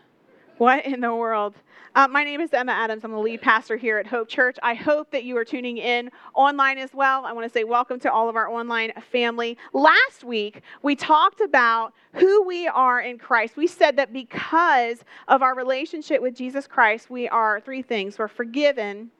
What 0.56 0.86
in 0.86 1.00
the 1.00 1.14
world? 1.14 1.54
Uh, 1.94 2.08
my 2.08 2.24
name 2.24 2.40
is 2.40 2.52
Emma 2.54 2.72
Adams. 2.72 3.04
I'm 3.04 3.10
the 3.10 3.18
lead 3.18 3.42
pastor 3.42 3.76
here 3.76 3.98
at 3.98 4.06
Hope 4.06 4.28
Church. 4.28 4.56
I 4.62 4.74
hope 4.74 5.10
that 5.10 5.24
you 5.24 5.36
are 5.36 5.44
tuning 5.44 5.76
in 5.76 6.10
online 6.34 6.78
as 6.78 6.94
well. 6.94 7.26
I 7.26 7.32
want 7.32 7.46
to 7.46 7.52
say 7.52 7.64
welcome 7.64 8.00
to 8.00 8.12
all 8.12 8.28
of 8.28 8.36
our 8.36 8.48
online 8.48 8.92
family. 9.10 9.58
Last 9.74 10.24
week, 10.24 10.62
we 10.82 10.96
talked 10.96 11.40
about 11.42 11.92
who 12.14 12.46
we 12.46 12.66
are 12.68 13.00
in 13.00 13.18
Christ. 13.18 13.56
We 13.56 13.66
said 13.66 13.96
that 13.96 14.12
because 14.12 15.04
of 15.28 15.42
our 15.42 15.54
relationship 15.54 16.22
with 16.22 16.34
Jesus 16.34 16.66
Christ, 16.66 17.10
we 17.10 17.28
are 17.28 17.60
three 17.60 17.82
things 17.82 18.18
we're 18.18 18.28
forgiven, 18.28 19.10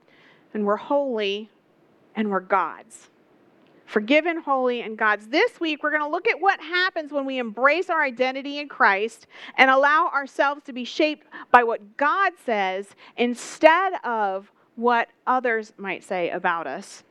and 0.54 0.64
we're 0.64 0.77
holy, 0.77 1.50
and 2.14 2.30
we're 2.30 2.41
God's 2.41 3.10
forgiven, 3.91 4.41
holy, 4.41 4.83
and 4.83 4.96
God's. 4.96 5.27
This 5.27 5.58
week, 5.58 5.83
we're 5.83 5.91
going 5.91 6.02
to 6.02 6.08
look 6.08 6.28
at 6.28 6.41
what 6.41 6.60
happens 6.60 7.10
when 7.10 7.27
we 7.27 7.38
embrace 7.38 7.91
our 7.91 8.02
identity 8.02 8.58
in 8.58 8.69
Christ 8.69 9.27
and 9.56 9.69
allow 9.69 10.08
ourselves 10.14 10.62
to 10.64 10.72
be 10.72 10.84
shaped 10.84 11.27
by 11.50 11.64
what 11.64 11.97
God 11.97 12.32
says 12.47 12.86
instead 13.16 13.94
of 14.05 14.50
what 14.77 15.08
others 15.27 15.72
might 15.77 16.05
say 16.05 16.30
about 16.30 16.69
us. 16.69 17.02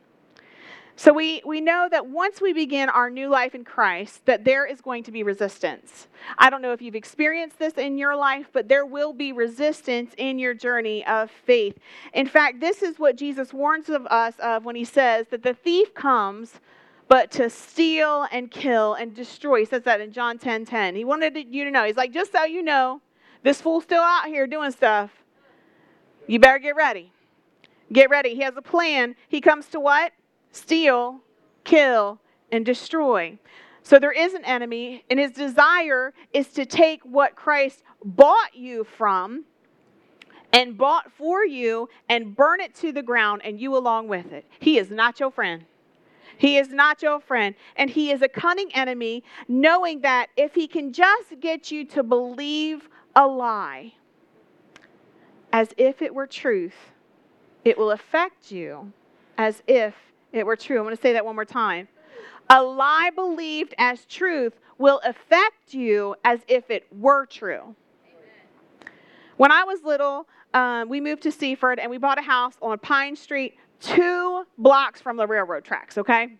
So 1.00 1.14
we, 1.14 1.40
we 1.46 1.62
know 1.62 1.88
that 1.90 2.08
once 2.08 2.42
we 2.42 2.52
begin 2.52 2.90
our 2.90 3.08
new 3.08 3.30
life 3.30 3.54
in 3.54 3.64
Christ, 3.64 4.26
that 4.26 4.44
there 4.44 4.66
is 4.66 4.82
going 4.82 5.02
to 5.04 5.10
be 5.10 5.22
resistance. 5.22 6.08
I 6.36 6.50
don't 6.50 6.60
know 6.60 6.74
if 6.74 6.82
you've 6.82 6.94
experienced 6.94 7.58
this 7.58 7.72
in 7.78 7.96
your 7.96 8.14
life, 8.14 8.48
but 8.52 8.68
there 8.68 8.84
will 8.84 9.14
be 9.14 9.32
resistance 9.32 10.12
in 10.18 10.38
your 10.38 10.52
journey 10.52 11.02
of 11.06 11.30
faith. 11.30 11.78
In 12.12 12.26
fact, 12.26 12.60
this 12.60 12.82
is 12.82 12.98
what 12.98 13.16
Jesus 13.16 13.54
warns 13.54 13.88
of 13.88 14.04
us 14.08 14.34
of 14.40 14.66
when 14.66 14.76
he 14.76 14.84
says 14.84 15.26
that 15.30 15.42
the 15.42 15.54
thief 15.54 15.94
comes 15.94 16.60
but 17.10 17.30
to 17.32 17.50
steal 17.50 18.26
and 18.32 18.50
kill 18.50 18.94
and 18.94 19.14
destroy. 19.14 19.58
He 19.58 19.64
says 19.66 19.82
that 19.82 20.00
in 20.00 20.12
John 20.12 20.38
10 20.38 20.64
10. 20.64 20.94
He 20.94 21.04
wanted 21.04 21.36
you 21.36 21.64
to 21.64 21.70
know. 21.70 21.84
He's 21.84 21.96
like, 21.96 22.12
just 22.12 22.32
so 22.32 22.44
you 22.44 22.62
know, 22.62 23.02
this 23.42 23.60
fool's 23.60 23.84
still 23.84 24.02
out 24.02 24.26
here 24.26 24.46
doing 24.46 24.70
stuff. 24.70 25.10
You 26.26 26.38
better 26.38 26.60
get 26.60 26.76
ready. 26.76 27.12
Get 27.92 28.08
ready. 28.08 28.34
He 28.34 28.42
has 28.42 28.56
a 28.56 28.62
plan. 28.62 29.16
He 29.28 29.40
comes 29.40 29.66
to 29.70 29.80
what? 29.80 30.12
steal, 30.52 31.20
kill, 31.64 32.20
and 32.50 32.64
destroy. 32.64 33.38
So 33.82 33.98
there 33.98 34.12
is 34.12 34.34
an 34.34 34.44
enemy, 34.44 35.04
and 35.10 35.18
his 35.18 35.32
desire 35.32 36.12
is 36.32 36.48
to 36.48 36.66
take 36.66 37.02
what 37.02 37.34
Christ 37.34 37.82
bought 38.04 38.54
you 38.54 38.84
from 38.84 39.44
and 40.52 40.76
bought 40.76 41.12
for 41.12 41.44
you 41.44 41.88
and 42.08 42.34
burn 42.34 42.60
it 42.60 42.74
to 42.76 42.92
the 42.92 43.02
ground, 43.02 43.42
and 43.44 43.60
you 43.60 43.76
along 43.76 44.08
with 44.08 44.32
it. 44.32 44.44
He 44.58 44.78
is 44.78 44.90
not 44.90 45.20
your 45.20 45.30
friend. 45.30 45.64
He 46.40 46.56
is 46.56 46.70
not 46.70 47.02
your 47.02 47.20
friend. 47.20 47.54
And 47.76 47.90
he 47.90 48.10
is 48.10 48.22
a 48.22 48.28
cunning 48.28 48.74
enemy, 48.74 49.22
knowing 49.46 50.00
that 50.00 50.28
if 50.38 50.54
he 50.54 50.66
can 50.66 50.90
just 50.90 51.38
get 51.38 51.70
you 51.70 51.84
to 51.88 52.02
believe 52.02 52.88
a 53.14 53.26
lie 53.26 53.92
as 55.52 55.74
if 55.76 56.00
it 56.00 56.14
were 56.14 56.26
truth, 56.26 56.92
it 57.62 57.76
will 57.76 57.90
affect 57.90 58.50
you 58.50 58.90
as 59.36 59.62
if 59.66 59.94
it 60.32 60.46
were 60.46 60.56
true. 60.56 60.78
I'm 60.78 60.84
going 60.84 60.96
to 60.96 61.02
say 61.02 61.12
that 61.12 61.26
one 61.26 61.34
more 61.34 61.44
time. 61.44 61.88
A 62.48 62.62
lie 62.62 63.10
believed 63.14 63.74
as 63.76 64.06
truth 64.06 64.54
will 64.78 65.02
affect 65.04 65.74
you 65.74 66.16
as 66.24 66.40
if 66.48 66.70
it 66.70 66.86
were 66.90 67.26
true. 67.26 67.74
When 69.36 69.52
I 69.52 69.64
was 69.64 69.82
little, 69.82 70.26
um, 70.54 70.88
we 70.88 71.02
moved 71.02 71.22
to 71.24 71.32
Seaford 71.32 71.78
and 71.78 71.90
we 71.90 71.98
bought 71.98 72.18
a 72.18 72.22
house 72.22 72.54
on 72.62 72.78
Pine 72.78 73.14
Street, 73.14 73.58
two 73.80 74.44
blocks 74.58 75.00
from 75.00 75.16
the 75.16 75.26
railroad 75.26 75.64
tracks, 75.64 75.98
okay? 75.98 76.36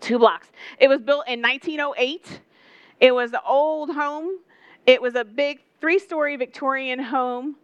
Two 0.00 0.18
blocks. 0.18 0.48
It 0.78 0.88
was 0.88 1.00
built 1.00 1.28
in 1.28 1.40
1908. 1.40 2.40
It 3.00 3.14
was 3.14 3.32
an 3.32 3.40
old 3.46 3.90
home. 3.90 4.38
It 4.86 5.00
was 5.00 5.14
a 5.14 5.24
big 5.24 5.60
three 5.80 5.98
story 5.98 6.36
Victorian 6.36 6.98
home. 6.98 7.56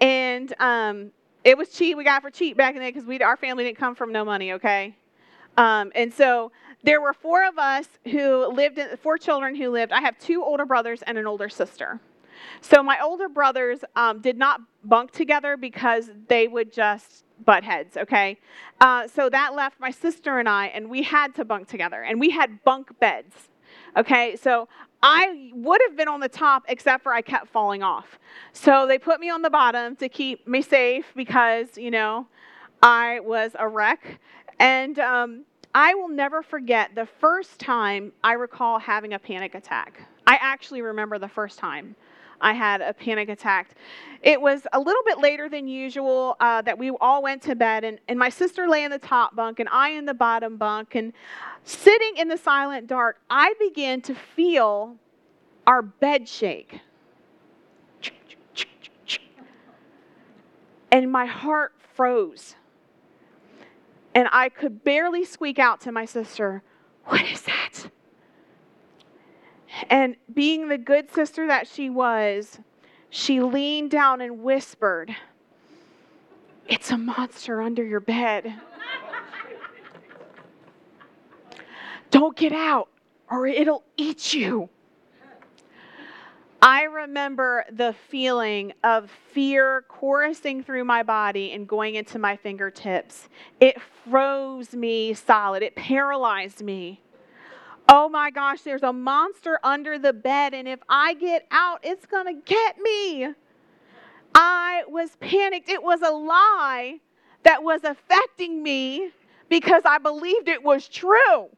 And 0.00 0.52
um, 0.60 1.10
it 1.44 1.56
was 1.56 1.70
cheap. 1.70 1.96
We 1.96 2.04
got 2.04 2.22
for 2.22 2.30
cheap 2.30 2.56
back 2.56 2.74
in 2.74 2.80
the 2.80 2.86
day 2.86 2.90
because 2.90 3.06
we 3.06 3.20
our 3.20 3.36
family 3.36 3.64
didn't 3.64 3.78
come 3.78 3.94
from 3.94 4.12
no 4.12 4.24
money, 4.24 4.52
okay? 4.52 4.96
Um, 5.56 5.92
and 5.94 6.12
so 6.12 6.52
there 6.82 7.00
were 7.00 7.12
four 7.12 7.46
of 7.46 7.58
us 7.58 7.86
who 8.04 8.46
lived 8.46 8.78
in 8.78 8.96
four 8.96 9.18
children 9.18 9.54
who 9.54 9.70
lived. 9.70 9.92
I 9.92 10.00
have 10.00 10.18
two 10.18 10.42
older 10.42 10.64
brothers 10.64 11.02
and 11.02 11.18
an 11.18 11.26
older 11.26 11.48
sister. 11.48 12.00
So 12.62 12.82
my 12.82 12.98
older 13.02 13.28
brothers 13.28 13.80
um, 13.96 14.20
did 14.20 14.38
not 14.38 14.60
bunk 14.84 15.10
together 15.10 15.56
because 15.56 16.10
they 16.28 16.48
would 16.48 16.72
just 16.72 17.24
butt 17.44 17.64
heads, 17.64 17.96
okay? 17.96 18.38
Uh, 18.80 19.08
so 19.08 19.28
that 19.28 19.54
left 19.54 19.78
my 19.80 19.90
sister 19.90 20.38
and 20.38 20.48
I, 20.48 20.66
and 20.68 20.90
we 20.90 21.02
had 21.02 21.34
to 21.36 21.44
bunk 21.44 21.68
together, 21.68 22.02
and 22.02 22.20
we 22.20 22.30
had 22.30 22.62
bunk 22.64 22.98
beds, 23.00 23.48
okay? 23.96 24.36
So 24.36 24.68
I 25.02 25.50
would 25.54 25.80
have 25.88 25.96
been 25.96 26.08
on 26.08 26.20
the 26.20 26.28
top 26.28 26.64
except 26.68 27.02
for 27.02 27.12
I 27.12 27.22
kept 27.22 27.48
falling 27.48 27.82
off. 27.82 28.18
So 28.52 28.86
they 28.86 28.98
put 28.98 29.18
me 29.20 29.30
on 29.30 29.42
the 29.42 29.50
bottom 29.50 29.96
to 29.96 30.08
keep 30.08 30.46
me 30.46 30.60
safe 30.60 31.06
because, 31.16 31.78
you 31.78 31.90
know, 31.90 32.26
I 32.82 33.20
was 33.20 33.52
a 33.58 33.66
wreck. 33.66 34.20
And 34.58 34.98
um, 34.98 35.44
I 35.74 35.94
will 35.94 36.08
never 36.08 36.42
forget 36.42 36.94
the 36.94 37.06
first 37.06 37.58
time 37.58 38.12
I 38.22 38.34
recall 38.34 38.78
having 38.78 39.14
a 39.14 39.18
panic 39.18 39.54
attack. 39.54 40.02
I 40.30 40.38
actually 40.40 40.80
remember 40.80 41.18
the 41.18 41.28
first 41.28 41.58
time. 41.58 41.96
I 42.40 42.52
had 42.52 42.80
a 42.80 42.94
panic 42.94 43.28
attack. 43.28 43.74
It 44.22 44.40
was 44.40 44.64
a 44.72 44.78
little 44.78 45.02
bit 45.04 45.18
later 45.18 45.48
than 45.48 45.66
usual 45.66 46.36
uh, 46.38 46.62
that 46.62 46.78
we 46.78 46.90
all 47.00 47.20
went 47.20 47.42
to 47.42 47.56
bed, 47.56 47.82
and, 47.82 47.98
and 48.06 48.16
my 48.16 48.28
sister 48.28 48.68
lay 48.68 48.84
in 48.84 48.92
the 48.92 48.98
top 49.00 49.34
bunk, 49.34 49.58
and 49.58 49.68
I 49.72 49.88
in 49.88 50.04
the 50.04 50.14
bottom 50.14 50.56
bunk. 50.56 50.94
And 50.94 51.12
sitting 51.64 52.16
in 52.16 52.28
the 52.28 52.36
silent 52.36 52.86
dark, 52.86 53.18
I 53.28 53.54
began 53.58 54.02
to 54.02 54.14
feel 54.14 54.94
our 55.66 55.82
bed 55.82 56.28
shake. 56.28 56.78
And 60.92 61.10
my 61.10 61.26
heart 61.26 61.72
froze. 61.94 62.54
And 64.14 64.28
I 64.30 64.48
could 64.48 64.84
barely 64.84 65.24
squeak 65.24 65.58
out 65.58 65.80
to 65.80 65.90
my 65.90 66.04
sister, 66.04 66.62
What 67.06 67.22
is 67.22 67.42
that? 67.42 67.59
And 69.88 70.16
being 70.32 70.68
the 70.68 70.78
good 70.78 71.10
sister 71.10 71.46
that 71.46 71.66
she 71.66 71.88
was, 71.90 72.58
she 73.08 73.40
leaned 73.40 73.90
down 73.90 74.20
and 74.20 74.42
whispered, 74.42 75.14
It's 76.68 76.90
a 76.90 76.98
monster 76.98 77.60
under 77.62 77.84
your 77.84 78.00
bed. 78.00 78.54
Don't 82.10 82.36
get 82.36 82.52
out 82.52 82.88
or 83.30 83.46
it'll 83.46 83.84
eat 83.96 84.34
you. 84.34 84.68
I 86.62 86.82
remember 86.82 87.64
the 87.72 87.94
feeling 88.08 88.74
of 88.84 89.10
fear 89.32 89.84
coursing 89.88 90.62
through 90.62 90.84
my 90.84 91.02
body 91.02 91.52
and 91.52 91.66
going 91.66 91.94
into 91.94 92.18
my 92.18 92.36
fingertips. 92.36 93.30
It 93.60 93.80
froze 93.80 94.74
me 94.74 95.14
solid, 95.14 95.62
it 95.62 95.74
paralyzed 95.74 96.62
me. 96.62 97.00
Oh 97.92 98.08
my 98.08 98.30
gosh, 98.30 98.60
there's 98.60 98.84
a 98.84 98.92
monster 98.92 99.58
under 99.64 99.98
the 99.98 100.12
bed, 100.12 100.54
and 100.54 100.68
if 100.68 100.78
I 100.88 101.14
get 101.14 101.44
out, 101.50 101.80
it's 101.82 102.06
going 102.06 102.26
to 102.26 102.40
get 102.44 102.78
me. 102.78 103.26
I 104.32 104.84
was 104.86 105.16
panicked. 105.16 105.68
It 105.68 105.82
was 105.82 106.00
a 106.00 106.10
lie 106.12 107.00
that 107.42 107.64
was 107.64 107.82
affecting 107.82 108.62
me 108.62 109.10
because 109.48 109.82
I 109.84 109.98
believed 109.98 110.46
it 110.46 110.62
was 110.62 110.86
true. 110.86 111.48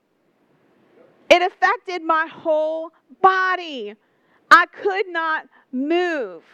It 1.29 1.43
affected 1.43 2.03
my 2.03 2.27
whole 2.27 2.93
body. 3.21 3.95
I 4.51 4.65
could 4.67 5.09
not 5.09 5.49
move. 5.71 6.45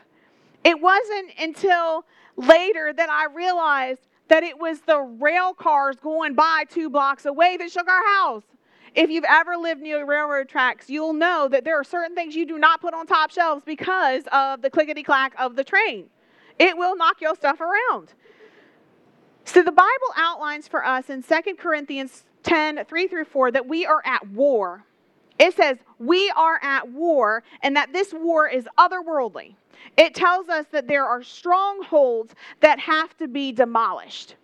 It 0.64 0.80
wasn't 0.80 1.30
until 1.38 2.04
later 2.36 2.92
that 2.92 3.10
I 3.10 3.26
realized 3.32 4.00
that 4.26 4.42
it 4.42 4.58
was 4.58 4.80
the 4.80 4.98
rail 4.98 5.54
cars 5.54 5.94
going 6.02 6.34
by 6.34 6.64
two 6.68 6.90
blocks 6.90 7.26
away 7.26 7.56
that 7.58 7.70
shook 7.70 7.86
our 7.88 8.06
house. 8.16 8.42
If 8.94 9.10
you've 9.10 9.24
ever 9.24 9.56
lived 9.56 9.80
near 9.80 10.04
railroad 10.04 10.48
tracks, 10.48 10.88
you'll 10.88 11.12
know 11.12 11.48
that 11.48 11.64
there 11.64 11.78
are 11.78 11.84
certain 11.84 12.14
things 12.14 12.34
you 12.34 12.46
do 12.46 12.58
not 12.58 12.80
put 12.80 12.94
on 12.94 13.06
top 13.06 13.30
shelves 13.30 13.62
because 13.64 14.24
of 14.32 14.62
the 14.62 14.70
clickety 14.70 15.02
clack 15.02 15.34
of 15.38 15.56
the 15.56 15.64
train. 15.64 16.06
It 16.58 16.76
will 16.76 16.96
knock 16.96 17.20
your 17.20 17.34
stuff 17.34 17.60
around. 17.60 18.12
So 19.44 19.62
the 19.62 19.72
Bible 19.72 19.90
outlines 20.16 20.68
for 20.68 20.84
us 20.84 21.08
in 21.08 21.22
2 21.22 21.54
Corinthians 21.58 22.24
10 22.42 22.84
3 22.84 23.08
through 23.08 23.24
4 23.24 23.50
that 23.52 23.66
we 23.66 23.86
are 23.86 24.02
at 24.04 24.28
war. 24.28 24.84
It 25.38 25.54
says 25.54 25.78
we 25.98 26.30
are 26.36 26.58
at 26.62 26.90
war 26.90 27.44
and 27.62 27.76
that 27.76 27.92
this 27.92 28.12
war 28.12 28.48
is 28.48 28.68
otherworldly. 28.76 29.54
It 29.96 30.14
tells 30.14 30.48
us 30.48 30.66
that 30.72 30.88
there 30.88 31.04
are 31.04 31.22
strongholds 31.22 32.34
that 32.60 32.78
have 32.80 33.16
to 33.18 33.28
be 33.28 33.52
demolished. 33.52 34.34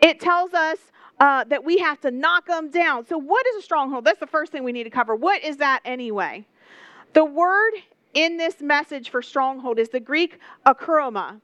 It 0.00 0.18
tells 0.20 0.54
us 0.54 0.78
uh, 1.20 1.44
that 1.44 1.62
we 1.62 1.78
have 1.78 2.00
to 2.00 2.10
knock 2.10 2.46
them 2.46 2.70
down. 2.70 3.06
So, 3.06 3.18
what 3.18 3.46
is 3.48 3.56
a 3.56 3.62
stronghold? 3.62 4.04
That's 4.04 4.20
the 4.20 4.26
first 4.26 4.50
thing 4.50 4.64
we 4.64 4.72
need 4.72 4.84
to 4.84 4.90
cover. 4.90 5.14
What 5.14 5.44
is 5.44 5.58
that 5.58 5.80
anyway? 5.84 6.46
The 7.12 7.24
word 7.24 7.72
in 8.14 8.36
this 8.36 8.60
message 8.60 9.10
for 9.10 9.22
stronghold 9.22 9.78
is 9.78 9.90
the 9.90 10.00
Greek 10.00 10.38
akroma, 10.66 11.40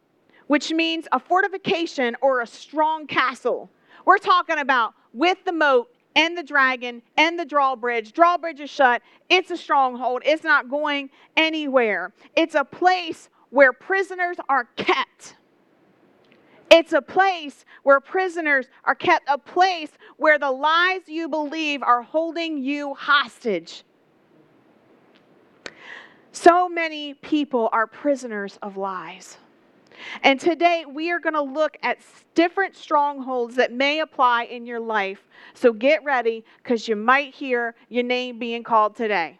which 0.46 0.72
means 0.72 1.06
a 1.12 1.20
fortification 1.20 2.16
or 2.22 2.40
a 2.40 2.46
strong 2.46 3.06
castle. 3.06 3.70
We're 4.04 4.18
talking 4.18 4.58
about 4.58 4.94
with 5.12 5.44
the 5.44 5.52
moat 5.52 5.88
and 6.14 6.36
the 6.36 6.42
dragon 6.42 7.02
and 7.16 7.38
the 7.38 7.44
drawbridge. 7.44 8.12
Drawbridge 8.12 8.60
is 8.60 8.70
shut. 8.70 9.02
It's 9.28 9.50
a 9.50 9.56
stronghold. 9.56 10.22
It's 10.24 10.44
not 10.44 10.70
going 10.70 11.10
anywhere. 11.36 12.12
It's 12.34 12.54
a 12.54 12.64
place 12.64 13.28
where 13.50 13.72
prisoners 13.72 14.38
are 14.48 14.64
kept. 14.76 15.36
It's 16.70 16.92
a 16.92 17.02
place 17.02 17.64
where 17.82 18.00
prisoners 18.00 18.66
are 18.84 18.94
kept, 18.94 19.28
a 19.28 19.38
place 19.38 19.90
where 20.16 20.38
the 20.38 20.50
lies 20.50 21.02
you 21.06 21.28
believe 21.28 21.82
are 21.82 22.02
holding 22.02 22.58
you 22.58 22.94
hostage. 22.94 23.84
So 26.32 26.68
many 26.68 27.14
people 27.14 27.68
are 27.72 27.86
prisoners 27.86 28.58
of 28.62 28.76
lies. 28.76 29.38
And 30.22 30.38
today 30.38 30.84
we 30.86 31.10
are 31.10 31.18
going 31.18 31.34
to 31.34 31.42
look 31.42 31.78
at 31.82 31.98
different 32.34 32.76
strongholds 32.76 33.54
that 33.56 33.72
may 33.72 34.00
apply 34.00 34.44
in 34.44 34.66
your 34.66 34.80
life. 34.80 35.26
So 35.54 35.72
get 35.72 36.04
ready 36.04 36.44
because 36.62 36.88
you 36.88 36.96
might 36.96 37.34
hear 37.34 37.74
your 37.88 38.02
name 38.02 38.38
being 38.38 38.62
called 38.62 38.96
today. 38.96 39.38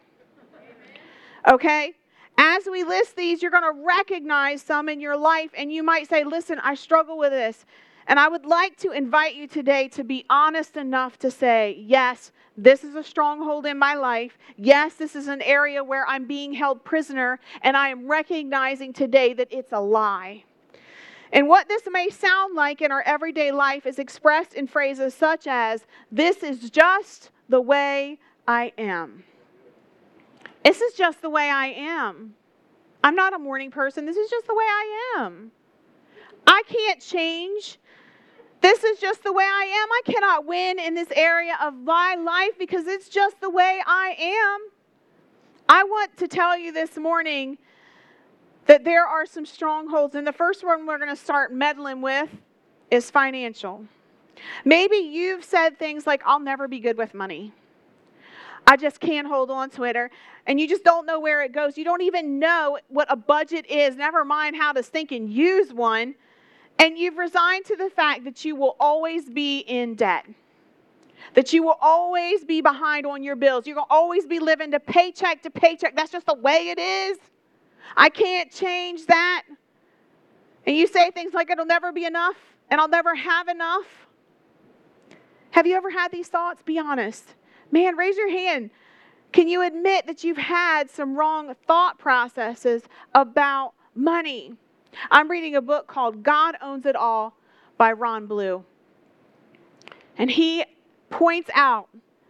Okay? 1.47 1.93
As 2.37 2.67
we 2.71 2.83
list 2.83 3.15
these, 3.15 3.41
you're 3.41 3.51
going 3.51 3.63
to 3.63 3.83
recognize 3.83 4.61
some 4.61 4.89
in 4.89 4.99
your 4.99 5.17
life, 5.17 5.49
and 5.57 5.71
you 5.71 5.81
might 5.81 6.07
say, 6.07 6.23
Listen, 6.23 6.59
I 6.59 6.75
struggle 6.75 7.17
with 7.17 7.31
this. 7.31 7.65
And 8.09 8.19
I 8.19 8.29
would 8.29 8.45
like 8.45 8.77
to 8.77 8.91
invite 8.91 9.35
you 9.35 9.47
today 9.47 9.89
to 9.89 10.03
be 10.03 10.23
honest 10.29 10.77
enough 10.77 11.17
to 11.19 11.31
say, 11.31 11.83
Yes, 11.85 12.31
this 12.55 12.83
is 12.83 12.95
a 12.95 13.03
stronghold 13.03 13.65
in 13.65 13.79
my 13.79 13.95
life. 13.95 14.37
Yes, 14.55 14.95
this 14.95 15.15
is 15.15 15.27
an 15.27 15.41
area 15.41 15.83
where 15.83 16.07
I'm 16.07 16.25
being 16.25 16.53
held 16.53 16.83
prisoner, 16.83 17.39
and 17.61 17.75
I 17.75 17.89
am 17.89 18.07
recognizing 18.07 18.93
today 18.93 19.33
that 19.33 19.47
it's 19.51 19.71
a 19.71 19.79
lie. 19.79 20.43
And 21.33 21.47
what 21.49 21.67
this 21.67 21.83
may 21.91 22.09
sound 22.09 22.55
like 22.55 22.81
in 22.81 22.91
our 22.91 23.01
everyday 23.01 23.51
life 23.51 23.85
is 23.85 23.99
expressed 23.99 24.53
in 24.53 24.67
phrases 24.67 25.13
such 25.13 25.47
as, 25.47 25.87
This 26.11 26.43
is 26.43 26.69
just 26.69 27.31
the 27.49 27.61
way 27.61 28.19
I 28.47 28.73
am. 28.77 29.23
This 30.67 30.81
is 30.81 30.95
just 30.95 31.21
the 31.21 31.29
way 31.29 31.49
I 31.49 31.67
am. 31.67 32.33
I'm 33.01 33.15
not 33.15 33.33
a 33.33 33.39
morning 33.39 33.71
person. 33.71 34.05
This 34.05 34.17
is 34.17 34.29
just 34.29 34.47
the 34.47 34.53
way 34.53 34.65
I 34.65 35.15
am. 35.15 35.51
I 36.45 36.61
can't 36.67 36.99
change. 36.99 37.79
This 38.59 38.83
is 38.83 38.99
just 38.99 39.23
the 39.23 39.31
way 39.31 39.45
I 39.45 39.63
am. 39.63 39.87
I 39.89 40.01
cannot 40.11 40.45
win 40.45 40.77
in 40.77 40.93
this 40.93 41.07
area 41.15 41.57
of 41.61 41.73
my 41.73 42.15
life 42.15 42.59
because 42.59 42.85
it's 42.85 43.07
just 43.07 43.39
the 43.39 43.49
way 43.49 43.81
I 43.87 44.17
am. 44.19 44.69
I 45.69 45.85
want 45.85 46.17
to 46.17 46.27
tell 46.27 46.57
you 46.57 46.73
this 46.73 46.97
morning 46.97 47.57
that 48.65 48.83
there 48.83 49.05
are 49.05 49.25
some 49.25 49.45
strongholds, 49.45 50.15
and 50.15 50.27
the 50.27 50.33
first 50.33 50.65
one 50.65 50.85
we're 50.85 50.97
going 50.97 51.09
to 51.09 51.15
start 51.15 51.53
meddling 51.53 52.01
with 52.01 52.27
is 52.91 53.09
financial. 53.09 53.85
Maybe 54.65 54.97
you've 54.97 55.45
said 55.45 55.79
things 55.79 56.05
like, 56.05 56.23
I'll 56.25 56.41
never 56.41 56.67
be 56.67 56.81
good 56.81 56.97
with 56.97 57.13
money. 57.13 57.53
I 58.67 58.75
just 58.75 58.99
can't 58.99 59.25
hold 59.25 59.49
on 59.49 59.69
to 59.71 59.85
it. 59.85 59.95
Or, 59.95 60.11
and 60.45 60.59
you 60.59 60.67
just 60.67 60.83
don't 60.83 61.05
know 61.05 61.21
where 61.21 61.41
it 61.41 61.53
goes. 61.53 61.77
You 61.77 61.85
don't 61.85 62.01
even 62.01 62.37
know 62.37 62.77
what 62.89 63.07
a 63.09 63.15
budget 63.15 63.65
is, 63.67 63.95
never 63.95 64.25
mind 64.25 64.57
how 64.57 64.73
to 64.73 64.83
think 64.83 65.11
and 65.13 65.31
use 65.31 65.73
one. 65.73 66.15
And 66.77 66.97
you've 66.97 67.17
resigned 67.17 67.65
to 67.65 67.77
the 67.77 67.89
fact 67.89 68.25
that 68.25 68.43
you 68.45 68.55
will 68.55 68.75
always 68.79 69.29
be 69.29 69.59
in 69.59 69.95
debt, 69.95 70.27
that 71.33 71.53
you 71.53 71.63
will 71.63 71.77
always 71.81 72.43
be 72.43 72.61
behind 72.61 73.05
on 73.07 73.23
your 73.23 73.35
bills. 73.37 73.65
You're 73.65 73.75
going 73.75 73.87
to 73.87 73.93
always 73.93 74.27
be 74.27 74.39
living 74.39 74.71
to 74.71 74.79
paycheck 74.79 75.41
to 75.43 75.49
paycheck. 75.49 75.95
That's 75.95 76.11
just 76.11 76.27
the 76.27 76.35
way 76.35 76.69
it 76.69 76.77
is. 76.77 77.17
I 77.95 78.09
can't 78.09 78.51
change 78.51 79.05
that. 79.07 79.43
And 80.67 80.75
you 80.75 80.85
say 80.87 81.09
things 81.11 81.33
like, 81.33 81.49
it'll 81.49 81.65
never 81.65 81.93
be 81.93 82.03
enough 82.05 82.35
and 82.69 82.81
I'll 82.81 82.89
never 82.89 83.15
have 83.15 83.47
enough. 83.47 83.85
Have 85.51 85.65
you 85.65 85.75
ever 85.77 85.89
had 85.89 86.11
these 86.11 86.27
thoughts? 86.27 86.61
Be 86.61 86.77
honest. 86.77 87.23
Man, 87.71 87.95
raise 87.95 88.17
your 88.17 88.29
hand. 88.29 88.69
Can 89.31 89.47
you 89.47 89.61
admit 89.61 90.07
that 90.07 90.23
you've 90.23 90.37
had 90.37 90.89
some 90.89 91.15
wrong 91.15 91.53
thought 91.67 91.99
processes 91.99 92.83
about 93.13 93.73
money? 93.93 94.53
I'm 95.11 95.29
reading 95.29 95.55
a 95.55 95.61
book 95.61 95.87
called 95.87 96.23
God 96.23 96.55
Owns 96.61 96.85
It 96.85 96.95
All 96.95 97.35
by 97.77 97.91
Ron 97.91 98.25
Blue. 98.25 98.63
And 100.17 100.31
he 100.31 100.65
points 101.09 101.49
out 101.53 101.89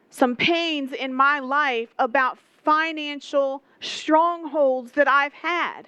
some 0.09 0.35
pains 0.35 0.91
in 0.91 1.13
my 1.13 1.39
life 1.39 1.93
about 1.99 2.37
financial 2.63 3.63
strongholds 3.79 4.91
that 4.93 5.07
I've 5.07 5.33
had. 5.33 5.83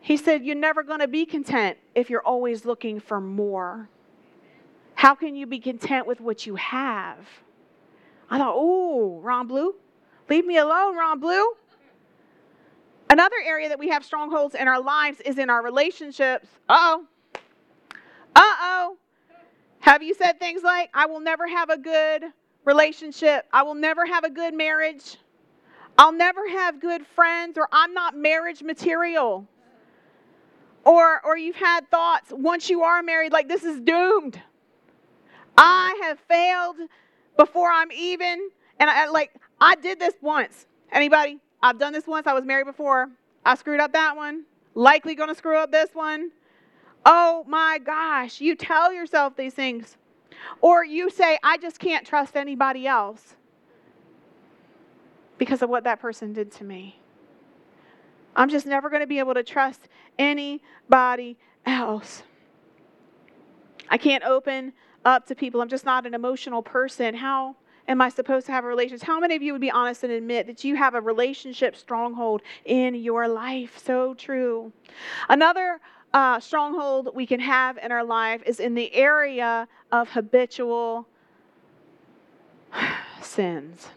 He 0.00 0.16
said, 0.16 0.44
You're 0.44 0.56
never 0.56 0.82
going 0.82 1.00
to 1.00 1.08
be 1.08 1.24
content 1.24 1.78
if 1.94 2.10
you're 2.10 2.22
always 2.22 2.64
looking 2.64 3.00
for 3.00 3.20
more. 3.20 3.88
How 4.94 5.14
can 5.14 5.34
you 5.34 5.46
be 5.46 5.60
content 5.60 6.06
with 6.06 6.20
what 6.20 6.46
you 6.46 6.56
have? 6.56 7.16
I 8.30 8.38
thought, 8.38 8.54
oh, 8.56 9.20
Ron 9.22 9.48
Blue, 9.48 9.74
leave 10.28 10.46
me 10.46 10.56
alone, 10.58 10.96
Ron 10.96 11.18
Blue. 11.18 11.52
Another 13.10 13.36
area 13.44 13.68
that 13.68 13.78
we 13.78 13.88
have 13.88 14.04
strongholds 14.04 14.54
in 14.54 14.68
our 14.68 14.80
lives 14.80 15.20
is 15.20 15.36
in 15.38 15.50
our 15.50 15.64
relationships. 15.64 16.46
Oh. 16.68 17.04
Uh 18.36 18.40
oh. 18.40 18.96
Have 19.80 20.02
you 20.02 20.14
said 20.14 20.38
things 20.38 20.62
like, 20.62 20.90
I 20.94 21.06
will 21.06 21.18
never 21.18 21.48
have 21.48 21.70
a 21.70 21.76
good 21.76 22.26
relationship? 22.64 23.46
I 23.52 23.64
will 23.64 23.74
never 23.74 24.06
have 24.06 24.22
a 24.22 24.30
good 24.30 24.54
marriage? 24.54 25.16
I'll 25.98 26.12
never 26.12 26.48
have 26.48 26.80
good 26.80 27.04
friends, 27.04 27.58
or 27.58 27.66
I'm 27.72 27.92
not 27.92 28.16
marriage 28.16 28.62
material. 28.62 29.48
Or, 30.84 31.20
or 31.26 31.36
you've 31.36 31.56
had 31.56 31.90
thoughts 31.90 32.30
once 32.30 32.70
you 32.70 32.82
are 32.82 33.02
married, 33.02 33.32
like 33.32 33.48
this 33.48 33.64
is 33.64 33.80
doomed. 33.80 34.40
I 35.56 35.98
have 36.04 36.18
failed 36.20 36.76
before 37.40 37.70
I'm 37.70 37.90
even, 37.90 38.50
and 38.78 38.90
I 38.90 39.08
like, 39.08 39.32
I 39.58 39.74
did 39.74 39.98
this 39.98 40.12
once. 40.20 40.66
Anybody? 40.92 41.38
I've 41.62 41.78
done 41.78 41.94
this 41.94 42.06
once. 42.06 42.26
I 42.26 42.34
was 42.34 42.44
married 42.44 42.66
before. 42.66 43.08
I 43.46 43.54
screwed 43.54 43.80
up 43.80 43.94
that 43.94 44.14
one. 44.14 44.44
Likely 44.74 45.14
going 45.14 45.30
to 45.30 45.34
screw 45.34 45.56
up 45.56 45.72
this 45.72 45.88
one. 45.94 46.32
Oh 47.06 47.46
my 47.48 47.80
gosh. 47.82 48.42
You 48.42 48.54
tell 48.54 48.92
yourself 48.92 49.36
these 49.36 49.54
things. 49.54 49.96
Or 50.60 50.84
you 50.84 51.08
say, 51.08 51.38
I 51.42 51.56
just 51.56 51.78
can't 51.78 52.06
trust 52.06 52.36
anybody 52.36 52.86
else 52.86 53.36
because 55.38 55.62
of 55.62 55.70
what 55.70 55.84
that 55.84 55.98
person 55.98 56.34
did 56.34 56.52
to 56.52 56.64
me. 56.64 57.00
I'm 58.36 58.50
just 58.50 58.66
never 58.66 58.90
going 58.90 59.00
to 59.00 59.06
be 59.06 59.18
able 59.18 59.32
to 59.32 59.42
trust 59.42 59.88
anybody 60.18 61.38
else. 61.64 62.22
I 63.88 63.96
can't 63.96 64.24
open 64.24 64.74
up 65.04 65.26
to 65.26 65.34
people. 65.34 65.60
I'm 65.60 65.68
just 65.68 65.84
not 65.84 66.06
an 66.06 66.14
emotional 66.14 66.62
person. 66.62 67.14
How 67.14 67.56
am 67.88 68.00
I 68.00 68.08
supposed 68.08 68.46
to 68.46 68.52
have 68.52 68.64
a 68.64 68.68
relationship? 68.68 69.06
How 69.06 69.20
many 69.20 69.34
of 69.34 69.42
you 69.42 69.52
would 69.52 69.60
be 69.60 69.70
honest 69.70 70.04
and 70.04 70.12
admit 70.12 70.46
that 70.46 70.64
you 70.64 70.76
have 70.76 70.94
a 70.94 71.00
relationship 71.00 71.76
stronghold 71.76 72.42
in 72.64 72.94
your 72.94 73.28
life? 73.28 73.78
So 73.84 74.14
true. 74.14 74.72
Another 75.28 75.80
uh, 76.12 76.40
stronghold 76.40 77.10
we 77.14 77.26
can 77.26 77.40
have 77.40 77.78
in 77.78 77.92
our 77.92 78.04
life 78.04 78.42
is 78.44 78.60
in 78.60 78.74
the 78.74 78.92
area 78.94 79.68
of 79.92 80.10
habitual 80.10 81.06
sins, 83.22 83.88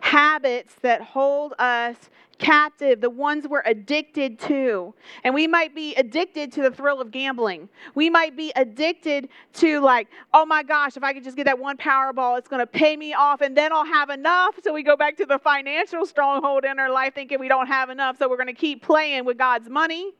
habits 0.00 0.74
that 0.82 1.00
hold 1.00 1.54
us 1.58 1.96
captive, 2.38 3.00
the 3.00 3.10
ones 3.10 3.46
we're 3.48 3.62
addicted 3.64 4.38
to. 4.40 4.94
And 5.24 5.34
we 5.34 5.46
might 5.46 5.74
be 5.74 5.94
addicted 5.94 6.52
to 6.52 6.62
the 6.62 6.70
thrill 6.70 7.00
of 7.00 7.10
gambling. 7.10 7.68
We 7.94 8.10
might 8.10 8.36
be 8.36 8.52
addicted 8.56 9.28
to, 9.54 9.80
like, 9.80 10.08
oh 10.34 10.44
my 10.46 10.62
gosh, 10.62 10.96
if 10.96 11.02
I 11.02 11.12
could 11.12 11.24
just 11.24 11.36
get 11.36 11.44
that 11.46 11.58
one 11.58 11.76
Powerball, 11.76 12.38
it's 12.38 12.48
going 12.48 12.60
to 12.60 12.66
pay 12.66 12.96
me 12.96 13.14
off 13.14 13.40
and 13.40 13.56
then 13.56 13.72
I'll 13.72 13.84
have 13.84 14.10
enough. 14.10 14.56
So 14.62 14.72
we 14.72 14.82
go 14.82 14.96
back 14.96 15.16
to 15.18 15.26
the 15.26 15.38
financial 15.38 16.06
stronghold 16.06 16.64
in 16.64 16.78
our 16.78 16.90
life 16.90 17.14
thinking 17.14 17.40
we 17.40 17.48
don't 17.48 17.66
have 17.66 17.90
enough. 17.90 18.18
So 18.18 18.28
we're 18.28 18.36
going 18.36 18.46
to 18.48 18.52
keep 18.52 18.82
playing 18.82 19.24
with 19.24 19.38
God's 19.38 19.68
money, 19.68 20.12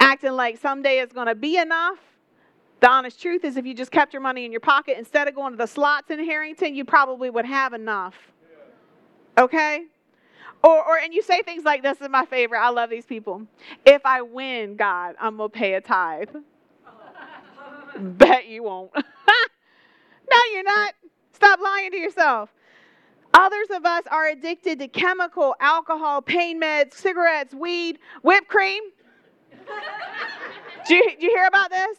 acting 0.00 0.32
like 0.32 0.58
someday 0.58 0.98
it's 0.98 1.12
going 1.12 1.28
to 1.28 1.34
be 1.34 1.56
enough. 1.56 1.98
The 2.80 2.88
honest 2.88 3.20
truth 3.20 3.44
is, 3.44 3.56
if 3.56 3.66
you 3.66 3.74
just 3.74 3.90
kept 3.90 4.12
your 4.12 4.22
money 4.22 4.44
in 4.44 4.52
your 4.52 4.60
pocket 4.60 4.98
instead 4.98 5.26
of 5.26 5.34
going 5.34 5.52
to 5.52 5.56
the 5.56 5.66
slots 5.66 6.10
in 6.10 6.24
Harrington, 6.24 6.76
you 6.76 6.84
probably 6.84 7.28
would 7.28 7.44
have 7.44 7.72
enough. 7.72 8.14
Okay? 9.36 9.86
Or, 10.62 10.84
or 10.84 10.98
and 10.98 11.14
you 11.14 11.22
say 11.22 11.42
things 11.42 11.64
like 11.64 11.82
this 11.82 12.00
is 12.00 12.08
my 12.08 12.24
favorite. 12.26 12.58
I 12.58 12.70
love 12.70 12.90
these 12.90 13.06
people. 13.06 13.42
If 13.84 14.04
I 14.04 14.22
win, 14.22 14.76
God, 14.76 15.14
I'm 15.20 15.36
gonna 15.36 15.48
pay 15.48 15.74
a 15.74 15.80
tithe. 15.80 16.30
Bet 17.98 18.48
you 18.48 18.64
won't. 18.64 18.90
no, 18.94 20.38
you're 20.52 20.64
not. 20.64 20.94
Stop 21.32 21.60
lying 21.60 21.92
to 21.92 21.96
yourself. 21.96 22.50
Others 23.34 23.68
of 23.70 23.84
us 23.84 24.02
are 24.10 24.26
addicted 24.26 24.80
to 24.80 24.88
chemical, 24.88 25.54
alcohol, 25.60 26.22
pain 26.22 26.60
meds, 26.60 26.94
cigarettes, 26.94 27.54
weed, 27.54 27.98
whipped 28.22 28.48
cream. 28.48 28.82
you, 30.88 31.10
do 31.20 31.26
you 31.26 31.30
hear 31.30 31.46
about 31.46 31.70
this? 31.70 31.98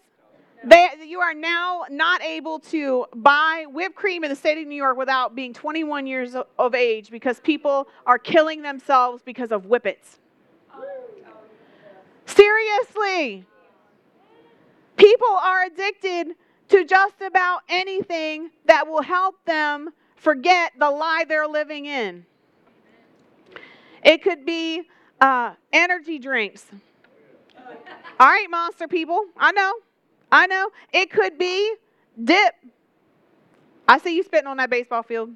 They, 0.63 0.89
you 1.05 1.21
are 1.21 1.33
now 1.33 1.85
not 1.89 2.21
able 2.21 2.59
to 2.59 3.05
buy 3.15 3.65
whipped 3.69 3.95
cream 3.95 4.23
in 4.23 4.29
the 4.29 4.35
state 4.35 4.57
of 4.57 4.67
New 4.67 4.75
York 4.75 4.97
without 4.97 5.33
being 5.33 5.53
21 5.53 6.05
years 6.05 6.35
of 6.57 6.75
age 6.75 7.09
because 7.09 7.39
people 7.39 7.87
are 8.05 8.19
killing 8.19 8.61
themselves 8.61 9.23
because 9.23 9.51
of 9.51 9.65
whippets. 9.65 10.19
Seriously. 12.25 13.45
People 14.97 15.27
are 15.41 15.63
addicted 15.63 16.35
to 16.67 16.83
just 16.83 17.21
about 17.21 17.61
anything 17.69 18.51
that 18.65 18.85
will 18.85 19.01
help 19.01 19.35
them 19.45 19.89
forget 20.17 20.73
the 20.77 20.89
lie 20.89 21.23
they're 21.27 21.47
living 21.47 21.85
in. 21.85 22.25
It 24.03 24.21
could 24.21 24.45
be 24.45 24.83
uh, 25.21 25.53
energy 25.71 26.19
drinks. 26.19 26.65
All 28.19 28.27
right, 28.27 28.47
monster 28.49 28.87
people, 28.87 29.25
I 29.37 29.51
know. 29.53 29.73
I 30.31 30.47
know. 30.47 30.69
It 30.93 31.11
could 31.11 31.37
be 31.37 31.75
dip. 32.23 32.55
I 33.87 33.97
see 33.97 34.15
you 34.15 34.23
spitting 34.23 34.47
on 34.47 34.57
that 34.57 34.69
baseball 34.69 35.03
field. 35.03 35.31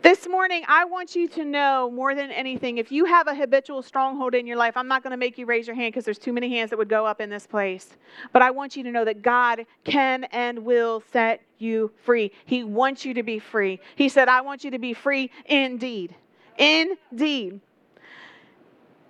This 0.00 0.28
morning, 0.28 0.62
I 0.68 0.84
want 0.84 1.16
you 1.16 1.26
to 1.30 1.44
know 1.44 1.90
more 1.90 2.14
than 2.14 2.30
anything 2.30 2.78
if 2.78 2.92
you 2.92 3.04
have 3.06 3.26
a 3.26 3.34
habitual 3.34 3.82
stronghold 3.82 4.32
in 4.32 4.46
your 4.46 4.56
life, 4.56 4.76
I'm 4.76 4.86
not 4.86 5.02
going 5.02 5.10
to 5.10 5.16
make 5.16 5.38
you 5.38 5.44
raise 5.44 5.66
your 5.66 5.74
hand 5.74 5.92
because 5.92 6.04
there's 6.04 6.18
too 6.18 6.32
many 6.32 6.48
hands 6.50 6.70
that 6.70 6.78
would 6.78 6.88
go 6.88 7.04
up 7.04 7.20
in 7.20 7.28
this 7.30 7.48
place. 7.48 7.96
But 8.32 8.42
I 8.42 8.52
want 8.52 8.76
you 8.76 8.84
to 8.84 8.92
know 8.92 9.04
that 9.04 9.22
God 9.22 9.66
can 9.82 10.24
and 10.24 10.60
will 10.60 11.02
set 11.12 11.42
you 11.58 11.90
free. 12.04 12.30
He 12.44 12.62
wants 12.62 13.04
you 13.04 13.12
to 13.14 13.24
be 13.24 13.40
free. 13.40 13.80
He 13.96 14.08
said, 14.08 14.28
I 14.28 14.40
want 14.40 14.62
you 14.62 14.70
to 14.70 14.78
be 14.78 14.94
free 14.94 15.32
indeed. 15.46 16.14
Indeed. 16.58 17.60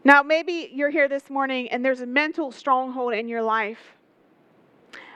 Now, 0.04 0.22
maybe 0.22 0.70
you're 0.72 0.88
here 0.88 1.08
this 1.08 1.28
morning 1.28 1.68
and 1.68 1.84
there's 1.84 2.00
a 2.00 2.06
mental 2.06 2.50
stronghold 2.50 3.12
in 3.12 3.28
your 3.28 3.42
life. 3.42 3.97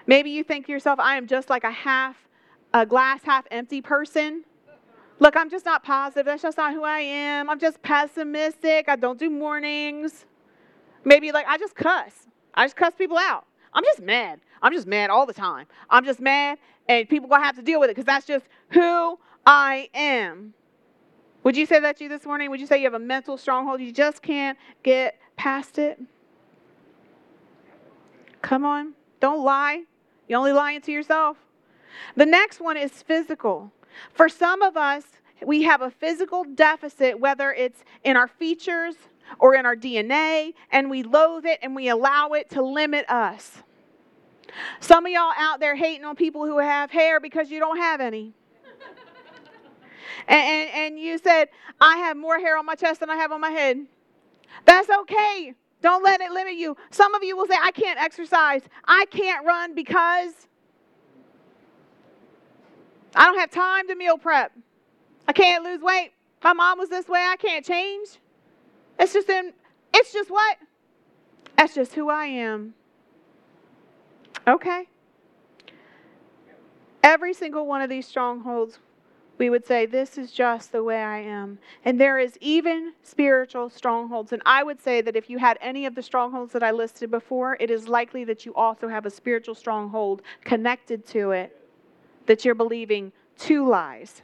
Maybe 0.06 0.30
you 0.30 0.44
think 0.44 0.66
to 0.66 0.72
yourself, 0.72 0.98
I 0.98 1.16
am 1.16 1.26
just 1.26 1.50
like 1.50 1.64
a 1.64 1.70
half, 1.70 2.16
a 2.74 2.84
glass 2.86 3.22
half 3.24 3.46
empty 3.50 3.80
person. 3.80 4.44
Look, 5.18 5.36
I'm 5.36 5.50
just 5.50 5.64
not 5.64 5.84
positive. 5.84 6.26
That's 6.26 6.42
just 6.42 6.56
not 6.56 6.72
who 6.72 6.82
I 6.82 7.00
am. 7.00 7.48
I'm 7.48 7.60
just 7.60 7.80
pessimistic. 7.82 8.88
I 8.88 8.96
don't 8.96 9.18
do 9.18 9.30
mornings. 9.30 10.26
Maybe 11.04 11.32
like 11.32 11.46
I 11.46 11.58
just 11.58 11.74
cuss. 11.74 12.26
I 12.54 12.64
just 12.64 12.76
cuss 12.76 12.94
people 12.96 13.18
out. 13.18 13.46
I'm 13.72 13.84
just 13.84 14.00
mad. 14.00 14.40
I'm 14.60 14.72
just 14.72 14.86
mad 14.86 15.10
all 15.10 15.26
the 15.26 15.32
time. 15.32 15.66
I'm 15.90 16.04
just 16.04 16.20
mad, 16.20 16.58
and 16.88 17.08
people 17.08 17.28
gonna 17.28 17.44
have 17.44 17.56
to 17.56 17.62
deal 17.62 17.80
with 17.80 17.90
it 17.90 17.96
because 17.96 18.06
that's 18.06 18.26
just 18.26 18.46
who 18.70 19.18
I 19.46 19.88
am. 19.94 20.54
Would 21.42 21.56
you 21.56 21.66
say 21.66 21.80
that 21.80 21.96
to 21.98 22.04
you 22.04 22.08
this 22.10 22.24
morning? 22.24 22.50
Would 22.50 22.60
you 22.60 22.66
say 22.66 22.78
you 22.78 22.84
have 22.84 22.94
a 22.94 22.98
mental 22.98 23.36
stronghold? 23.36 23.80
You 23.80 23.92
just 23.92 24.22
can't 24.22 24.56
get 24.82 25.18
past 25.36 25.78
it? 25.78 26.00
Come 28.40 28.64
on, 28.64 28.94
don't 29.20 29.44
lie. 29.44 29.84
You're 30.28 30.38
only 30.38 30.52
lying 30.52 30.80
to 30.82 30.92
yourself. 30.92 31.36
The 32.16 32.26
next 32.26 32.60
one 32.60 32.76
is 32.76 32.90
physical. 32.90 33.72
For 34.12 34.28
some 34.28 34.62
of 34.62 34.76
us, 34.76 35.04
we 35.44 35.62
have 35.62 35.82
a 35.82 35.90
physical 35.90 36.44
deficit, 36.44 37.18
whether 37.18 37.52
it's 37.52 37.84
in 38.04 38.16
our 38.16 38.28
features 38.28 38.94
or 39.38 39.54
in 39.54 39.66
our 39.66 39.76
DNA, 39.76 40.54
and 40.70 40.90
we 40.90 41.02
loathe 41.02 41.46
it 41.46 41.58
and 41.62 41.74
we 41.74 41.88
allow 41.88 42.30
it 42.30 42.50
to 42.50 42.62
limit 42.62 43.08
us. 43.08 43.62
Some 44.80 45.06
of 45.06 45.12
y'all 45.12 45.32
out 45.36 45.60
there 45.60 45.74
hating 45.74 46.04
on 46.04 46.16
people 46.16 46.44
who 46.44 46.58
have 46.58 46.90
hair 46.90 47.20
because 47.20 47.50
you 47.50 47.58
don't 47.58 47.78
have 47.78 48.00
any. 48.00 48.34
and, 50.28 50.40
and, 50.40 50.70
and 50.70 50.98
you 50.98 51.18
said, 51.18 51.48
I 51.80 51.96
have 51.98 52.16
more 52.16 52.38
hair 52.38 52.58
on 52.58 52.66
my 52.66 52.74
chest 52.74 53.00
than 53.00 53.10
I 53.10 53.16
have 53.16 53.32
on 53.32 53.40
my 53.40 53.50
head. 53.50 53.86
That's 54.64 54.90
okay. 54.90 55.54
Don't 55.82 56.04
let 56.04 56.20
it 56.20 56.30
limit 56.30 56.54
you. 56.54 56.76
Some 56.90 57.14
of 57.14 57.24
you 57.24 57.36
will 57.36 57.46
say, 57.46 57.56
I 57.60 57.72
can't 57.72 58.00
exercise. 58.00 58.62
I 58.86 59.04
can't 59.10 59.44
run 59.44 59.74
because 59.74 60.32
I 63.14 63.26
don't 63.26 63.38
have 63.38 63.50
time 63.50 63.88
to 63.88 63.94
meal 63.96 64.16
prep. 64.16 64.52
I 65.28 65.32
can't 65.32 65.64
lose 65.64 65.82
weight. 65.82 66.12
My 66.42 66.52
mom 66.52 66.78
was 66.78 66.88
this 66.88 67.08
way. 67.08 67.20
I 67.20 67.36
can't 67.36 67.64
change. 67.64 68.08
It's 68.98 69.12
just 69.12 69.28
in, 69.28 69.52
it's 69.92 70.12
just 70.12 70.30
what? 70.30 70.56
That's 71.56 71.74
just 71.74 71.94
who 71.94 72.08
I 72.08 72.26
am. 72.26 72.74
Okay. 74.46 74.88
Every 77.02 77.34
single 77.34 77.66
one 77.66 77.82
of 77.82 77.90
these 77.90 78.06
strongholds 78.06 78.78
we 79.42 79.50
would 79.50 79.66
say, 79.66 79.86
This 79.86 80.18
is 80.18 80.30
just 80.30 80.70
the 80.70 80.84
way 80.84 81.02
I 81.02 81.18
am. 81.18 81.58
And 81.84 82.00
there 82.00 82.16
is 82.16 82.38
even 82.40 82.92
spiritual 83.02 83.70
strongholds. 83.70 84.30
And 84.30 84.40
I 84.46 84.62
would 84.62 84.80
say 84.80 85.00
that 85.00 85.16
if 85.16 85.28
you 85.28 85.36
had 85.36 85.58
any 85.60 85.84
of 85.84 85.96
the 85.96 86.02
strongholds 86.02 86.52
that 86.52 86.62
I 86.62 86.70
listed 86.70 87.10
before, 87.10 87.56
it 87.58 87.68
is 87.68 87.88
likely 87.88 88.22
that 88.22 88.46
you 88.46 88.54
also 88.54 88.86
have 88.86 89.04
a 89.04 89.10
spiritual 89.10 89.56
stronghold 89.56 90.22
connected 90.44 91.04
to 91.06 91.32
it 91.32 91.60
that 92.26 92.44
you're 92.44 92.54
believing 92.54 93.10
two 93.36 93.68
lies. 93.68 94.22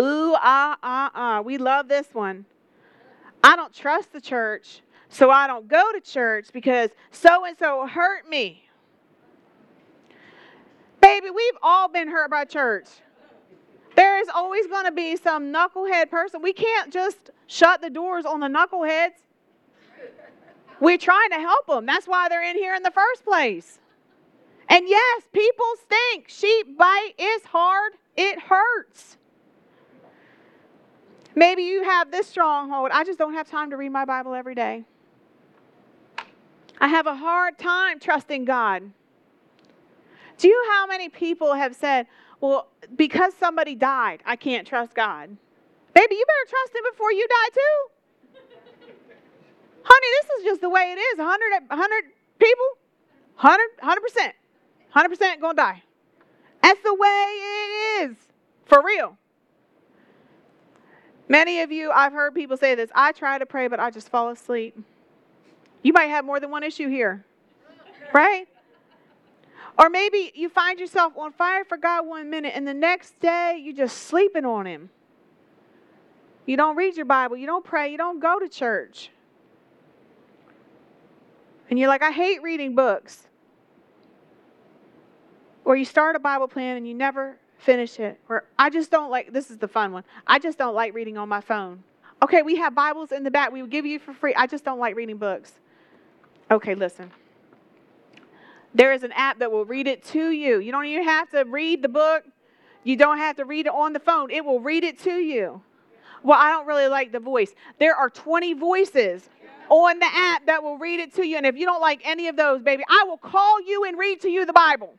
Ooh, 0.00 0.34
ah, 0.38 0.76
ah, 0.82 1.12
ah. 1.14 1.40
We 1.42 1.56
love 1.56 1.86
this 1.86 2.08
one. 2.12 2.46
I 3.44 3.54
don't 3.54 3.72
trust 3.72 4.12
the 4.12 4.20
church, 4.20 4.80
so 5.08 5.30
I 5.30 5.46
don't 5.46 5.68
go 5.68 5.92
to 5.92 6.00
church 6.00 6.48
because 6.52 6.90
so 7.12 7.44
and 7.44 7.56
so 7.56 7.86
hurt 7.86 8.28
me. 8.28 8.64
Baby, 11.00 11.30
we've 11.30 11.58
all 11.62 11.86
been 11.86 12.08
hurt 12.08 12.28
by 12.28 12.44
church. 12.44 12.86
There 13.96 14.20
is 14.20 14.28
always 14.34 14.66
going 14.66 14.84
to 14.86 14.92
be 14.92 15.16
some 15.16 15.52
knucklehead 15.52 16.10
person. 16.10 16.42
We 16.42 16.52
can't 16.52 16.92
just 16.92 17.30
shut 17.46 17.80
the 17.80 17.90
doors 17.90 18.24
on 18.24 18.40
the 18.40 18.48
knuckleheads. 18.48 19.12
We're 20.80 20.98
trying 20.98 21.30
to 21.30 21.38
help 21.38 21.66
them. 21.66 21.86
That's 21.86 22.06
why 22.06 22.28
they're 22.28 22.42
in 22.42 22.56
here 22.56 22.74
in 22.74 22.82
the 22.82 22.90
first 22.90 23.24
place. 23.24 23.78
And 24.68 24.88
yes, 24.88 25.22
people 25.32 25.66
stink. 25.84 26.28
Sheep 26.28 26.76
bite 26.76 27.12
is 27.18 27.44
hard, 27.44 27.92
it 28.16 28.40
hurts. 28.40 29.16
Maybe 31.36 31.62
you 31.62 31.82
have 31.84 32.10
this 32.10 32.28
stronghold. 32.28 32.90
I 32.92 33.04
just 33.04 33.18
don't 33.18 33.34
have 33.34 33.48
time 33.48 33.70
to 33.70 33.76
read 33.76 33.90
my 33.90 34.04
Bible 34.04 34.34
every 34.34 34.54
day. 34.54 34.84
I 36.80 36.88
have 36.88 37.06
a 37.06 37.14
hard 37.14 37.58
time 37.58 37.98
trusting 38.00 38.44
God. 38.44 38.82
Do 40.38 40.48
you 40.48 40.54
know 40.54 40.72
how 40.72 40.86
many 40.86 41.08
people 41.08 41.54
have 41.54 41.74
said, 41.74 42.06
well, 42.44 42.68
because 42.94 43.32
somebody 43.40 43.74
died, 43.74 44.22
I 44.26 44.36
can't 44.36 44.66
trust 44.66 44.94
God. 44.94 45.34
Baby, 45.94 46.14
you 46.14 46.24
better 46.26 46.50
trust 46.50 46.74
Him 46.74 46.82
before 46.92 47.10
you 47.10 47.26
die, 47.26 47.48
too. 47.54 48.90
Honey, 49.82 50.06
this 50.20 50.38
is 50.38 50.44
just 50.44 50.60
the 50.60 50.68
way 50.68 50.94
it 50.94 50.98
is. 50.98 51.18
100, 51.18 51.68
100 51.68 52.04
people, 52.38 52.66
100, 53.40 53.66
100%. 53.82 54.32
100% 54.94 55.40
gonna 55.40 55.54
die. 55.54 55.82
That's 56.62 56.82
the 56.82 56.94
way 56.94 57.08
it 57.08 58.10
is. 58.10 58.16
For 58.66 58.82
real. 58.84 59.16
Many 61.28 61.62
of 61.62 61.72
you, 61.72 61.90
I've 61.92 62.12
heard 62.12 62.34
people 62.34 62.58
say 62.58 62.74
this 62.74 62.90
I 62.94 63.12
try 63.12 63.38
to 63.38 63.46
pray, 63.46 63.68
but 63.68 63.80
I 63.80 63.90
just 63.90 64.10
fall 64.10 64.28
asleep. 64.28 64.78
You 65.82 65.94
might 65.94 66.06
have 66.06 66.26
more 66.26 66.40
than 66.40 66.50
one 66.50 66.62
issue 66.62 66.88
here, 66.88 67.24
right? 68.12 68.46
Or 69.78 69.90
maybe 69.90 70.32
you 70.34 70.48
find 70.48 70.78
yourself 70.78 71.14
on 71.16 71.32
fire 71.32 71.64
for 71.64 71.76
God 71.76 72.06
one 72.06 72.30
minute 72.30 72.52
and 72.54 72.66
the 72.66 72.74
next 72.74 73.18
day 73.20 73.60
you're 73.62 73.74
just 73.74 73.98
sleeping 73.98 74.44
on 74.44 74.66
Him. 74.66 74.90
You 76.46 76.56
don't 76.56 76.76
read 76.76 76.96
your 76.96 77.06
Bible, 77.06 77.36
you 77.36 77.46
don't 77.46 77.64
pray, 77.64 77.90
you 77.90 77.98
don't 77.98 78.20
go 78.20 78.38
to 78.38 78.48
church. 78.48 79.10
And 81.70 81.78
you're 81.78 81.88
like, 81.88 82.02
I 82.02 82.10
hate 82.10 82.42
reading 82.42 82.74
books. 82.74 83.26
Or 85.64 85.76
you 85.76 85.84
start 85.84 86.14
a 86.14 86.18
Bible 86.18 86.46
plan 86.46 86.76
and 86.76 86.86
you 86.86 86.94
never 86.94 87.38
finish 87.58 87.98
it. 87.98 88.20
Or 88.28 88.44
I 88.58 88.68
just 88.70 88.90
don't 88.90 89.10
like, 89.10 89.32
this 89.32 89.50
is 89.50 89.58
the 89.58 89.68
fun 89.68 89.92
one. 89.92 90.04
I 90.26 90.38
just 90.38 90.58
don't 90.58 90.74
like 90.74 90.94
reading 90.94 91.16
on 91.16 91.28
my 91.28 91.40
phone. 91.40 91.82
Okay, 92.22 92.42
we 92.42 92.56
have 92.56 92.74
Bibles 92.74 93.12
in 93.12 93.24
the 93.24 93.30
back. 93.30 93.50
We 93.50 93.62
will 93.62 93.68
give 93.68 93.86
you 93.86 93.98
for 93.98 94.12
free. 94.12 94.34
I 94.34 94.46
just 94.46 94.64
don't 94.64 94.78
like 94.78 94.94
reading 94.94 95.16
books. 95.16 95.52
Okay, 96.50 96.74
listen. 96.74 97.10
There 98.74 98.92
is 98.92 99.04
an 99.04 99.12
app 99.12 99.38
that 99.38 99.52
will 99.52 99.64
read 99.64 99.86
it 99.86 100.04
to 100.06 100.30
you. 100.30 100.58
You 100.58 100.72
don't 100.72 100.86
even 100.86 101.04
have 101.04 101.30
to 101.30 101.44
read 101.44 101.82
the 101.82 101.88
book. 101.88 102.24
You 102.82 102.96
don't 102.96 103.18
have 103.18 103.36
to 103.36 103.44
read 103.44 103.66
it 103.66 103.72
on 103.72 103.92
the 103.92 104.00
phone. 104.00 104.30
It 104.30 104.44
will 104.44 104.60
read 104.60 104.84
it 104.84 104.98
to 105.00 105.12
you. 105.12 105.62
Well, 106.22 106.38
I 106.38 106.50
don't 106.50 106.66
really 106.66 106.88
like 106.88 107.12
the 107.12 107.20
voice. 107.20 107.54
There 107.78 107.94
are 107.94 108.10
20 108.10 108.54
voices 108.54 109.28
on 109.68 109.98
the 109.98 110.08
app 110.12 110.46
that 110.46 110.62
will 110.62 110.76
read 110.76 111.00
it 111.00 111.14
to 111.14 111.26
you. 111.26 111.36
And 111.36 111.46
if 111.46 111.56
you 111.56 111.66
don't 111.66 111.80
like 111.80 112.00
any 112.04 112.28
of 112.28 112.36
those, 112.36 112.62
baby, 112.62 112.82
I 112.88 113.04
will 113.06 113.16
call 113.16 113.60
you 113.60 113.84
and 113.84 113.98
read 113.98 114.20
to 114.22 114.28
you 114.28 114.44
the 114.44 114.52
Bible. 114.52 114.94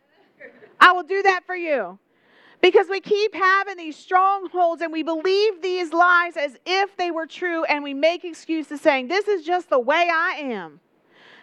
I 0.79 0.91
will 0.93 1.03
do 1.03 1.21
that 1.23 1.41
for 1.45 1.55
you. 1.55 1.99
Because 2.61 2.87
we 2.89 2.99
keep 2.99 3.35
having 3.35 3.77
these 3.77 3.95
strongholds 3.95 4.81
and 4.81 4.91
we 4.91 5.03
believe 5.03 5.61
these 5.61 5.93
lies 5.93 6.37
as 6.37 6.57
if 6.65 6.95
they 6.97 7.11
were 7.11 7.27
true, 7.27 7.63
and 7.65 7.83
we 7.83 7.93
make 7.93 8.23
excuses 8.23 8.81
saying, 8.81 9.07
This 9.07 9.27
is 9.27 9.45
just 9.45 9.69
the 9.69 9.79
way 9.79 10.09
I 10.11 10.37
am. 10.41 10.79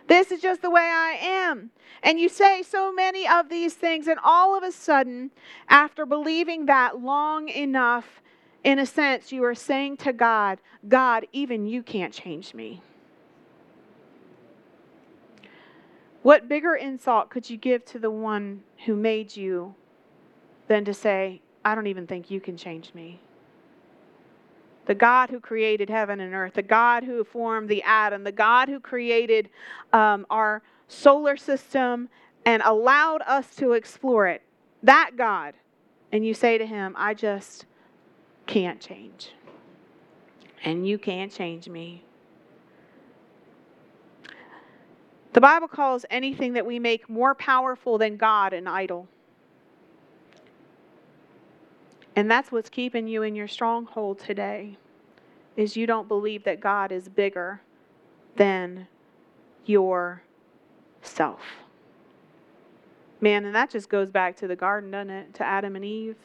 This 0.07 0.31
is 0.31 0.41
just 0.41 0.63
the 0.63 0.71
way 0.71 0.83
I 0.83 1.19
am. 1.21 1.71
And 2.03 2.19
you 2.19 2.29
say 2.29 2.63
so 2.63 2.93
many 2.93 3.27
of 3.27 3.49
these 3.49 3.75
things, 3.75 4.09
and 4.09 4.19
all 4.23 4.57
of 4.57 4.63
a 4.63 4.73
sudden, 4.73 5.31
after 5.69 6.05
believing 6.05 6.67
that 6.67 7.01
long 7.01 7.49
enough, 7.49 8.21
in 8.65 8.79
a 8.79 8.87
sense, 8.87 9.33
you 9.33 9.45
are 9.45 9.55
saying 9.55 9.99
to 9.99 10.13
God, 10.13 10.59
God, 10.89 11.27
even 11.33 11.67
you 11.67 11.83
can't 11.83 12.13
change 12.13 12.55
me. 12.55 12.83
What 16.23 16.49
bigger 16.49 16.75
insult 16.75 17.31
could 17.31 17.51
you 17.51 17.57
give 17.57 17.85
to 17.87 17.99
the 17.99 18.11
one 18.11 18.63
who 18.87 18.95
made 18.95 19.37
you 19.37 19.75
than 20.69 20.85
to 20.85 20.95
say, 20.95 21.43
I 21.65 21.75
don't 21.75 21.89
even 21.89 22.07
think 22.07 22.31
you 22.31 22.41
can 22.41 22.57
change 22.57 22.95
me? 22.95 23.21
The 24.87 24.95
God 24.95 25.31
who 25.31 25.39
created 25.39 25.89
heaven 25.89 26.21
and 26.21 26.35
earth, 26.35 26.55
the 26.55 26.63
God 26.63 27.05
who 27.05 27.23
formed 27.25 27.69
the 27.69 27.83
atom, 27.85 28.25
the 28.25 28.33
God 28.33 28.69
who 28.69 28.81
created 28.81 29.49
um, 29.93 30.27
our 30.29 30.63
solar 30.89 31.37
system 31.37 32.09
and 32.45 32.63
allowed 32.65 33.23
us 33.23 33.55
to 33.57 33.73
explore 33.73 34.27
it, 34.27 34.43
that 34.83 35.13
God. 35.17 35.55
And 36.11 36.27
you 36.27 36.35
say 36.35 36.59
to 36.59 36.67
him, 36.67 36.95
I 36.99 37.15
just 37.15 37.65
can't 38.47 38.81
change. 38.81 39.33
And 40.65 40.87
you 40.87 40.99
can't 40.99 41.33
change 41.33 41.69
me. 41.69 42.05
The 45.33 45.41
Bible 45.41 45.69
calls 45.69 46.05
anything 46.11 46.53
that 46.55 46.67
we 46.67 46.79
make 46.79 47.09
more 47.09 47.35
powerful 47.35 47.97
than 47.97 48.17
God 48.17 48.53
an 48.53 48.67
idol. 48.67 49.09
And 52.15 52.31
that's 52.31 52.53
what's 52.53 52.69
keeping 52.69 53.09
you 53.09 53.23
in 53.23 53.35
your 53.35 53.49
stronghold 53.49 54.19
today 54.19 54.77
is 55.57 55.77
you 55.77 55.87
don't 55.87 56.09
believe 56.09 56.45
that 56.45 56.61
God 56.61 56.93
is 56.93 57.09
bigger 57.09 57.61
than 58.37 58.87
yourself. 59.67 61.41
Man, 63.21 63.45
and 63.45 63.55
that 63.55 63.71
just 63.71 63.89
goes 63.89 64.11
back 64.11 64.37
to 64.37 64.49
the 64.49 64.57
garden, 64.57 64.91
doesn't 64.91 65.11
it? 65.11 65.35
To 65.35 65.45
Adam 65.45 65.77
and 65.77 65.85
Eve. 65.85 66.17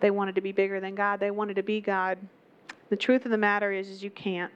They 0.00 0.10
wanted 0.10 0.34
to 0.34 0.40
be 0.40 0.52
bigger 0.52 0.80
than 0.80 0.94
God. 0.94 1.18
They 1.18 1.30
wanted 1.30 1.56
to 1.56 1.62
be 1.62 1.80
God. 1.80 2.18
The 2.90 2.96
truth 2.96 3.24
of 3.24 3.30
the 3.30 3.38
matter 3.38 3.72
is, 3.72 3.88
is 3.88 4.02
you 4.02 4.10
can't. 4.10 4.52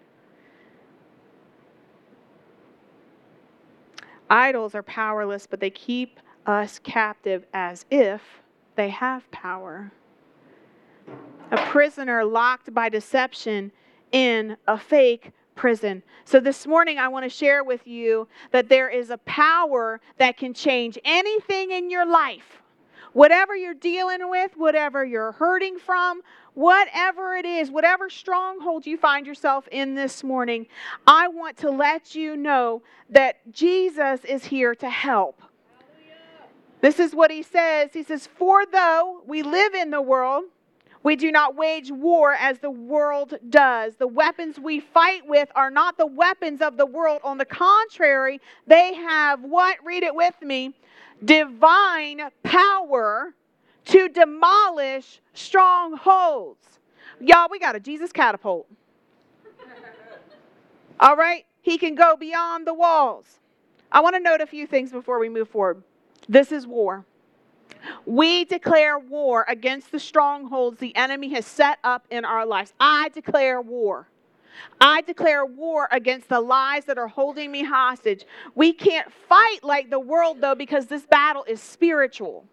Idols 4.28 4.74
are 4.74 4.82
powerless, 4.82 5.46
but 5.46 5.58
they 5.58 5.70
keep 5.70 6.20
us 6.44 6.78
captive 6.78 7.46
as 7.54 7.86
if 7.90 8.20
they 8.78 8.90
have 8.90 9.28
power. 9.32 9.90
A 11.50 11.56
prisoner 11.66 12.24
locked 12.24 12.72
by 12.72 12.88
deception 12.88 13.72
in 14.12 14.56
a 14.68 14.78
fake 14.78 15.32
prison. 15.56 16.04
So, 16.24 16.38
this 16.38 16.64
morning, 16.64 16.96
I 16.96 17.08
want 17.08 17.24
to 17.24 17.28
share 17.28 17.64
with 17.64 17.88
you 17.88 18.28
that 18.52 18.68
there 18.68 18.88
is 18.88 19.10
a 19.10 19.18
power 19.18 20.00
that 20.18 20.36
can 20.36 20.54
change 20.54 20.96
anything 21.04 21.72
in 21.72 21.90
your 21.90 22.06
life. 22.06 22.62
Whatever 23.14 23.56
you're 23.56 23.74
dealing 23.74 24.30
with, 24.30 24.52
whatever 24.56 25.04
you're 25.04 25.32
hurting 25.32 25.80
from, 25.80 26.22
whatever 26.54 27.34
it 27.34 27.46
is, 27.46 27.72
whatever 27.72 28.08
stronghold 28.08 28.86
you 28.86 28.96
find 28.96 29.26
yourself 29.26 29.66
in 29.72 29.96
this 29.96 30.22
morning, 30.22 30.68
I 31.04 31.26
want 31.26 31.56
to 31.58 31.70
let 31.70 32.14
you 32.14 32.36
know 32.36 32.82
that 33.10 33.38
Jesus 33.50 34.24
is 34.24 34.44
here 34.44 34.76
to 34.76 34.88
help. 34.88 35.42
This 36.80 36.98
is 36.98 37.14
what 37.14 37.30
he 37.30 37.42
says. 37.42 37.90
He 37.92 38.02
says, 38.02 38.26
For 38.26 38.64
though 38.66 39.22
we 39.26 39.42
live 39.42 39.74
in 39.74 39.90
the 39.90 40.02
world, 40.02 40.44
we 41.02 41.16
do 41.16 41.30
not 41.30 41.56
wage 41.56 41.90
war 41.90 42.34
as 42.34 42.58
the 42.58 42.70
world 42.70 43.34
does. 43.48 43.96
The 43.96 44.06
weapons 44.06 44.58
we 44.58 44.80
fight 44.80 45.26
with 45.26 45.48
are 45.54 45.70
not 45.70 45.96
the 45.96 46.06
weapons 46.06 46.60
of 46.60 46.76
the 46.76 46.86
world. 46.86 47.20
On 47.24 47.38
the 47.38 47.44
contrary, 47.44 48.40
they 48.66 48.94
have 48.94 49.42
what? 49.42 49.78
Read 49.84 50.02
it 50.02 50.14
with 50.14 50.34
me 50.42 50.74
divine 51.24 52.20
power 52.42 53.34
to 53.86 54.08
demolish 54.08 55.20
strongholds. 55.34 56.78
Y'all, 57.20 57.48
we 57.50 57.58
got 57.58 57.74
a 57.74 57.80
Jesus 57.80 58.12
catapult. 58.12 58.68
All 61.00 61.16
right? 61.16 61.44
He 61.62 61.78
can 61.78 61.94
go 61.94 62.16
beyond 62.16 62.66
the 62.66 62.74
walls. 62.74 63.40
I 63.90 64.00
want 64.00 64.14
to 64.14 64.20
note 64.20 64.40
a 64.40 64.46
few 64.46 64.66
things 64.66 64.92
before 64.92 65.18
we 65.18 65.28
move 65.28 65.48
forward. 65.48 65.82
This 66.28 66.52
is 66.52 66.66
war. 66.66 67.04
We 68.04 68.44
declare 68.44 68.98
war 68.98 69.44
against 69.48 69.92
the 69.92 70.00
strongholds 70.00 70.78
the 70.78 70.94
enemy 70.96 71.28
has 71.30 71.46
set 71.46 71.78
up 71.84 72.06
in 72.10 72.24
our 72.24 72.44
lives. 72.44 72.72
I 72.78 73.08
declare 73.10 73.60
war. 73.60 74.08
I 74.80 75.02
declare 75.02 75.46
war 75.46 75.88
against 75.92 76.28
the 76.28 76.40
lies 76.40 76.84
that 76.86 76.98
are 76.98 77.08
holding 77.08 77.50
me 77.52 77.62
hostage. 77.64 78.24
We 78.54 78.72
can't 78.72 79.10
fight 79.12 79.60
like 79.62 79.90
the 79.90 80.00
world, 80.00 80.40
though, 80.40 80.56
because 80.56 80.86
this 80.86 81.06
battle 81.06 81.44
is 81.44 81.62
spiritual. 81.62 82.44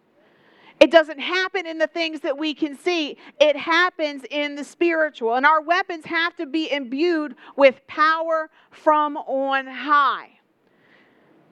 It 0.79 0.91
doesn't 0.91 1.19
happen 1.19 1.65
in 1.65 1.77
the 1.77 1.87
things 1.87 2.19
that 2.21 2.37
we 2.37 2.53
can 2.53 2.77
see. 2.77 3.17
It 3.39 3.55
happens 3.55 4.23
in 4.29 4.55
the 4.55 4.63
spiritual. 4.63 5.35
And 5.35 5.45
our 5.45 5.61
weapons 5.61 6.05
have 6.05 6.35
to 6.35 6.45
be 6.45 6.71
imbued 6.71 7.35
with 7.55 7.85
power 7.87 8.49
from 8.71 9.17
on 9.17 9.65
high. 9.67 10.29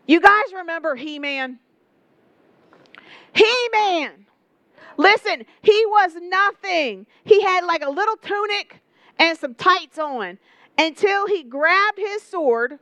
You 0.06 0.20
guys 0.20 0.46
remember 0.54 0.96
He 0.96 1.20
Man? 1.20 1.60
He 3.34 3.70
Man. 3.72 4.26
Listen, 4.98 5.46
he 5.62 5.86
was 5.88 6.12
nothing. 6.22 7.08
He 7.24 7.42
had 7.42 7.64
like 7.64 7.84
a 7.84 7.90
little 7.90 8.16
tunic 8.18 8.82
and 9.18 9.38
some 9.38 9.56
tights 9.56 9.98
on 9.98 10.38
until 10.78 11.28
he 11.28 11.44
grabbed 11.44 11.98
his 11.98 12.22
sword 12.22 12.80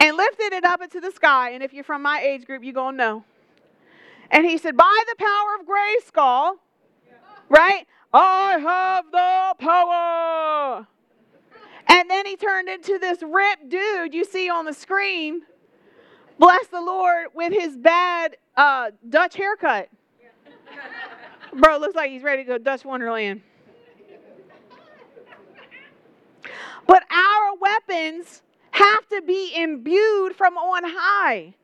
and 0.00 0.16
lifted 0.16 0.52
it 0.52 0.64
up 0.64 0.82
into 0.82 1.00
the 1.00 1.10
sky. 1.12 1.50
And 1.50 1.62
if 1.62 1.72
you're 1.72 1.84
from 1.84 2.02
my 2.02 2.20
age 2.20 2.44
group, 2.44 2.64
you're 2.64 2.72
going 2.72 2.94
to 2.94 2.98
know. 2.98 3.24
And 4.30 4.44
he 4.44 4.58
said, 4.58 4.76
By 4.76 5.02
the 5.08 5.16
power 5.16 5.54
of 5.60 5.66
Grayskull, 5.66 6.54
right? 7.48 7.86
I 8.12 8.58
have 8.58 9.04
the 9.10 9.64
power. 9.64 10.86
And 11.88 12.10
then 12.10 12.26
he 12.26 12.36
turned 12.36 12.68
into 12.68 12.98
this 12.98 13.22
ripped 13.22 13.68
dude 13.68 14.14
you 14.14 14.24
see 14.24 14.48
on 14.48 14.64
the 14.64 14.74
screen. 14.74 15.42
Bless 16.38 16.66
the 16.68 16.80
Lord 16.80 17.28
with 17.34 17.52
his 17.52 17.76
bad 17.76 18.36
uh, 18.56 18.90
Dutch 19.08 19.36
haircut. 19.36 19.88
Bro, 21.54 21.78
looks 21.78 21.94
like 21.94 22.10
he's 22.10 22.22
ready 22.22 22.44
to 22.44 22.48
go 22.48 22.58
Dutch 22.58 22.84
Wonderland. 22.84 23.42
But 26.86 27.04
our 27.10 27.54
weapons 27.60 28.42
have 28.70 29.08
to 29.10 29.22
be 29.22 29.52
imbued 29.54 30.34
from 30.34 30.56
on 30.56 30.82
high. 30.84 31.54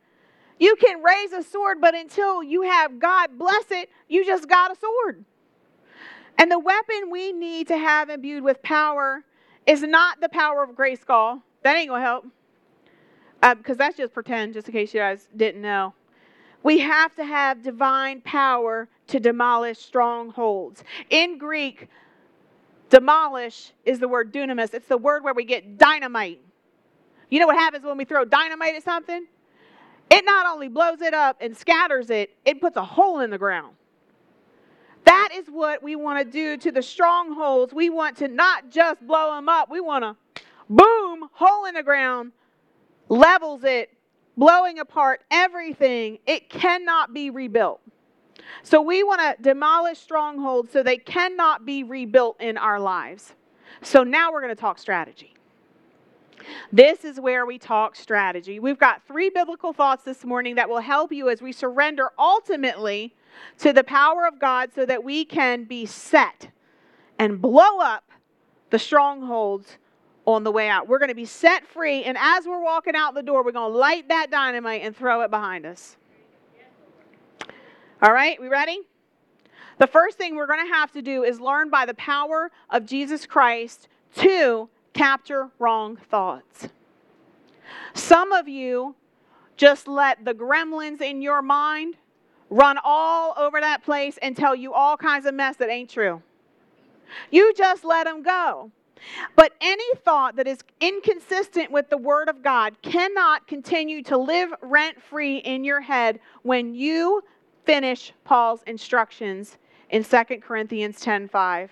You 0.59 0.77
can 0.77 1.03
raise 1.03 1.33
a 1.33 1.42
sword, 1.42 1.81
but 1.81 1.94
until 1.94 2.42
you 2.42 2.62
have 2.62 2.98
God 2.98 3.38
bless 3.38 3.70
it, 3.70 3.90
you 4.09 4.24
just 4.24 4.48
got 4.48 4.70
a 4.70 4.77
sword. 4.79 5.24
And 6.38 6.51
the 6.51 6.59
weapon 6.59 7.11
we 7.11 7.33
need 7.33 7.68
to 7.68 7.77
have 7.77 8.11
imbued 8.11 8.44
with 8.44 8.62
power 8.62 9.24
is 9.66 9.83
not 9.83 10.20
the 10.20 10.29
power 10.29 10.62
of 10.62 10.70
Grayskull. 10.70 11.42
That 11.62 11.77
ain't 11.77 11.90
to 11.90 12.01
help. 12.01 12.27
Because 13.40 13.77
uh, 13.77 13.79
that's 13.79 13.96
just 13.96 14.12
pretend, 14.12 14.55
just 14.55 14.68
in 14.68 14.72
case 14.72 14.92
you 14.92 15.01
guys 15.01 15.29
didn't 15.37 15.62
know. 15.62 15.94
We 16.68 16.81
have 16.81 17.14
to 17.14 17.24
have 17.24 17.62
divine 17.62 18.20
power 18.20 18.90
to 19.07 19.18
demolish 19.18 19.78
strongholds. 19.78 20.85
In 21.09 21.38
Greek, 21.38 21.88
demolish 22.90 23.72
is 23.87 24.00
the 24.00 24.07
word 24.07 24.35
dunamis. 24.35 24.74
It's 24.74 24.87
the 24.87 24.98
word 24.98 25.24
where 25.24 25.33
we 25.33 25.44
get 25.44 25.78
dynamite. 25.78 26.42
You 27.31 27.40
know 27.40 27.46
what 27.46 27.57
happens 27.57 27.87
when 27.87 27.96
we 27.96 28.04
throw 28.04 28.26
dynamite 28.26 28.74
at 28.74 28.85
something? 28.85 29.26
it 30.11 30.26
not 30.26 30.44
only 30.44 30.68
blows 30.68 31.00
it 31.00 31.14
up 31.14 31.38
and 31.40 31.57
scatters 31.57 32.11
it, 32.11 32.37
it 32.44 32.61
puts 32.61 32.76
a 32.76 32.85
hole 32.85 33.20
in 33.20 33.31
the 33.31 33.38
ground. 33.38 33.74
That 35.04 35.31
is 35.33 35.46
what 35.46 35.83
we 35.83 35.96
want 35.96 36.22
to 36.22 36.31
do 36.31 36.59
to 36.59 36.70
the 36.70 36.83
strongholds. 36.83 37.72
We 37.72 37.88
want 37.88 38.18
to 38.18 38.28
not 38.28 38.68
just 38.68 39.07
blow 39.07 39.35
them 39.35 39.48
up, 39.48 39.70
we 39.70 39.81
want 39.81 40.04
to 40.04 40.42
boom, 40.68 41.31
hole 41.33 41.64
in 41.64 41.76
the 41.76 41.83
ground, 41.83 42.33
levels 43.09 43.64
it, 43.64 43.88
blowing 44.38 44.79
apart 44.79 45.22
everything. 45.31 46.18
It 46.24 46.48
cannot 46.48 47.12
be 47.12 47.29
rebuilt. 47.29 47.81
So 48.62 48.81
we 48.81 49.03
want 49.03 49.20
to 49.20 49.42
demolish 49.42 49.98
strongholds 49.98 50.72
so 50.72 50.83
they 50.83 50.96
cannot 50.96 51.66
be 51.66 51.83
rebuilt 51.83 52.40
in 52.40 52.57
our 52.57 52.79
lives. 52.79 53.35
So 53.83 54.05
now 54.05 54.33
we're 54.33 54.40
going 54.40 54.55
to 54.55 54.61
talk 54.61 54.79
strategy. 54.79 55.35
This 56.72 57.05
is 57.05 57.20
where 57.20 57.44
we 57.46 57.59
talk 57.59 57.96
strategy. 57.96 58.61
We've 58.61 58.79
got 58.79 59.03
three 59.07 59.29
biblical 59.29 59.72
thoughts 59.72 60.05
this 60.05 60.24
morning 60.24 60.55
that 60.55 60.68
will 60.68 60.81
help 60.81 61.12
you 61.12 61.29
as 61.29 61.42
we 61.42 61.53
surrender 61.53 62.11
ultimately 62.18 63.14
to 63.59 63.72
the 63.72 63.85
power 63.85 64.27
of 64.27 64.38
God 64.38 64.70
so 64.72 64.87
that 64.87 65.03
we 65.03 65.24
can 65.24 65.64
be 65.64 65.85
set 65.85 66.48
and 67.18 67.42
blow 67.42 67.81
up 67.81 68.05
the 68.70 68.79
strongholds 68.79 69.79
on 70.35 70.45
the 70.45 70.53
way 70.53 70.69
out. 70.69 70.87
We're 70.87 70.99
going 70.99 71.09
to 71.09 71.14
be 71.14 71.25
set 71.25 71.67
free, 71.67 72.05
and 72.05 72.19
as 72.19 72.45
we're 72.45 72.62
walking 72.62 72.95
out 72.95 73.14
the 73.14 73.23
door, 73.23 73.43
we're 73.43 73.53
going 73.53 73.73
to 73.73 73.79
light 73.79 74.09
that 74.09 74.31
dynamite 74.31 74.83
and 74.83 74.95
throw 74.95 75.23
it 75.23 75.31
behind 75.31 75.64
us. 75.64 75.97
All 78.03 78.12
right, 78.12 78.38
we 78.38 78.49
ready? 78.49 78.81
The 79.79 79.87
first 79.87 80.19
thing 80.19 80.37
we're 80.37 80.47
going 80.47 80.67
to 80.67 80.73
have 80.75 80.93
to 80.93 81.03
do 81.03 81.25
is 81.25 81.41
learn 81.41 81.71
by 81.71 81.87
the 81.87 81.95
power 81.95 82.51
of 82.69 82.85
Jesus 82.85 83.25
Christ 83.25 83.88
to 84.17 84.69
capture 84.93 85.49
wrong 85.59 85.97
thoughts. 85.97 86.69
Some 87.95 88.33
of 88.33 88.49
you 88.49 88.97
just 89.57 89.88
let 89.88 90.27
the 90.27 90.35
gremlins 90.35 91.01
in 91.01 91.23
your 91.23 91.41
mind 91.41 91.95
run 92.51 92.79
all 92.85 93.33
over 93.38 93.61
that 93.61 93.83
place 93.83 94.19
and 94.21 94.37
tell 94.37 94.55
you 94.55 94.75
all 94.75 94.99
kinds 94.99 95.25
of 95.25 95.35
mess 95.35 95.57
that 95.57 95.71
ain't 95.71 95.88
true. 95.88 96.23
You 97.31 97.55
just 97.55 97.83
let 97.83 98.05
them 98.05 98.23
go. 98.23 98.73
But 99.37 99.52
any 99.61 99.94
thought 100.04 100.37
that 100.37 100.46
is 100.46 100.58
inconsistent 100.80 101.70
with 101.70 101.90
the 101.90 101.98
Word 101.98 102.28
of 102.28 102.42
God 102.42 102.80
cannot 102.82 103.46
continue 103.46 104.02
to 104.04 104.16
live 104.16 104.50
rent 104.62 105.00
free 105.02 105.38
in 105.38 105.64
your 105.64 105.80
head 105.80 106.20
when 106.42 106.74
you 106.74 107.22
finish 107.64 108.12
Paul's 108.24 108.62
instructions 108.66 109.58
in 109.90 110.04
2 110.04 110.24
Corinthians 110.40 111.00
10 111.00 111.28
5 111.28 111.70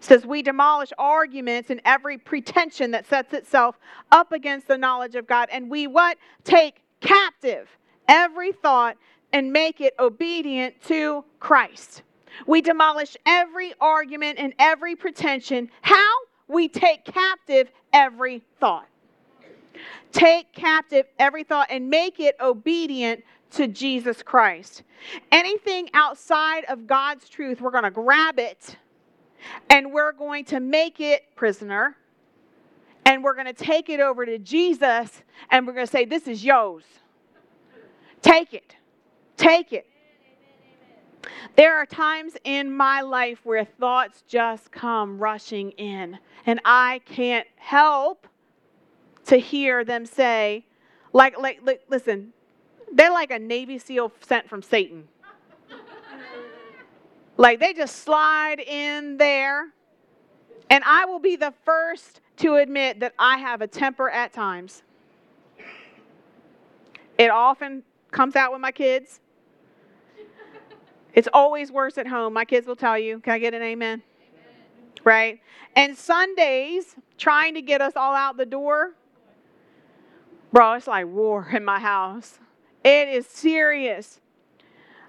says 0.00 0.26
we 0.26 0.42
demolish 0.42 0.92
arguments 0.98 1.70
and 1.70 1.80
every 1.84 2.18
pretension 2.18 2.90
that 2.92 3.06
sets 3.06 3.32
itself 3.32 3.78
up 4.12 4.32
against 4.32 4.68
the 4.68 4.78
knowledge 4.78 5.14
of 5.14 5.26
God 5.26 5.48
and 5.50 5.70
we 5.70 5.86
what 5.86 6.16
take 6.44 6.82
captive 7.00 7.68
every 8.08 8.52
thought 8.52 8.96
and 9.32 9.52
make 9.52 9.80
it 9.80 9.94
obedient 9.98 10.80
to 10.84 11.24
Christ. 11.40 12.02
We 12.46 12.60
demolish 12.60 13.16
every 13.24 13.74
argument 13.80 14.38
and 14.38 14.52
every 14.58 14.96
pretension. 14.96 15.70
How? 15.82 16.14
We 16.48 16.68
take 16.68 17.04
captive 17.04 17.70
every 17.92 18.42
thought. 18.60 18.88
Take 20.12 20.52
captive 20.52 21.06
every 21.18 21.44
thought 21.44 21.68
and 21.70 21.90
make 21.90 22.20
it 22.20 22.36
obedient 22.40 23.22
to 23.52 23.66
Jesus 23.68 24.22
Christ. 24.22 24.82
Anything 25.30 25.88
outside 25.94 26.64
of 26.64 26.86
God's 26.86 27.28
truth, 27.28 27.60
we're 27.60 27.70
going 27.70 27.84
to 27.84 27.90
grab 27.90 28.38
it 28.38 28.76
and 29.70 29.92
we're 29.92 30.12
going 30.12 30.44
to 30.46 30.60
make 30.60 31.00
it 31.00 31.24
prisoner 31.36 31.96
and 33.04 33.22
we're 33.22 33.34
going 33.34 33.46
to 33.46 33.52
take 33.52 33.88
it 33.88 34.00
over 34.00 34.26
to 34.26 34.38
Jesus 34.38 35.22
and 35.50 35.66
we're 35.66 35.72
going 35.72 35.86
to 35.86 35.90
say, 35.90 36.04
This 36.04 36.26
is 36.26 36.44
yours. 36.44 36.84
Take 38.22 38.54
it. 38.54 38.74
Take 39.36 39.72
it. 39.72 39.88
There 41.56 41.76
are 41.76 41.86
times 41.86 42.36
in 42.44 42.74
my 42.74 43.00
life 43.00 43.40
where 43.44 43.64
thoughts 43.64 44.22
just 44.28 44.70
come 44.70 45.18
rushing 45.18 45.70
in, 45.72 46.18
and 46.44 46.60
I 46.64 47.00
can't 47.04 47.46
help 47.56 48.26
to 49.26 49.36
hear 49.36 49.84
them 49.84 50.06
say, 50.06 50.64
like, 51.12 51.38
like, 51.38 51.60
like 51.62 51.82
listen, 51.88 52.32
they're 52.92 53.10
like 53.10 53.30
a 53.30 53.38
Navy 53.38 53.78
SEAL 53.78 54.12
sent 54.20 54.48
from 54.48 54.62
Satan. 54.62 55.08
Like 57.38 57.60
they 57.60 57.74
just 57.74 57.96
slide 57.96 58.60
in 58.60 59.18
there. 59.18 59.66
And 60.70 60.82
I 60.84 61.04
will 61.04 61.18
be 61.18 61.36
the 61.36 61.52
first 61.66 62.22
to 62.38 62.56
admit 62.56 63.00
that 63.00 63.12
I 63.18 63.36
have 63.38 63.60
a 63.60 63.66
temper 63.66 64.08
at 64.08 64.32
times. 64.32 64.82
It 67.18 67.30
often 67.30 67.82
comes 68.10 68.36
out 68.36 68.52
with 68.52 68.60
my 68.60 68.72
kids. 68.72 69.20
It's 71.16 71.28
always 71.32 71.72
worse 71.72 71.98
at 71.98 72.06
home. 72.06 72.34
My 72.34 72.44
kids 72.44 72.66
will 72.66 72.76
tell 72.76 72.98
you. 72.98 73.18
Can 73.20 73.32
I 73.32 73.38
get 73.38 73.54
an 73.54 73.62
amen? 73.62 74.02
amen? 74.02 75.02
Right? 75.02 75.40
And 75.74 75.96
Sundays, 75.96 76.94
trying 77.16 77.54
to 77.54 77.62
get 77.62 77.80
us 77.80 77.94
all 77.96 78.14
out 78.14 78.36
the 78.36 78.46
door, 78.46 78.92
bro, 80.52 80.74
it's 80.74 80.86
like 80.86 81.06
war 81.06 81.48
in 81.52 81.64
my 81.64 81.80
house. 81.80 82.38
It 82.84 83.08
is 83.08 83.26
serious. 83.26 84.20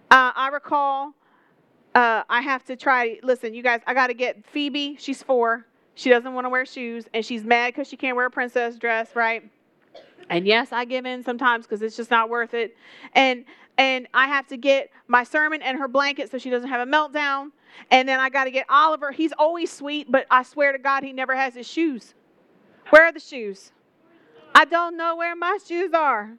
Uh, 0.09 0.31
I 0.33 0.47
recall 0.47 1.13
uh, 1.93 2.23
I 2.29 2.41
have 2.41 2.63
to 2.65 2.75
try. 2.75 3.19
Listen, 3.23 3.53
you 3.53 3.61
guys, 3.61 3.81
I 3.85 3.93
got 3.93 4.07
to 4.07 4.13
get 4.13 4.45
Phoebe. 4.45 4.95
She's 4.99 5.21
four. 5.21 5.65
She 5.95 6.09
doesn't 6.09 6.33
want 6.33 6.45
to 6.45 6.49
wear 6.49 6.65
shoes, 6.65 7.05
and 7.13 7.25
she's 7.25 7.43
mad 7.43 7.73
because 7.73 7.87
she 7.87 7.97
can't 7.97 8.15
wear 8.15 8.27
a 8.27 8.31
princess 8.31 8.77
dress, 8.77 9.15
right? 9.15 9.49
And 10.29 10.45
yes, 10.45 10.71
I 10.71 10.85
give 10.85 11.05
in 11.05 11.23
sometimes 11.23 11.65
because 11.65 11.81
it's 11.81 11.97
just 11.97 12.11
not 12.11 12.29
worth 12.29 12.53
it. 12.53 12.77
And 13.13 13.45
and 13.77 14.07
I 14.13 14.27
have 14.27 14.47
to 14.47 14.57
get 14.57 14.89
my 15.07 15.23
sermon 15.23 15.61
and 15.61 15.77
her 15.77 15.87
blanket 15.87 16.31
so 16.31 16.37
she 16.37 16.49
doesn't 16.49 16.69
have 16.69 16.87
a 16.87 16.91
meltdown. 16.91 17.51
And 17.91 18.09
then 18.09 18.19
I 18.19 18.29
got 18.29 18.45
to 18.45 18.51
get 18.51 18.65
Oliver. 18.69 19.11
He's 19.11 19.33
always 19.37 19.71
sweet, 19.71 20.11
but 20.11 20.25
I 20.31 20.43
swear 20.43 20.71
to 20.71 20.79
God, 20.79 21.03
he 21.03 21.13
never 21.13 21.35
has 21.35 21.53
his 21.53 21.67
shoes. 21.67 22.15
Where 22.89 23.05
are 23.05 23.11
the 23.11 23.19
shoes? 23.19 23.71
I 24.55 24.65
don't 24.65 24.97
know 24.97 25.15
where 25.15 25.35
my 25.35 25.59
shoes 25.65 25.93
are. 25.93 26.31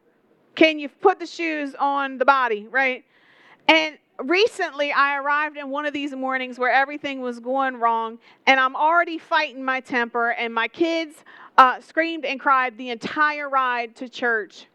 Can 0.56 0.78
you 0.80 0.88
put 0.88 1.20
the 1.20 1.26
shoes 1.26 1.76
on 1.78 2.18
the 2.18 2.24
body, 2.24 2.66
right? 2.70 3.04
And 3.68 3.98
recently 4.18 4.90
I 4.90 5.18
arrived 5.18 5.56
in 5.56 5.70
one 5.70 5.86
of 5.86 5.92
these 5.92 6.12
mornings 6.12 6.58
where 6.58 6.72
everything 6.72 7.20
was 7.20 7.38
going 7.38 7.76
wrong, 7.76 8.18
and 8.46 8.58
I'm 8.58 8.74
already 8.74 9.18
fighting 9.18 9.64
my 9.64 9.78
temper, 9.80 10.30
and 10.30 10.52
my 10.52 10.66
kids 10.66 11.22
uh, 11.58 11.80
screamed 11.80 12.24
and 12.24 12.40
cried 12.40 12.76
the 12.76 12.90
entire 12.90 13.48
ride 13.48 13.94
to 13.96 14.08
church. 14.08 14.66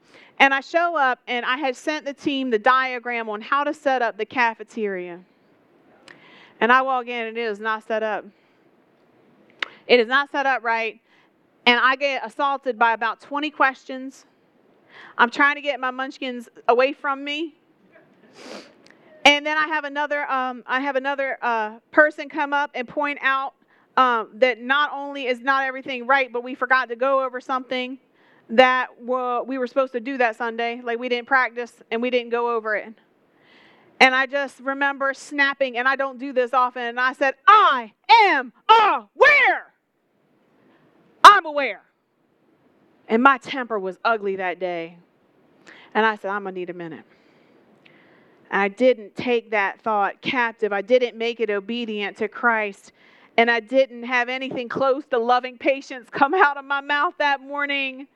And 0.44 0.54
I 0.54 0.60
show 0.60 0.98
up, 0.98 1.22
and 1.26 1.46
I 1.46 1.56
had 1.56 1.74
sent 1.74 2.04
the 2.04 2.14
team 2.14 2.50
the 2.50 2.60
diagram 2.60 3.30
on 3.30 3.40
how 3.40 3.64
to 3.64 3.74
set 3.74 4.02
up 4.02 4.18
the 4.18 4.26
cafeteria. 4.26 5.22
And 6.60 6.70
I 6.70 6.82
walk 6.82 7.08
in, 7.08 7.28
and 7.28 7.38
it 7.38 7.42
is 7.46 7.62
not 7.62 7.88
set 7.88 8.04
up. 8.04 8.26
It 9.88 10.02
is 10.02 10.08
not 10.10 10.34
set 10.34 10.46
up 10.46 10.62
right. 10.62 11.00
And 11.66 11.80
I 11.80 11.96
get 11.96 12.26
assaulted 12.26 12.78
by 12.78 12.92
about 12.92 13.22
20 13.22 13.52
questions. 13.52 14.26
I'm 15.18 15.30
trying 15.30 15.56
to 15.56 15.62
get 15.62 15.80
my 15.80 15.92
munchkins 15.92 16.50
away 16.68 16.92
from 16.92 17.24
me. 17.24 17.56
And 19.24 19.46
then 19.46 19.58
I 19.58 19.68
have 19.68 19.86
another, 19.86 20.30
um, 20.30 20.62
I 20.68 20.82
have 20.82 20.98
another 20.98 21.38
uh, 21.42 21.80
person 21.92 22.28
come 22.28 22.52
up 22.52 22.70
and 22.76 22.86
point 22.86 23.20
out 23.22 23.54
um, 23.96 24.28
that 24.34 24.60
not 24.60 24.92
only 24.92 25.26
is 25.26 25.40
not 25.40 25.64
everything 25.64 26.06
right, 26.06 26.34
but 26.34 26.44
we 26.44 26.54
forgot 26.54 26.90
to 26.90 26.98
go 26.98 27.24
over 27.24 27.40
something 27.40 27.98
that 28.58 28.88
we 29.02 29.58
were 29.58 29.68
supposed 29.68 29.94
to 29.94 30.00
do 30.00 30.18
that 30.18 30.36
Sunday. 30.36 30.82
Like 30.84 31.00
we 31.00 31.10
didn't 31.10 31.28
practice 31.28 31.74
and 31.92 32.02
we 32.02 32.10
didn't 32.10 32.30
go 32.30 32.56
over 32.56 32.76
it. 32.76 32.94
And 34.00 34.14
I 34.14 34.26
just 34.26 34.60
remember 34.60 35.14
snapping, 35.14 35.78
and 35.78 35.88
I 35.88 35.96
don't 35.96 36.20
do 36.20 36.34
this 36.34 36.54
often. 36.54 36.82
And 36.82 37.00
I 37.00 37.14
said, 37.14 37.36
I 37.48 37.94
am 38.28 38.52
aware. 38.70 39.74
I'm 41.24 41.46
aware. 41.46 41.84
And 43.08 43.24
my 43.24 43.38
temper 43.38 43.80
was 43.80 43.98
ugly 44.04 44.36
that 44.38 44.60
day. 44.60 44.98
And 45.94 46.06
I 46.06 46.18
said, 46.18 46.32
I'm 46.32 46.44
going 46.44 46.56
to 46.56 46.60
need 46.60 46.70
a 46.70 46.74
minute. 46.74 47.06
I 48.52 48.68
didn't 48.68 49.16
take 49.16 49.52
that 49.52 49.80
thought 49.82 50.22
captive. 50.22 50.74
I 50.74 50.82
didn't 50.82 51.18
make 51.18 51.40
it 51.40 51.50
obedient 51.50 52.18
to 52.18 52.28
Christ. 52.28 52.92
And 53.38 53.50
I 53.50 53.62
didn't 53.62 54.04
have 54.04 54.28
anything 54.28 54.68
close 54.68 55.06
to 55.12 55.18
loving 55.18 55.58
patience 55.58 56.10
come 56.12 56.34
out 56.34 56.58
of 56.58 56.66
my 56.66 56.82
mouth 56.82 57.14
that 57.20 57.40
morning. 57.42 58.08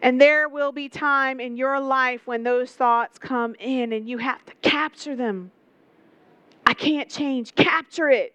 And 0.00 0.20
there 0.20 0.48
will 0.48 0.72
be 0.72 0.88
time 0.88 1.40
in 1.40 1.56
your 1.56 1.80
life 1.80 2.26
when 2.26 2.44
those 2.44 2.70
thoughts 2.72 3.18
come 3.18 3.54
in 3.58 3.92
and 3.92 4.08
you 4.08 4.18
have 4.18 4.44
to 4.46 4.52
capture 4.62 5.16
them. 5.16 5.50
I 6.64 6.74
can't 6.74 7.10
change. 7.10 7.54
Capture 7.54 8.08
it. 8.08 8.34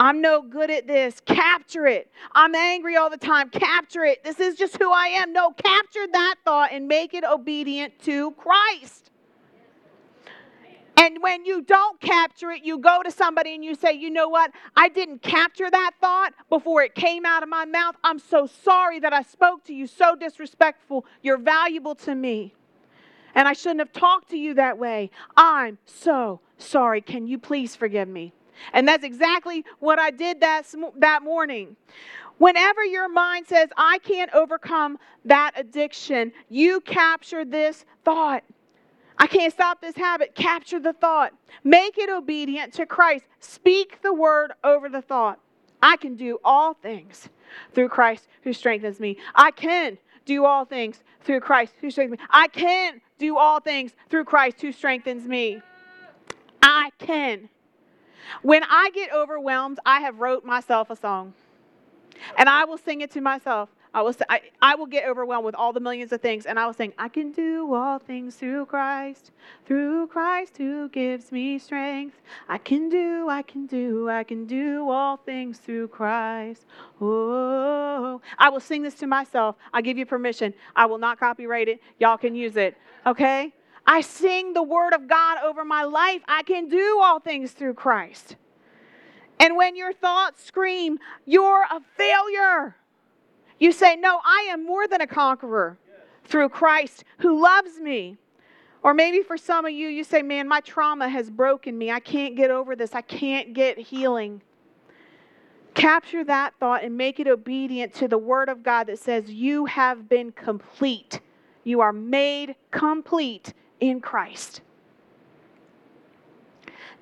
I'm 0.00 0.22
no 0.22 0.40
good 0.40 0.70
at 0.70 0.86
this. 0.86 1.20
Capture 1.20 1.86
it. 1.86 2.10
I'm 2.32 2.54
angry 2.54 2.96
all 2.96 3.10
the 3.10 3.18
time. 3.18 3.50
Capture 3.50 4.04
it. 4.04 4.24
This 4.24 4.40
is 4.40 4.56
just 4.56 4.78
who 4.78 4.90
I 4.90 5.08
am. 5.08 5.32
No, 5.32 5.52
capture 5.52 6.06
that 6.10 6.36
thought 6.44 6.70
and 6.72 6.88
make 6.88 7.12
it 7.12 7.22
obedient 7.22 7.98
to 8.04 8.30
Christ. 8.32 9.10
And 11.00 11.22
when 11.22 11.46
you 11.46 11.62
don't 11.62 11.98
capture 11.98 12.50
it, 12.50 12.62
you 12.62 12.78
go 12.78 13.02
to 13.02 13.10
somebody 13.10 13.54
and 13.54 13.64
you 13.64 13.74
say, 13.74 13.94
You 13.94 14.10
know 14.10 14.28
what? 14.28 14.50
I 14.76 14.90
didn't 14.90 15.22
capture 15.22 15.70
that 15.70 15.92
thought 15.98 16.34
before 16.50 16.82
it 16.82 16.94
came 16.94 17.24
out 17.24 17.42
of 17.42 17.48
my 17.48 17.64
mouth. 17.64 17.96
I'm 18.04 18.18
so 18.18 18.46
sorry 18.46 19.00
that 19.00 19.14
I 19.14 19.22
spoke 19.22 19.64
to 19.64 19.72
you 19.72 19.86
so 19.86 20.14
disrespectful. 20.14 21.06
You're 21.22 21.38
valuable 21.38 21.94
to 21.94 22.14
me. 22.14 22.52
And 23.34 23.48
I 23.48 23.54
shouldn't 23.54 23.80
have 23.80 23.92
talked 23.92 24.28
to 24.32 24.36
you 24.36 24.52
that 24.54 24.76
way. 24.76 25.10
I'm 25.38 25.78
so 25.86 26.40
sorry. 26.58 27.00
Can 27.00 27.26
you 27.26 27.38
please 27.38 27.74
forgive 27.74 28.08
me? 28.08 28.34
And 28.74 28.86
that's 28.86 29.02
exactly 29.04 29.64
what 29.78 29.98
I 29.98 30.10
did 30.10 30.40
that, 30.40 30.66
that 30.98 31.22
morning. 31.22 31.76
Whenever 32.36 32.84
your 32.84 33.08
mind 33.08 33.46
says, 33.46 33.70
I 33.74 34.00
can't 34.00 34.30
overcome 34.34 34.98
that 35.24 35.52
addiction, 35.56 36.32
you 36.50 36.82
capture 36.82 37.46
this 37.46 37.86
thought. 38.04 38.44
I 39.20 39.26
can't 39.26 39.52
stop 39.52 39.82
this 39.82 39.96
habit. 39.96 40.34
Capture 40.34 40.80
the 40.80 40.94
thought. 40.94 41.34
Make 41.62 41.98
it 41.98 42.08
obedient 42.08 42.72
to 42.74 42.86
Christ. 42.86 43.26
Speak 43.38 44.00
the 44.00 44.14
word 44.14 44.52
over 44.64 44.88
the 44.88 45.02
thought. 45.02 45.38
I 45.82 45.98
can 45.98 46.16
do 46.16 46.38
all 46.42 46.72
things 46.72 47.28
through 47.74 47.90
Christ 47.90 48.28
who 48.42 48.54
strengthens 48.54 48.98
me. 48.98 49.18
I 49.34 49.50
can 49.50 49.98
do 50.24 50.46
all 50.46 50.64
things 50.64 51.02
through 51.20 51.40
Christ 51.40 51.74
who 51.82 51.90
strengthens 51.90 52.18
me. 52.18 52.26
I 52.30 52.48
can 52.48 53.02
do 53.18 53.36
all 53.36 53.60
things 53.60 53.92
through 54.08 54.24
Christ 54.24 54.62
who 54.62 54.72
strengthens 54.72 55.26
me. 55.26 55.60
I 56.62 56.88
can. 56.98 57.50
When 58.40 58.64
I 58.64 58.88
get 58.94 59.12
overwhelmed, 59.12 59.80
I 59.84 60.00
have 60.00 60.18
wrote 60.18 60.46
myself 60.46 60.88
a 60.88 60.96
song. 60.96 61.34
And 62.38 62.48
I 62.48 62.64
will 62.64 62.78
sing 62.78 63.02
it 63.02 63.10
to 63.12 63.20
myself. 63.20 63.68
I 63.92 64.02
will, 64.02 64.14
I, 64.28 64.42
I 64.62 64.76
will 64.76 64.86
get 64.86 65.08
overwhelmed 65.08 65.44
with 65.44 65.56
all 65.56 65.72
the 65.72 65.80
millions 65.80 66.12
of 66.12 66.20
things, 66.20 66.46
and 66.46 66.58
I 66.58 66.66
will 66.66 66.72
sing, 66.72 66.92
I 66.96 67.08
can 67.08 67.32
do 67.32 67.74
all 67.74 67.98
things 67.98 68.36
through 68.36 68.66
Christ, 68.66 69.32
through 69.66 70.06
Christ 70.06 70.58
who 70.58 70.88
gives 70.88 71.32
me 71.32 71.58
strength. 71.58 72.16
I 72.48 72.58
can 72.58 72.88
do, 72.88 73.28
I 73.28 73.42
can 73.42 73.66
do, 73.66 74.08
I 74.08 74.22
can 74.22 74.46
do 74.46 74.88
all 74.88 75.16
things 75.16 75.58
through 75.58 75.88
Christ. 75.88 76.66
Oh, 77.00 78.20
I 78.38 78.48
will 78.48 78.60
sing 78.60 78.82
this 78.82 78.94
to 78.96 79.08
myself. 79.08 79.56
I 79.72 79.82
give 79.82 79.98
you 79.98 80.06
permission. 80.06 80.54
I 80.76 80.86
will 80.86 80.98
not 80.98 81.18
copyright 81.18 81.68
it. 81.68 81.80
Y'all 81.98 82.18
can 82.18 82.34
use 82.36 82.56
it, 82.56 82.76
okay? 83.04 83.52
I 83.86 84.02
sing 84.02 84.52
the 84.52 84.62
word 84.62 84.92
of 84.92 85.08
God 85.08 85.38
over 85.42 85.64
my 85.64 85.82
life. 85.82 86.22
I 86.28 86.44
can 86.44 86.68
do 86.68 87.00
all 87.02 87.18
things 87.18 87.50
through 87.50 87.74
Christ. 87.74 88.36
And 89.40 89.56
when 89.56 89.74
your 89.74 89.92
thoughts 89.92 90.44
scream, 90.44 90.98
you're 91.24 91.64
a 91.64 91.80
failure, 91.96 92.76
you 93.60 93.70
say, 93.70 93.94
No, 93.94 94.20
I 94.24 94.48
am 94.50 94.66
more 94.66 94.88
than 94.88 95.00
a 95.00 95.06
conqueror 95.06 95.78
through 96.24 96.48
Christ 96.48 97.04
who 97.18 97.40
loves 97.40 97.78
me. 97.78 98.16
Or 98.82 98.94
maybe 98.94 99.22
for 99.22 99.36
some 99.36 99.66
of 99.66 99.72
you, 99.72 99.88
you 99.88 100.02
say, 100.02 100.22
Man, 100.22 100.48
my 100.48 100.60
trauma 100.60 101.08
has 101.08 101.30
broken 101.30 101.78
me. 101.78 101.92
I 101.92 102.00
can't 102.00 102.34
get 102.34 102.50
over 102.50 102.74
this. 102.74 102.94
I 102.94 103.02
can't 103.02 103.52
get 103.52 103.78
healing. 103.78 104.42
Capture 105.74 106.24
that 106.24 106.54
thought 106.58 106.82
and 106.82 106.96
make 106.96 107.20
it 107.20 107.28
obedient 107.28 107.94
to 107.94 108.08
the 108.08 108.18
word 108.18 108.48
of 108.48 108.62
God 108.62 108.88
that 108.88 108.98
says, 108.98 109.30
You 109.30 109.66
have 109.66 110.08
been 110.08 110.32
complete. 110.32 111.20
You 111.62 111.80
are 111.82 111.92
made 111.92 112.56
complete 112.70 113.52
in 113.78 114.00
Christ. 114.00 114.62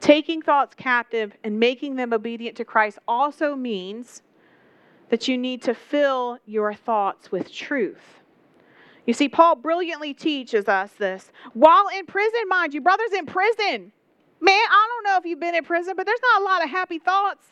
Taking 0.00 0.42
thoughts 0.42 0.74
captive 0.74 1.32
and 1.42 1.58
making 1.58 1.96
them 1.96 2.12
obedient 2.12 2.56
to 2.56 2.64
Christ 2.64 2.98
also 3.08 3.56
means 3.56 4.22
that 5.10 5.28
you 5.28 5.38
need 5.38 5.62
to 5.62 5.74
fill 5.74 6.38
your 6.46 6.74
thoughts 6.74 7.32
with 7.32 7.50
truth. 7.52 8.20
You 9.06 9.14
see, 9.14 9.28
Paul 9.28 9.56
brilliantly 9.56 10.12
teaches 10.12 10.68
us 10.68 10.92
this. 10.92 11.30
While 11.54 11.88
in 11.88 12.04
prison, 12.04 12.42
mind 12.48 12.74
you, 12.74 12.80
brothers 12.80 13.12
in 13.16 13.24
prison. 13.24 13.92
Man, 14.40 14.54
I 14.54 14.88
don't 14.88 15.10
know 15.10 15.18
if 15.18 15.24
you've 15.24 15.40
been 15.40 15.54
in 15.54 15.64
prison, 15.64 15.94
but 15.96 16.06
there's 16.06 16.20
not 16.34 16.42
a 16.42 16.44
lot 16.44 16.62
of 16.62 16.70
happy 16.70 16.98
thoughts. 16.98 17.44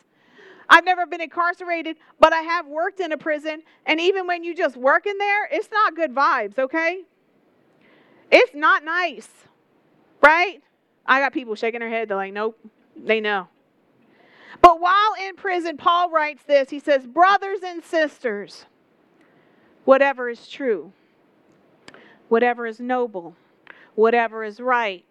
I've 0.69 0.85
never 0.85 1.05
been 1.05 1.21
incarcerated, 1.21 1.97
but 2.19 2.33
I 2.33 2.41
have 2.41 2.67
worked 2.67 2.99
in 2.99 3.11
a 3.11 3.17
prison. 3.17 3.63
And 3.85 3.99
even 3.99 4.27
when 4.27 4.43
you 4.43 4.55
just 4.55 4.77
work 4.77 5.07
in 5.07 5.17
there, 5.17 5.47
it's 5.51 5.69
not 5.71 5.95
good 5.95 6.13
vibes, 6.13 6.59
okay? 6.59 7.03
It's 8.31 8.53
not 8.53 8.83
nice, 8.83 9.29
right? 10.21 10.61
I 11.05 11.21
got 11.21 11.33
people 11.33 11.55
shaking 11.55 11.79
their 11.79 11.89
head. 11.89 12.09
They're 12.09 12.17
like, 12.17 12.33
nope, 12.33 12.59
they 12.95 13.19
know. 13.19 13.47
But 14.67 14.81
while 14.81 15.13
in 15.25 15.37
prison, 15.37 15.77
Paul 15.77 16.09
writes 16.09 16.43
this 16.43 16.69
He 16.69 16.79
says, 16.79 17.07
Brothers 17.07 17.59
and 17.63 17.81
sisters, 17.81 18.65
whatever 19.85 20.29
is 20.29 20.45
true, 20.49 20.91
whatever 22.27 22.67
is 22.67 22.81
noble, 22.81 23.33
whatever 23.95 24.43
is 24.43 24.59
right, 24.59 25.05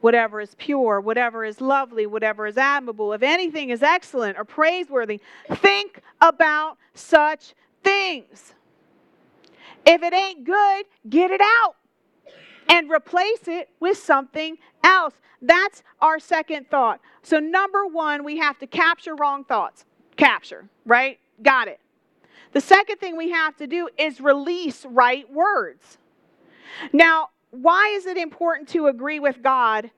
whatever 0.00 0.40
is 0.40 0.54
pure, 0.54 1.02
whatever 1.02 1.44
is 1.44 1.60
lovely, 1.60 2.06
whatever 2.06 2.46
is 2.46 2.56
admirable, 2.56 3.12
if 3.12 3.22
anything 3.22 3.68
is 3.68 3.82
excellent 3.82 4.38
or 4.38 4.44
praiseworthy, 4.44 5.20
think 5.56 6.00
about 6.22 6.78
such 6.94 7.52
things. 7.82 8.54
If 9.84 10.02
it 10.02 10.14
ain't 10.14 10.44
good, 10.44 10.86
get 11.10 11.30
it 11.30 11.42
out 11.42 11.76
and 12.70 12.90
replace 12.90 13.48
it 13.48 13.68
with 13.80 13.98
something 13.98 14.56
else. 14.82 15.12
That's 15.46 15.82
our 16.00 16.18
second 16.18 16.70
thought. 16.70 17.00
So, 17.22 17.38
number 17.38 17.86
one, 17.86 18.24
we 18.24 18.38
have 18.38 18.58
to 18.58 18.66
capture 18.66 19.14
wrong 19.14 19.44
thoughts. 19.44 19.84
Capture, 20.16 20.68
right? 20.86 21.18
Got 21.42 21.68
it. 21.68 21.80
The 22.52 22.60
second 22.60 22.98
thing 22.98 23.16
we 23.16 23.30
have 23.30 23.56
to 23.56 23.66
do 23.66 23.88
is 23.98 24.20
release 24.20 24.86
right 24.86 25.30
words. 25.30 25.98
Now, 26.92 27.30
why 27.50 27.88
is 27.96 28.06
it 28.06 28.16
important 28.16 28.68
to 28.70 28.86
agree 28.86 29.20
with 29.20 29.42
God 29.42 29.90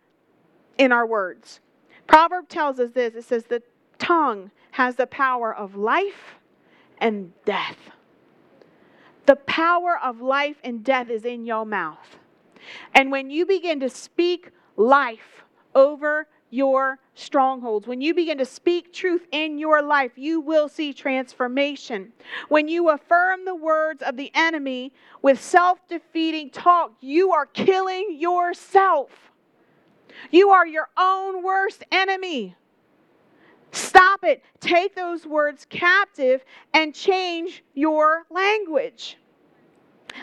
in 0.79 0.91
our 0.91 1.07
words? 1.07 1.61
Proverb 2.07 2.49
tells 2.49 2.81
us 2.81 2.91
this 2.93 3.15
it 3.15 3.25
says, 3.25 3.45
The 3.45 3.63
tongue 3.99 4.51
has 4.73 4.97
the 4.97 5.07
power 5.07 5.55
of 5.55 5.77
life 5.77 6.37
and 6.99 7.33
death. 7.45 7.77
The 9.27 9.37
power 9.37 9.99
of 10.03 10.21
life 10.21 10.57
and 10.65 10.83
death 10.85 11.09
is 11.11 11.25
in 11.25 11.45
your 11.45 11.67
mouth. 11.67 12.17
And 12.95 13.13
when 13.13 13.31
you 13.31 13.47
begin 13.47 13.81
to 13.81 13.89
speak 13.89 14.51
life 14.77 15.45
over 15.75 16.27
your 16.51 16.99
strongholds, 17.15 17.87
when 17.87 18.01
you 18.01 18.15
begin 18.15 18.39
to 18.39 18.45
speak 18.45 18.93
truth 18.93 19.27
in 19.33 19.59
your 19.59 19.83
life, 19.83 20.13
you 20.17 20.41
will 20.41 20.69
see 20.69 20.93
transformation. 20.93 22.13
When 22.49 22.69
you 22.69 22.91
affirm 22.91 23.45
the 23.45 23.55
words 23.55 24.03
of 24.03 24.17
the 24.17 24.31
enemy 24.35 24.93
with 25.23 25.41
self 25.41 25.87
defeating 25.89 26.51
talk, 26.51 26.93
you 27.01 27.33
are 27.33 27.47
killing 27.47 28.17
yourself. 28.19 29.11
You 30.31 30.51
are 30.51 30.67
your 30.67 30.89
own 30.97 31.43
worst 31.43 31.85
enemy. 31.93 32.57
Stop 33.73 34.25
it. 34.25 34.43
Take 34.61 34.95
those 34.95 35.27
words 35.27 35.67
captive 35.69 36.43
and 36.73 36.95
change 36.95 37.63
your 37.75 38.25
language. 38.31 39.19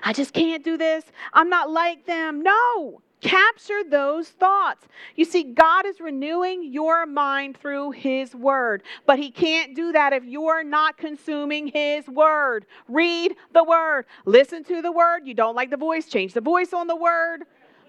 I 0.02 0.13
just 0.13 0.34
can't 0.34 0.63
do 0.63 0.78
this. 0.78 1.04
I'm 1.34 1.50
not 1.50 1.70
like 1.70 2.08
them. 2.08 2.42
No. 2.42 3.03
Capture 3.24 3.84
those 3.90 4.28
thoughts. 4.28 4.86
You 5.16 5.24
see, 5.24 5.44
God 5.44 5.86
is 5.86 6.02
renewing 6.02 6.74
your 6.74 7.06
mind 7.06 7.58
through 7.58 7.92
His 7.92 8.36
Word, 8.36 8.84
but 9.06 9.18
He 9.18 9.32
can't 9.32 9.76
do 9.76 9.94
that 9.94 10.12
if 10.12 10.26
you're 10.26 10.64
not 10.64 10.98
consuming 10.98 11.68
His 11.68 12.06
Word. 12.10 12.66
Read 12.90 13.36
the 13.54 13.64
Word, 13.64 14.06
listen 14.26 14.66
to 14.66 14.82
the 14.82 14.92
Word. 14.92 15.22
You 15.26 15.34
don't 15.34 15.56
like 15.56 15.70
the 15.70 15.78
voice, 15.78 16.08
change 16.08 16.34
the 16.34 16.42
voice 16.42 16.74
on 16.74 16.88
the 16.88 16.98
Word. 16.98 17.44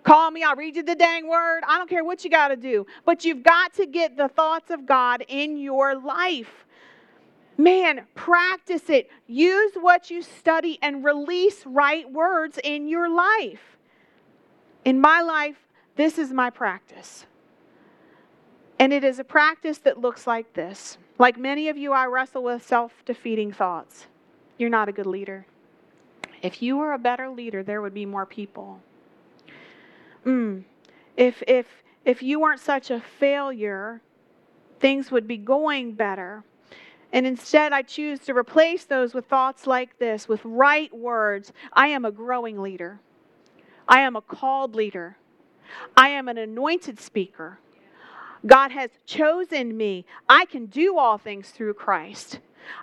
Call 0.05 0.31
me, 0.31 0.45
I'll 0.45 0.55
read 0.55 0.77
you 0.77 0.85
the 0.85 0.95
dang 0.95 1.29
Word. 1.29 1.63
I 1.67 1.79
don't 1.79 1.91
care 1.91 2.05
what 2.05 2.23
you 2.23 2.31
got 2.31 2.49
to 2.49 2.57
do, 2.57 2.87
but 3.05 3.25
you've 3.25 3.43
got 3.43 3.75
to 3.75 3.87
get 3.87 4.17
the 4.17 4.29
thoughts 4.29 4.71
of 4.71 4.87
God 4.87 5.25
in 5.27 5.57
your 5.57 5.97
life. 5.97 6.65
Man, 7.59 8.07
practice 8.15 8.89
it. 8.89 9.11
Use 9.27 9.73
what 9.81 10.11
you 10.11 10.23
study 10.23 10.79
and 10.81 11.05
release 11.05 11.65
right 11.67 12.09
words 12.11 12.59
in 12.63 12.87
your 12.87 13.09
life. 13.09 13.74
In 14.85 15.01
my 15.01 15.21
life, 15.23 15.57
this 15.97 16.19
is 16.19 16.33
my 16.33 16.51
practice. 16.51 17.27
And 18.79 18.93
it 18.93 19.05
is 19.05 19.19
a 19.19 19.25
practice 19.25 19.79
that 19.79 20.01
looks 20.01 20.27
like 20.27 20.53
this. 20.55 20.99
Like 21.19 21.39
many 21.39 21.69
of 21.69 21.77
you, 21.77 21.93
I 21.93 22.07
wrestle 22.07 22.43
with 22.43 22.67
self 22.67 22.93
defeating 23.05 23.53
thoughts. 23.53 24.07
You're 24.59 24.71
not 24.71 24.89
a 24.89 24.93
good 24.93 25.07
leader. 25.07 25.47
If 26.43 26.61
you 26.61 26.77
were 26.77 26.93
a 26.93 26.99
better 26.99 27.31
leader, 27.31 27.63
there 27.63 27.81
would 27.81 27.95
be 27.95 28.05
more 28.05 28.27
people. 28.27 28.81
Mm. 30.27 30.65
If, 31.17 31.43
if, 31.47 31.67
if 32.05 32.23
you 32.23 32.41
weren't 32.41 32.61
such 32.61 32.91
a 32.91 33.01
failure, 33.01 34.01
things 34.81 35.11
would 35.11 35.27
be 35.27 35.39
going 35.39 35.93
better. 35.93 36.45
And 37.13 37.27
instead, 37.27 37.73
I 37.73 37.83
choose 37.83 38.19
to 38.21 38.37
replace 38.37 38.85
those 38.85 39.15
with 39.15 39.27
thoughts 39.27 39.67
like 39.67 39.99
this, 39.99 40.29
with 40.29 40.41
right 40.45 40.93
words. 40.93 41.53
I 41.73 41.89
am 41.89 42.05
a 42.05 42.11
growing 42.11 42.61
leader. 42.61 42.99
I 43.89 44.01
am 44.01 44.17
a 44.17 44.23
called 44.23 44.75
leader. 44.75 45.17
I 45.97 46.09
am 46.11 46.29
an 46.29 46.39
anointed 46.39 47.01
speaker. 47.01 47.59
God 48.47 48.71
has 48.73 48.91
chosen 49.07 49.77
me. 49.77 50.05
I 50.29 50.45
can 50.45 50.67
do 50.67 50.99
all 50.99 51.19
things 51.19 51.51
through 51.51 51.75
Christ. 51.75 52.41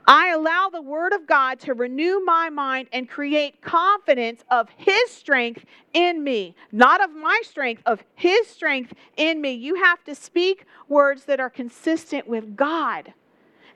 I 0.08 0.30
allow 0.30 0.70
the 0.70 0.82
Word 0.82 1.14
of 1.14 1.28
God 1.28 1.60
to 1.62 1.74
renew 1.74 2.24
my 2.24 2.50
mind 2.50 2.88
and 2.94 3.10
create 3.10 3.62
confidence 3.62 4.44
of 4.50 4.70
His 4.78 5.10
strength 5.10 5.66
in 5.94 6.24
me, 6.24 6.56
not 6.72 7.04
of 7.04 7.12
my 7.16 7.42
strength, 7.44 7.82
of 7.86 8.04
His 8.16 8.48
strength 8.48 8.94
in 9.18 9.42
me. 9.42 9.54
You 9.54 9.76
have 9.76 10.04
to 10.06 10.16
speak 10.16 10.66
words 10.88 11.26
that 11.26 11.40
are 11.40 11.50
consistent 11.50 12.28
with 12.28 12.56
God 12.56 13.14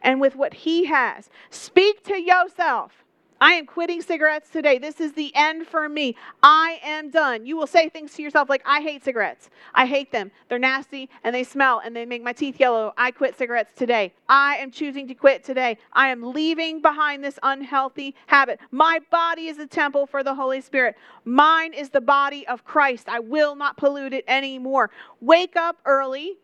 and 0.01 0.21
with 0.21 0.35
what 0.35 0.53
He 0.53 0.85
has. 0.85 1.29
Speak 1.49 2.03
to 2.03 2.19
yourself. 2.19 3.04
I 3.41 3.53
am 3.53 3.65
quitting 3.65 4.01
cigarettes 4.01 4.49
today. 4.49 4.77
This 4.77 5.01
is 5.01 5.11
the 5.13 5.31
end 5.35 5.67
for 5.67 5.89
me. 5.89 6.15
I 6.41 6.79
am 6.83 7.09
done. 7.09 7.45
You 7.45 7.57
will 7.57 7.67
say 7.67 7.89
things 7.89 8.13
to 8.13 8.21
yourself 8.21 8.49
like, 8.49 8.61
I 8.65 8.79
hate 8.81 9.03
cigarettes. 9.03 9.49
I 9.73 9.85
hate 9.85 10.11
them. 10.11 10.31
They're 10.47 10.57
nasty 10.57 11.09
and 11.23 11.35
they 11.35 11.43
smell 11.43 11.81
and 11.83 11.95
they 11.95 12.05
make 12.05 12.23
my 12.23 12.31
teeth 12.31 12.59
yellow. 12.59 12.93
I 12.97 13.11
quit 13.11 13.37
cigarettes 13.37 13.71
today. 13.75 14.13
I 14.29 14.55
am 14.55 14.71
choosing 14.71 15.07
to 15.09 15.13
quit 15.13 15.43
today. 15.43 15.77
I 15.91 16.09
am 16.09 16.23
leaving 16.23 16.81
behind 16.81 17.23
this 17.23 17.37
unhealthy 17.43 18.15
habit. 18.27 18.59
My 18.71 18.99
body 19.11 19.47
is 19.47 19.59
a 19.59 19.67
temple 19.67 20.07
for 20.07 20.23
the 20.23 20.33
Holy 20.33 20.61
Spirit. 20.61 20.95
Mine 21.25 21.73
is 21.73 21.89
the 21.89 22.01
body 22.01 22.47
of 22.47 22.63
Christ. 22.63 23.09
I 23.09 23.19
will 23.19 23.55
not 23.55 23.75
pollute 23.75 24.13
it 24.13 24.23
anymore. 24.27 24.91
Wake 25.19 25.57
up 25.57 25.77
early. 25.85 26.37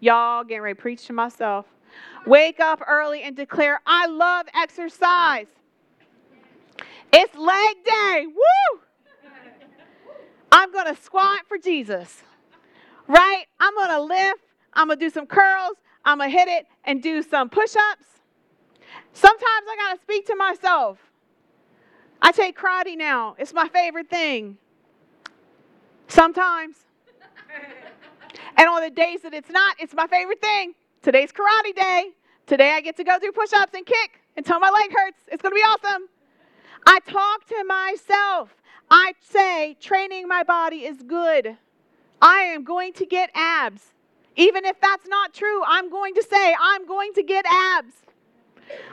Y'all 0.00 0.44
getting 0.44 0.62
ready 0.62 0.76
to 0.76 0.80
preach 0.80 1.06
to 1.06 1.12
myself. 1.12 1.66
Wake 2.26 2.60
up 2.60 2.80
early 2.86 3.22
and 3.22 3.34
declare, 3.34 3.80
I 3.86 4.06
love 4.06 4.46
exercise. 4.54 5.48
It's 7.12 7.34
leg 7.36 7.76
day. 7.84 8.26
Woo! 8.26 8.80
I'm 10.50 10.72
going 10.72 10.94
to 10.94 11.00
squat 11.00 11.40
for 11.46 11.58
Jesus. 11.58 12.22
Right? 13.06 13.44
I'm 13.60 13.74
going 13.74 13.90
to 13.90 14.00
lift. 14.02 14.40
I'm 14.74 14.88
going 14.88 14.98
to 14.98 15.04
do 15.04 15.10
some 15.10 15.26
curls. 15.26 15.76
I'm 16.04 16.18
going 16.18 16.30
to 16.30 16.38
hit 16.38 16.48
it 16.48 16.66
and 16.84 17.02
do 17.02 17.22
some 17.22 17.48
push 17.48 17.74
ups. 17.90 18.04
Sometimes 19.12 19.42
I 19.44 19.76
got 19.76 19.94
to 19.96 20.02
speak 20.02 20.26
to 20.26 20.36
myself. 20.36 20.98
I 22.20 22.32
take 22.32 22.58
karate 22.58 22.96
now, 22.96 23.36
it's 23.38 23.52
my 23.52 23.68
favorite 23.68 24.10
thing. 24.10 24.58
Sometimes. 26.08 26.76
and 28.56 28.68
on 28.68 28.82
the 28.82 28.90
days 28.90 29.22
that 29.22 29.34
it's 29.34 29.50
not, 29.50 29.76
it's 29.78 29.94
my 29.94 30.06
favorite 30.06 30.40
thing. 30.40 30.74
Today's 31.02 31.30
karate 31.30 31.74
day. 31.76 32.10
Today 32.46 32.72
I 32.72 32.80
get 32.80 32.96
to 32.96 33.04
go 33.04 33.18
do 33.20 33.30
push 33.30 33.52
ups 33.52 33.74
and 33.74 33.86
kick 33.86 34.20
until 34.36 34.58
my 34.58 34.70
leg 34.70 34.90
hurts. 34.92 35.20
It's 35.28 35.42
going 35.42 35.52
to 35.52 35.56
be 35.56 35.62
awesome. 35.62 36.08
I 36.88 37.00
talk 37.00 37.46
to 37.48 37.64
myself. 37.64 38.56
I 38.90 39.12
say, 39.20 39.76
training 39.78 40.26
my 40.26 40.42
body 40.42 40.86
is 40.86 41.02
good. 41.02 41.58
I 42.22 42.40
am 42.44 42.64
going 42.64 42.94
to 42.94 43.04
get 43.04 43.28
abs. 43.34 43.92
Even 44.36 44.64
if 44.64 44.80
that's 44.80 45.06
not 45.06 45.34
true, 45.34 45.62
I'm 45.66 45.90
going 45.90 46.14
to 46.14 46.22
say, 46.22 46.54
I'm 46.58 46.86
going 46.86 47.12
to 47.12 47.22
get 47.22 47.44
abs. 47.46 47.92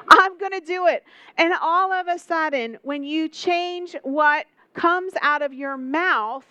I'm 0.09 0.37
going 0.37 0.51
to 0.51 0.59
do 0.59 0.87
it. 0.87 1.05
And 1.37 1.53
all 1.61 1.93
of 1.93 2.09
a 2.09 2.19
sudden, 2.19 2.79
when 2.83 3.03
you 3.05 3.29
change 3.29 3.95
what 4.03 4.45
comes 4.73 5.13
out 5.21 5.41
of 5.41 5.53
your 5.53 5.77
mouth, 5.77 6.45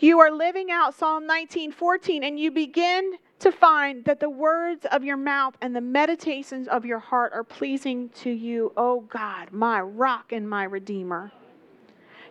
you 0.00 0.18
are 0.18 0.32
living 0.32 0.72
out 0.72 0.96
Psalm 0.96 1.22
19:14 1.28 2.24
and 2.24 2.40
you 2.40 2.50
begin 2.50 3.12
to 3.42 3.50
find 3.50 4.04
that 4.04 4.20
the 4.20 4.30
words 4.30 4.86
of 4.92 5.02
your 5.02 5.16
mouth 5.16 5.54
and 5.60 5.74
the 5.74 5.80
meditations 5.80 6.68
of 6.68 6.84
your 6.84 7.00
heart 7.00 7.32
are 7.32 7.42
pleasing 7.42 8.08
to 8.10 8.30
you, 8.30 8.72
oh 8.76 9.00
God, 9.00 9.52
my 9.52 9.80
rock 9.80 10.32
and 10.32 10.48
my 10.48 10.64
redeemer. 10.64 11.32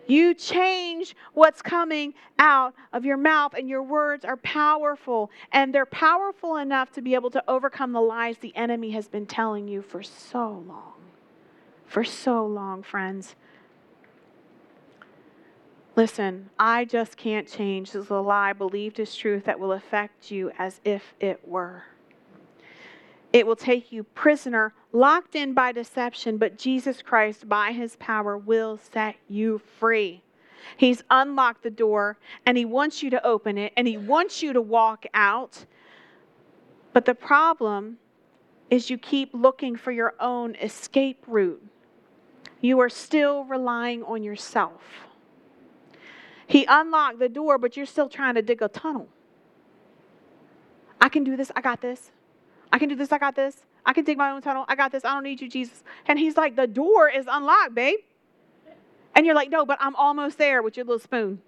You 0.06 0.34
change 0.34 1.14
what's 1.34 1.60
coming 1.60 2.14
out 2.38 2.74
of 2.92 3.04
your 3.04 3.18
mouth, 3.18 3.54
and 3.54 3.68
your 3.68 3.82
words 3.82 4.24
are 4.24 4.38
powerful. 4.38 5.30
And 5.52 5.72
they're 5.72 5.86
powerful 5.86 6.56
enough 6.56 6.90
to 6.92 7.02
be 7.02 7.14
able 7.14 7.30
to 7.30 7.44
overcome 7.46 7.92
the 7.92 8.00
lies 8.00 8.38
the 8.38 8.56
enemy 8.56 8.90
has 8.90 9.06
been 9.06 9.26
telling 9.26 9.68
you 9.68 9.82
for 9.82 10.02
so 10.02 10.64
long. 10.66 10.94
For 11.86 12.04
so 12.04 12.44
long, 12.46 12.82
friends. 12.82 13.36
Listen, 15.94 16.48
I 16.58 16.86
just 16.86 17.18
can't 17.18 17.46
change. 17.46 17.92
This 17.92 18.04
is 18.06 18.10
a 18.10 18.14
lie 18.14 18.54
believed 18.54 18.98
as 18.98 19.14
truth 19.14 19.44
that 19.44 19.60
will 19.60 19.72
affect 19.72 20.30
you 20.30 20.50
as 20.58 20.80
if 20.84 21.14
it 21.20 21.46
were. 21.46 21.84
It 23.32 23.46
will 23.46 23.56
take 23.56 23.92
you 23.92 24.04
prisoner, 24.04 24.72
locked 24.92 25.34
in 25.34 25.52
by 25.52 25.72
deception, 25.72 26.38
but 26.38 26.58
Jesus 26.58 27.02
Christ, 27.02 27.46
by 27.46 27.72
his 27.72 27.96
power, 27.96 28.38
will 28.38 28.78
set 28.78 29.16
you 29.28 29.60
free. 29.78 30.22
He's 30.78 31.02
unlocked 31.10 31.62
the 31.62 31.70
door 31.70 32.18
and 32.46 32.56
he 32.56 32.64
wants 32.64 33.02
you 33.02 33.10
to 33.10 33.26
open 33.26 33.58
it 33.58 33.72
and 33.76 33.86
he 33.86 33.98
wants 33.98 34.42
you 34.42 34.54
to 34.54 34.60
walk 34.62 35.04
out. 35.12 35.66
But 36.94 37.04
the 37.04 37.14
problem 37.14 37.98
is 38.70 38.88
you 38.88 38.96
keep 38.96 39.30
looking 39.34 39.76
for 39.76 39.92
your 39.92 40.14
own 40.20 40.54
escape 40.56 41.22
route. 41.26 41.62
You 42.62 42.80
are 42.80 42.88
still 42.88 43.44
relying 43.44 44.02
on 44.04 44.22
yourself. 44.22 44.80
He 46.52 46.66
unlocked 46.68 47.18
the 47.18 47.30
door, 47.30 47.56
but 47.56 47.78
you're 47.78 47.86
still 47.86 48.10
trying 48.10 48.34
to 48.34 48.42
dig 48.42 48.60
a 48.60 48.68
tunnel. 48.68 49.08
I 51.00 51.08
can 51.08 51.24
do 51.24 51.34
this. 51.34 51.50
I 51.56 51.62
got 51.62 51.80
this. 51.80 52.10
I 52.70 52.78
can 52.78 52.90
do 52.90 52.94
this. 52.94 53.10
I 53.10 53.16
got 53.16 53.34
this. 53.34 53.64
I 53.86 53.94
can 53.94 54.04
dig 54.04 54.18
my 54.18 54.30
own 54.30 54.42
tunnel. 54.42 54.66
I 54.68 54.74
got 54.74 54.92
this. 54.92 55.02
I 55.02 55.14
don't 55.14 55.22
need 55.22 55.40
you, 55.40 55.48
Jesus. 55.48 55.82
And 56.04 56.18
he's 56.18 56.36
like, 56.36 56.54
the 56.54 56.66
door 56.66 57.08
is 57.08 57.24
unlocked, 57.26 57.74
babe. 57.74 58.00
And 59.14 59.24
you're 59.24 59.34
like, 59.34 59.48
no, 59.48 59.64
but 59.64 59.78
I'm 59.80 59.96
almost 59.96 60.36
there 60.36 60.62
with 60.62 60.76
your 60.76 60.84
little 60.84 60.98
spoon. 60.98 61.40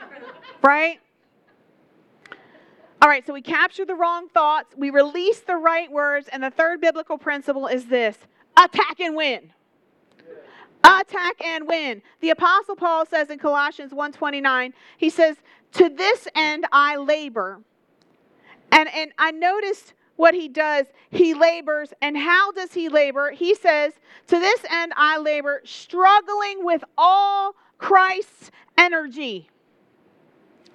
right? 0.62 1.00
All 3.00 3.08
right, 3.08 3.26
so 3.26 3.32
we 3.32 3.40
capture 3.40 3.86
the 3.86 3.94
wrong 3.94 4.28
thoughts, 4.28 4.74
we 4.76 4.90
release 4.90 5.40
the 5.40 5.56
right 5.56 5.90
words, 5.90 6.28
and 6.30 6.42
the 6.42 6.50
third 6.50 6.82
biblical 6.82 7.16
principle 7.16 7.68
is 7.68 7.86
this 7.86 8.18
attack 8.54 9.00
and 9.00 9.16
win. 9.16 9.50
Attack 10.86 11.44
and 11.44 11.66
win. 11.66 12.02
The 12.20 12.30
apostle 12.30 12.76
Paul 12.76 13.06
says 13.06 13.30
in 13.30 13.38
Colossians 13.38 13.92
1:29, 13.92 14.72
he 14.96 15.10
says, 15.10 15.36
"To 15.72 15.88
this 15.88 16.28
end 16.34 16.66
I 16.72 16.96
labor." 16.96 17.60
And 18.70 18.88
and 18.94 19.12
I 19.18 19.32
noticed 19.32 19.94
what 20.16 20.34
he 20.34 20.48
does. 20.48 20.86
He 21.10 21.34
labors, 21.34 21.92
and 22.00 22.16
how 22.16 22.52
does 22.52 22.72
he 22.72 22.88
labor? 22.88 23.32
He 23.32 23.54
says, 23.54 23.94
"To 24.28 24.38
this 24.38 24.64
end 24.70 24.92
I 24.96 25.18
labor, 25.18 25.60
struggling 25.64 26.64
with 26.64 26.84
all 26.96 27.56
Christ's 27.78 28.50
energy." 28.78 29.50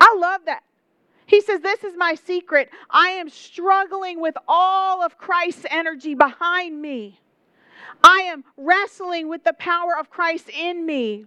I 0.02 0.16
love 0.20 0.42
that. 0.46 0.64
He 1.28 1.40
says, 1.40 1.62
This 1.62 1.84
is 1.86 1.96
my 1.96 2.16
secret. 2.16 2.70
I 2.90 3.10
am 3.12 3.30
struggling 3.30 4.20
with 4.20 4.36
all 4.48 5.02
of 5.02 5.18
Christ's 5.18 5.66
energy 5.70 6.14
behind 6.14 6.82
me. 6.82 7.22
I 8.04 8.22
am 8.28 8.44
wrestling 8.58 9.28
with 9.28 9.44
the 9.44 9.54
power 9.54 9.98
of 9.98 10.10
Christ 10.10 10.50
in 10.50 10.86
me. 10.86 11.26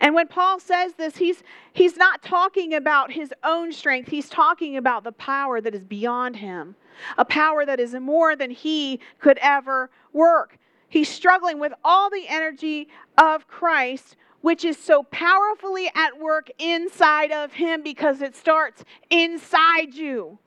And 0.00 0.14
when 0.14 0.28
Paul 0.28 0.60
says 0.60 0.92
this, 0.94 1.16
he's, 1.16 1.42
he's 1.72 1.96
not 1.96 2.22
talking 2.22 2.74
about 2.74 3.12
his 3.12 3.32
own 3.42 3.72
strength. 3.72 4.08
He's 4.08 4.28
talking 4.28 4.76
about 4.76 5.04
the 5.04 5.12
power 5.12 5.60
that 5.60 5.74
is 5.74 5.84
beyond 5.84 6.36
him, 6.36 6.76
a 7.16 7.24
power 7.24 7.66
that 7.66 7.80
is 7.80 7.94
more 7.94 8.36
than 8.36 8.50
he 8.50 9.00
could 9.18 9.38
ever 9.38 9.90
work. 10.12 10.56
He's 10.88 11.08
struggling 11.08 11.58
with 11.58 11.72
all 11.84 12.10
the 12.10 12.26
energy 12.28 12.88
of 13.18 13.48
Christ, 13.48 14.16
which 14.40 14.64
is 14.64 14.78
so 14.78 15.02
powerfully 15.02 15.90
at 15.94 16.18
work 16.18 16.48
inside 16.58 17.32
of 17.32 17.52
him 17.52 17.82
because 17.82 18.22
it 18.22 18.36
starts 18.36 18.84
inside 19.10 19.94
you. 19.94 20.38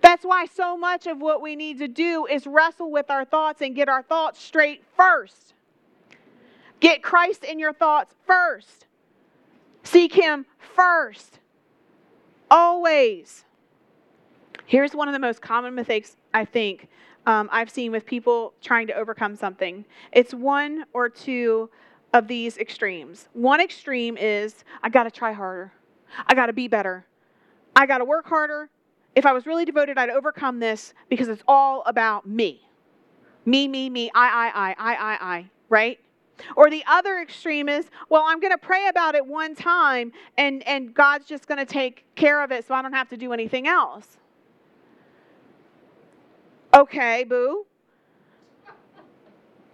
That's 0.00 0.24
why 0.24 0.46
so 0.46 0.76
much 0.76 1.06
of 1.06 1.20
what 1.20 1.42
we 1.42 1.56
need 1.56 1.78
to 1.78 1.88
do 1.88 2.26
is 2.26 2.46
wrestle 2.46 2.90
with 2.90 3.10
our 3.10 3.24
thoughts 3.24 3.62
and 3.62 3.74
get 3.74 3.88
our 3.88 4.02
thoughts 4.02 4.42
straight 4.42 4.82
first. 4.96 5.54
Get 6.80 7.02
Christ 7.02 7.44
in 7.44 7.58
your 7.58 7.72
thoughts 7.72 8.14
first. 8.26 8.86
Seek 9.84 10.14
Him 10.14 10.46
first. 10.74 11.38
Always. 12.50 13.44
Here's 14.66 14.94
one 14.94 15.08
of 15.08 15.12
the 15.12 15.18
most 15.18 15.40
common 15.40 15.74
mistakes 15.74 16.16
I 16.34 16.44
think 16.44 16.88
um, 17.26 17.48
I've 17.52 17.70
seen 17.70 17.92
with 17.92 18.04
people 18.04 18.54
trying 18.60 18.86
to 18.88 18.94
overcome 18.94 19.36
something 19.36 19.84
it's 20.10 20.34
one 20.34 20.84
or 20.92 21.08
two 21.08 21.70
of 22.12 22.28
these 22.28 22.58
extremes. 22.58 23.28
One 23.32 23.60
extreme 23.60 24.16
is 24.16 24.64
I 24.82 24.88
got 24.88 25.04
to 25.04 25.10
try 25.10 25.32
harder, 25.32 25.72
I 26.26 26.34
got 26.34 26.46
to 26.46 26.52
be 26.52 26.68
better, 26.68 27.06
I 27.76 27.86
got 27.86 27.98
to 27.98 28.04
work 28.04 28.26
harder, 28.26 28.68
if 29.14 29.26
I 29.26 29.32
was 29.32 29.46
really 29.46 29.64
devoted, 29.64 29.98
I'd 29.98 30.10
overcome 30.10 30.58
this 30.58 30.94
because 31.08 31.28
it's 31.28 31.42
all 31.46 31.82
about 31.86 32.26
me. 32.26 32.66
Me, 33.44 33.68
me, 33.68 33.90
me, 33.90 34.10
I, 34.14 34.28
I, 34.28 34.68
I, 34.68 34.74
I, 34.78 34.94
I, 34.94 35.36
I, 35.36 35.50
right? 35.68 35.98
Or 36.56 36.70
the 36.70 36.82
other 36.86 37.18
extreme 37.18 37.68
is, 37.68 37.86
well, 38.08 38.24
I'm 38.26 38.40
going 38.40 38.52
to 38.52 38.58
pray 38.58 38.88
about 38.88 39.14
it 39.14 39.26
one 39.26 39.54
time 39.54 40.12
and, 40.38 40.66
and 40.66 40.94
God's 40.94 41.26
just 41.26 41.46
going 41.46 41.58
to 41.58 41.66
take 41.66 42.04
care 42.14 42.42
of 42.42 42.52
it 42.52 42.66
so 42.66 42.74
I 42.74 42.82
don't 42.82 42.92
have 42.92 43.08
to 43.10 43.16
do 43.16 43.32
anything 43.32 43.66
else. 43.68 44.06
Okay, 46.74 47.24
boo. 47.24 47.66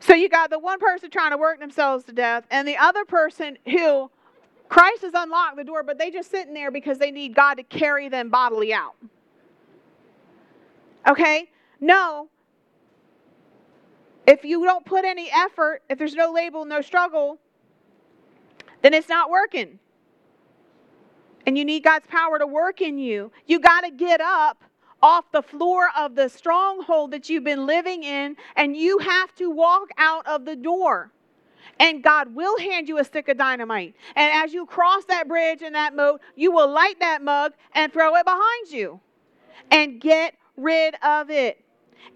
So 0.01 0.15
you 0.15 0.29
got 0.29 0.51
the 0.51 0.59
one 0.59 0.79
person 0.79 1.11
trying 1.11 1.31
to 1.31 1.37
work 1.37 1.61
themselves 1.61 2.05
to 2.05 2.13
death 2.13 2.45
and 2.51 2.67
the 2.67 2.77
other 2.77 3.05
person 3.05 3.59
who 3.67 4.11
Christ 4.69 5.03
has 5.03 5.13
unlocked 5.15 5.57
the 5.57 5.65
door, 5.65 5.83
but 5.83 5.99
they 5.99 6.11
just 6.11 6.31
sitting 6.31 6.55
there 6.55 6.71
because 6.71 6.99
they 6.99 7.11
need 7.11 7.35
God 7.35 7.55
to 7.55 7.63
carry 7.63 8.09
them 8.09 8.29
bodily 8.29 8.73
out. 8.73 8.95
Okay? 11.09 11.51
No. 11.81 12.29
If 14.27 14.45
you 14.45 14.65
don't 14.65 14.85
put 14.85 15.05
any 15.05 15.31
effort, 15.31 15.83
if 15.89 15.99
there's 15.99 16.15
no 16.15 16.31
label, 16.31 16.65
no 16.67 16.83
struggle, 16.83 17.39
then 18.83 18.93
it's 18.93 19.09
not 19.09 19.31
working. 19.31 19.79
And 21.47 21.57
you 21.57 21.65
need 21.65 21.83
God's 21.83 22.07
power 22.07 22.39
to 22.39 22.47
work 22.47 22.83
in 22.83 22.99
you. 22.99 23.33
You 23.47 23.59
got 23.59 23.81
to 23.85 23.91
get 23.91 24.21
up 24.21 24.63
off 25.03 25.31
the 25.33 25.43
floor 25.43 25.89
of 25.97 26.15
the 26.15 26.29
stronghold 26.29 27.13
that 27.13 27.31
you've 27.31 27.45
been 27.45 27.65
living 27.65 28.03
in, 28.03 28.37
and 28.57 28.77
you 28.77 28.99
have 28.99 29.35
to 29.37 29.51
walk 29.51 29.89
out 29.97 30.27
of 30.27 30.45
the 30.45 30.57
door. 30.57 31.11
And 31.81 32.03
God 32.03 32.35
will 32.35 32.59
hand 32.59 32.89
you 32.89 32.99
a 32.99 33.05
stick 33.05 33.29
of 33.29 33.39
dynamite. 33.39 33.95
And 34.17 34.45
as 34.45 34.53
you 34.53 34.67
cross 34.67 35.05
that 35.07 35.29
bridge 35.29 35.63
and 35.63 35.75
that 35.75 35.95
moat, 35.95 36.21
you 36.35 36.51
will 36.51 36.71
light 36.71 36.99
that 37.01 37.23
mug 37.23 37.53
and 37.73 37.93
throw 37.93 38.17
it 38.17 38.25
behind 38.25 38.71
you 38.71 39.01
and 39.71 40.01
get 40.01 40.35
rid 40.59 40.95
of 41.03 41.31
it. 41.31 41.65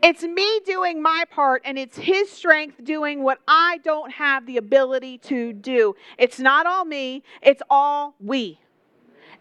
It's 0.03 0.23
me 0.23 0.61
doing 0.67 1.01
my 1.01 1.25
part, 1.31 1.63
and 1.65 1.79
it's 1.79 1.97
His 1.97 2.31
strength 2.31 2.83
doing 2.85 3.23
what 3.23 3.39
I 3.47 3.79
don't 3.85 4.13
have 4.13 4.47
the 4.47 4.57
ability 4.57 5.19
to 5.19 5.53
do. 5.53 5.95
It's 6.19 6.39
not 6.39 6.67
all 6.67 6.85
me, 6.85 7.23
it's 7.41 7.63
all 7.71 8.15
we. 8.21 8.59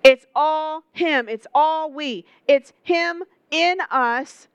It's 0.04 0.26
all 0.36 0.84
Him. 0.94 1.30
It's 1.30 1.48
all 1.54 1.92
we. 1.92 2.26
It's 2.48 2.74
Him 2.84 3.24
in 3.52 3.78
us. 3.92 4.48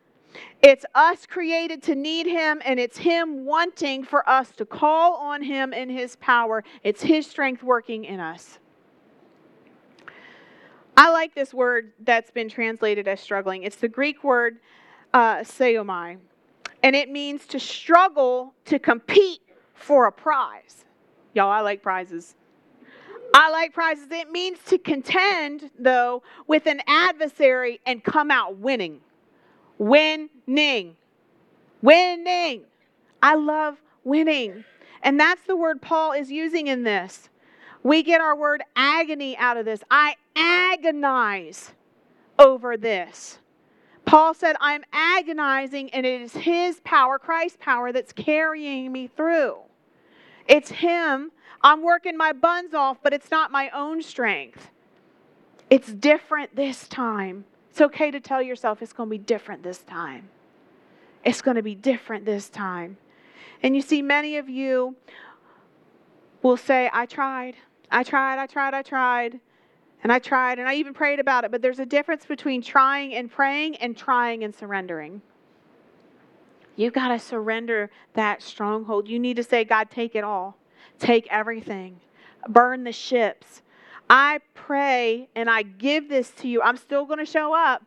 It's 0.62 0.84
us 0.94 1.26
created 1.26 1.82
to 1.84 1.94
need 1.94 2.26
Him, 2.26 2.60
and 2.64 2.80
it's 2.80 2.98
Him 2.98 3.44
wanting 3.44 4.04
for 4.04 4.28
us 4.28 4.50
to 4.52 4.64
call 4.64 5.14
on 5.14 5.42
Him 5.42 5.72
in 5.72 5.88
His 5.88 6.16
power. 6.16 6.64
It's 6.82 7.02
His 7.02 7.26
strength 7.26 7.62
working 7.62 8.04
in 8.04 8.20
us. 8.20 8.58
I 10.96 11.10
like 11.10 11.34
this 11.34 11.52
word 11.52 11.92
that's 12.00 12.30
been 12.30 12.48
translated 12.48 13.06
as 13.06 13.20
struggling. 13.20 13.64
It's 13.64 13.76
the 13.76 13.88
Greek 13.88 14.24
word 14.24 14.58
uh, 15.12 15.38
seomai, 15.38 16.18
and 16.82 16.96
it 16.96 17.10
means 17.10 17.46
to 17.48 17.60
struggle 17.60 18.54
to 18.64 18.78
compete 18.78 19.40
for 19.74 20.06
a 20.06 20.12
prize. 20.12 20.84
Y'all, 21.34 21.50
I 21.50 21.60
like 21.60 21.82
prizes. 21.82 22.34
I 23.34 23.50
like 23.50 23.74
prizes. 23.74 24.06
It 24.10 24.30
means 24.30 24.58
to 24.68 24.78
contend, 24.78 25.70
though, 25.78 26.22
with 26.46 26.66
an 26.66 26.80
adversary 26.86 27.80
and 27.84 28.02
come 28.02 28.30
out 28.30 28.56
winning. 28.56 29.00
Winning. 29.78 30.96
Winning. 31.82 32.62
I 33.22 33.34
love 33.34 33.76
winning. 34.04 34.64
And 35.02 35.20
that's 35.20 35.42
the 35.46 35.56
word 35.56 35.82
Paul 35.82 36.12
is 36.12 36.30
using 36.30 36.68
in 36.68 36.84
this. 36.84 37.28
We 37.82 38.02
get 38.02 38.22
our 38.22 38.34
word 38.34 38.62
agony 38.74 39.36
out 39.36 39.58
of 39.58 39.66
this. 39.66 39.82
I 39.90 40.16
agonize 40.36 41.72
over 42.38 42.76
this. 42.76 43.38
Paul 44.04 44.34
said, 44.34 44.54
I'm 44.60 44.84
agonizing, 44.92 45.90
and 45.90 46.06
it 46.06 46.20
is 46.20 46.32
His 46.32 46.80
power, 46.84 47.18
Christ's 47.18 47.58
power, 47.60 47.92
that's 47.92 48.12
carrying 48.12 48.92
me 48.92 49.08
through. 49.08 49.56
It's 50.46 50.70
Him 50.70 51.32
I'm 51.62 51.82
working 51.82 52.16
my 52.16 52.32
buns 52.32 52.74
off, 52.74 52.98
but 53.02 53.12
it's 53.12 53.30
not 53.30 53.50
my 53.50 53.70
own 53.70 54.02
strength. 54.02 54.70
It's 55.68 55.92
different 55.92 56.54
this 56.54 56.86
time. 56.86 57.44
It's 57.70 57.80
okay 57.80 58.12
to 58.12 58.20
tell 58.20 58.40
yourself 58.40 58.82
it's 58.82 58.92
going 58.92 59.08
to 59.08 59.10
be 59.10 59.18
different 59.18 59.64
this 59.64 59.78
time. 59.78 60.28
It's 61.24 61.42
going 61.42 61.56
to 61.56 61.62
be 61.62 61.74
different 61.74 62.24
this 62.24 62.48
time. 62.48 62.98
And 63.62 63.74
you 63.74 63.82
see, 63.82 64.00
many 64.00 64.36
of 64.36 64.48
you 64.48 64.94
will 66.42 66.56
say, 66.56 66.88
I 66.92 67.06
tried, 67.06 67.56
I 67.90 68.04
tried, 68.04 68.40
I 68.40 68.46
tried, 68.46 68.74
I 68.74 68.82
tried, 68.82 69.40
and 70.06 70.12
I 70.12 70.20
tried, 70.20 70.60
and 70.60 70.68
I 70.68 70.74
even 70.74 70.94
prayed 70.94 71.18
about 71.18 71.42
it. 71.42 71.50
But 71.50 71.62
there's 71.62 71.80
a 71.80 71.84
difference 71.84 72.26
between 72.26 72.62
trying 72.62 73.12
and 73.12 73.28
praying 73.28 73.74
and 73.78 73.96
trying 73.96 74.44
and 74.44 74.54
surrendering. 74.54 75.20
You've 76.76 76.92
got 76.92 77.08
to 77.08 77.18
surrender 77.18 77.90
that 78.14 78.40
stronghold. 78.40 79.08
You 79.08 79.18
need 79.18 79.34
to 79.34 79.42
say, 79.42 79.64
God, 79.64 79.90
take 79.90 80.14
it 80.14 80.22
all. 80.22 80.58
Take 81.00 81.26
everything, 81.28 81.98
burn 82.48 82.84
the 82.84 82.92
ships. 82.92 83.62
I 84.08 84.38
pray 84.54 85.28
and 85.34 85.50
I 85.50 85.62
give 85.62 86.08
this 86.08 86.30
to 86.36 86.46
you. 86.46 86.62
I'm 86.62 86.76
still 86.76 87.04
going 87.04 87.18
to 87.18 87.26
show 87.26 87.52
up. 87.52 87.82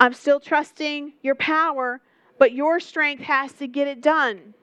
I'm 0.00 0.14
still 0.14 0.40
trusting 0.40 1.12
your 1.20 1.34
power, 1.34 2.00
but 2.38 2.52
your 2.52 2.80
strength 2.80 3.24
has 3.24 3.52
to 3.52 3.66
get 3.66 3.86
it 3.86 4.00
done. 4.00 4.54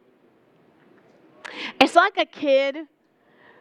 It's 1.80 1.94
like 1.94 2.18
a 2.18 2.26
kid 2.26 2.88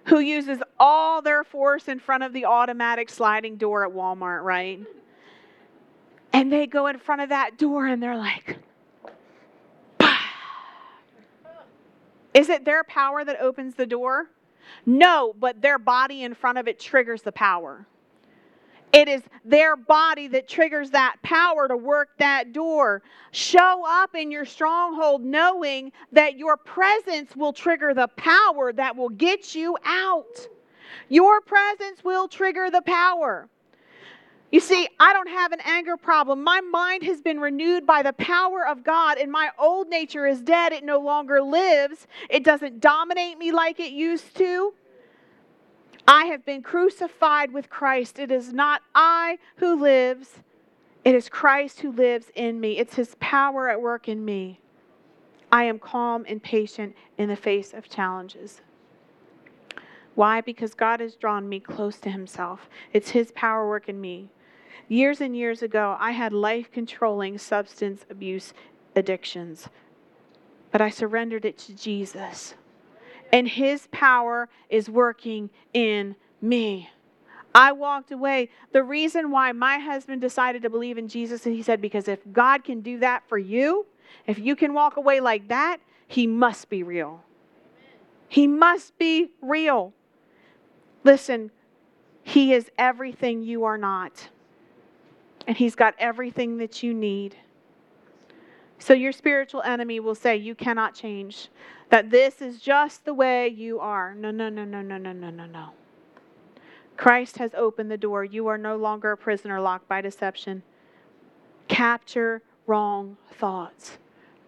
who 0.08 0.20
uses 0.20 0.58
all 0.80 1.20
their 1.22 1.44
force 1.44 1.88
in 1.88 1.98
front 2.00 2.22
of 2.22 2.32
the 2.32 2.44
automatic 2.44 3.10
sliding 3.10 3.56
door 3.56 3.86
at 3.86 3.92
Walmart, 3.92 4.42
right? 4.42 4.80
And 6.32 6.52
they 6.52 6.66
go 6.66 6.86
in 6.86 6.98
front 6.98 7.20
of 7.20 7.28
that 7.28 7.58
door 7.58 7.86
and 7.86 8.02
they're 8.02 8.16
like, 8.16 8.58
Is 12.34 12.48
it 12.48 12.64
their 12.64 12.84
power 12.84 13.24
that 13.24 13.40
opens 13.40 13.74
the 13.74 13.86
door? 13.86 14.30
No, 14.86 15.34
but 15.38 15.60
their 15.60 15.78
body 15.78 16.22
in 16.22 16.34
front 16.34 16.56
of 16.56 16.68
it 16.68 16.78
triggers 16.78 17.22
the 17.22 17.32
power. 17.32 17.86
It 18.92 19.08
is 19.08 19.22
their 19.44 19.76
body 19.76 20.28
that 20.28 20.48
triggers 20.48 20.90
that 20.90 21.16
power 21.22 21.68
to 21.68 21.76
work 21.76 22.10
that 22.18 22.52
door. 22.52 23.02
Show 23.32 23.84
up 23.86 24.14
in 24.14 24.30
your 24.30 24.44
stronghold 24.44 25.22
knowing 25.22 25.92
that 26.12 26.38
your 26.38 26.56
presence 26.56 27.36
will 27.36 27.52
trigger 27.52 27.92
the 27.92 28.08
power 28.08 28.72
that 28.72 28.96
will 28.96 29.10
get 29.10 29.54
you 29.54 29.76
out. 29.84 30.48
Your 31.08 31.40
presence 31.40 32.02
will 32.02 32.28
trigger 32.28 32.70
the 32.70 32.82
power. 32.82 33.48
You 34.50 34.60
see, 34.60 34.88
I 34.98 35.12
don't 35.12 35.28
have 35.28 35.52
an 35.52 35.60
anger 35.66 35.98
problem. 35.98 36.42
My 36.42 36.62
mind 36.62 37.02
has 37.02 37.20
been 37.20 37.38
renewed 37.38 37.86
by 37.86 38.02
the 38.02 38.14
power 38.14 38.66
of 38.66 38.82
God, 38.82 39.18
and 39.18 39.30
my 39.30 39.50
old 39.58 39.88
nature 39.90 40.26
is 40.26 40.40
dead. 40.40 40.72
It 40.72 40.84
no 40.84 40.98
longer 41.00 41.42
lives. 41.42 42.06
It 42.30 42.44
doesn't 42.44 42.80
dominate 42.80 43.36
me 43.38 43.52
like 43.52 43.78
it 43.78 43.92
used 43.92 44.34
to. 44.38 44.72
I 46.08 46.24
have 46.24 46.42
been 46.46 46.62
crucified 46.62 47.52
with 47.52 47.68
Christ. 47.68 48.18
It 48.18 48.30
is 48.30 48.50
not 48.50 48.80
I 48.94 49.38
who 49.56 49.78
lives, 49.78 50.40
it 51.04 51.14
is 51.14 51.28
Christ 51.28 51.80
who 51.80 51.92
lives 51.92 52.32
in 52.34 52.58
me. 52.60 52.78
It's 52.78 52.94
his 52.94 53.14
power 53.20 53.68
at 53.68 53.82
work 53.82 54.08
in 54.08 54.24
me. 54.24 54.60
I 55.52 55.64
am 55.64 55.78
calm 55.78 56.24
and 56.26 56.42
patient 56.42 56.96
in 57.18 57.28
the 57.28 57.36
face 57.36 57.74
of 57.74 57.90
challenges. 57.90 58.62
Why? 60.14 60.40
Because 60.40 60.72
God 60.72 61.00
has 61.00 61.14
drawn 61.14 61.46
me 61.46 61.60
close 61.60 61.98
to 62.00 62.10
himself. 62.10 62.70
It's 62.94 63.10
his 63.10 63.30
power 63.32 63.68
work 63.68 63.86
in 63.86 64.00
me. 64.00 64.30
Years 64.88 65.20
and 65.20 65.36
years 65.36 65.62
ago, 65.62 65.94
I 66.00 66.12
had 66.12 66.32
life 66.32 66.72
controlling 66.72 67.36
substance 67.36 68.06
abuse 68.08 68.54
addictions, 68.96 69.68
but 70.72 70.80
I 70.80 70.88
surrendered 70.88 71.44
it 71.44 71.58
to 71.58 71.74
Jesus. 71.74 72.54
And 73.32 73.48
His 73.48 73.88
power 73.90 74.48
is 74.68 74.88
working 74.88 75.50
in 75.72 76.16
me. 76.40 76.90
I 77.54 77.72
walked 77.72 78.12
away. 78.12 78.50
The 78.72 78.82
reason 78.82 79.30
why 79.30 79.52
my 79.52 79.78
husband 79.78 80.20
decided 80.20 80.62
to 80.62 80.70
believe 80.70 80.98
in 80.98 81.08
Jesus, 81.08 81.46
and 81.46 81.54
he 81.54 81.62
said, 81.62 81.80
because 81.80 82.06
if 82.06 82.20
God 82.32 82.62
can 82.62 82.82
do 82.82 82.98
that 82.98 83.22
for 83.28 83.38
you, 83.38 83.86
if 84.26 84.38
you 84.38 84.54
can 84.54 84.74
walk 84.74 84.96
away 84.96 85.20
like 85.20 85.48
that, 85.48 85.78
He 86.06 86.26
must 86.26 86.68
be 86.68 86.82
real. 86.82 87.24
He 88.28 88.46
must 88.46 88.96
be 88.98 89.30
real. 89.40 89.92
Listen, 91.04 91.50
He 92.22 92.52
is 92.52 92.70
everything 92.78 93.42
you 93.42 93.64
are 93.64 93.78
not 93.78 94.28
and 95.48 95.56
He's 95.56 95.74
got 95.74 95.94
everything 95.98 96.58
that 96.58 96.82
you 96.82 96.92
need. 96.92 97.34
So 98.78 98.94
your 98.94 99.12
spiritual 99.12 99.62
enemy 99.62 100.00
will 100.00 100.14
say, 100.14 100.36
You 100.36 100.54
cannot 100.54 100.94
change, 100.94 101.48
that 101.90 102.10
this 102.10 102.40
is 102.40 102.60
just 102.60 103.04
the 103.04 103.14
way 103.14 103.48
you 103.48 103.80
are. 103.80 104.14
No, 104.14 104.30
no, 104.30 104.48
no, 104.48 104.64
no, 104.64 104.82
no, 104.82 104.98
no, 104.98 105.12
no, 105.12 105.30
no, 105.30 105.46
no. 105.46 105.70
Christ 106.96 107.38
has 107.38 107.52
opened 107.54 107.90
the 107.90 107.96
door. 107.96 108.24
You 108.24 108.48
are 108.48 108.58
no 108.58 108.76
longer 108.76 109.12
a 109.12 109.16
prisoner 109.16 109.60
locked 109.60 109.88
by 109.88 110.00
deception. 110.00 110.62
Capture 111.68 112.42
wrong 112.66 113.16
thoughts, 113.32 113.98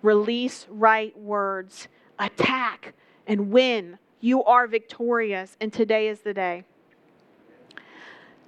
release 0.03 0.67
right 0.69 1.17
words, 1.19 1.89
attack 2.19 2.95
and 3.27 3.51
win. 3.51 3.99
You 4.21 4.43
are 4.45 4.67
victorious, 4.67 5.57
and 5.61 5.73
today 5.73 6.09
is 6.09 6.21
the 6.21 6.35
day. 6.35 6.65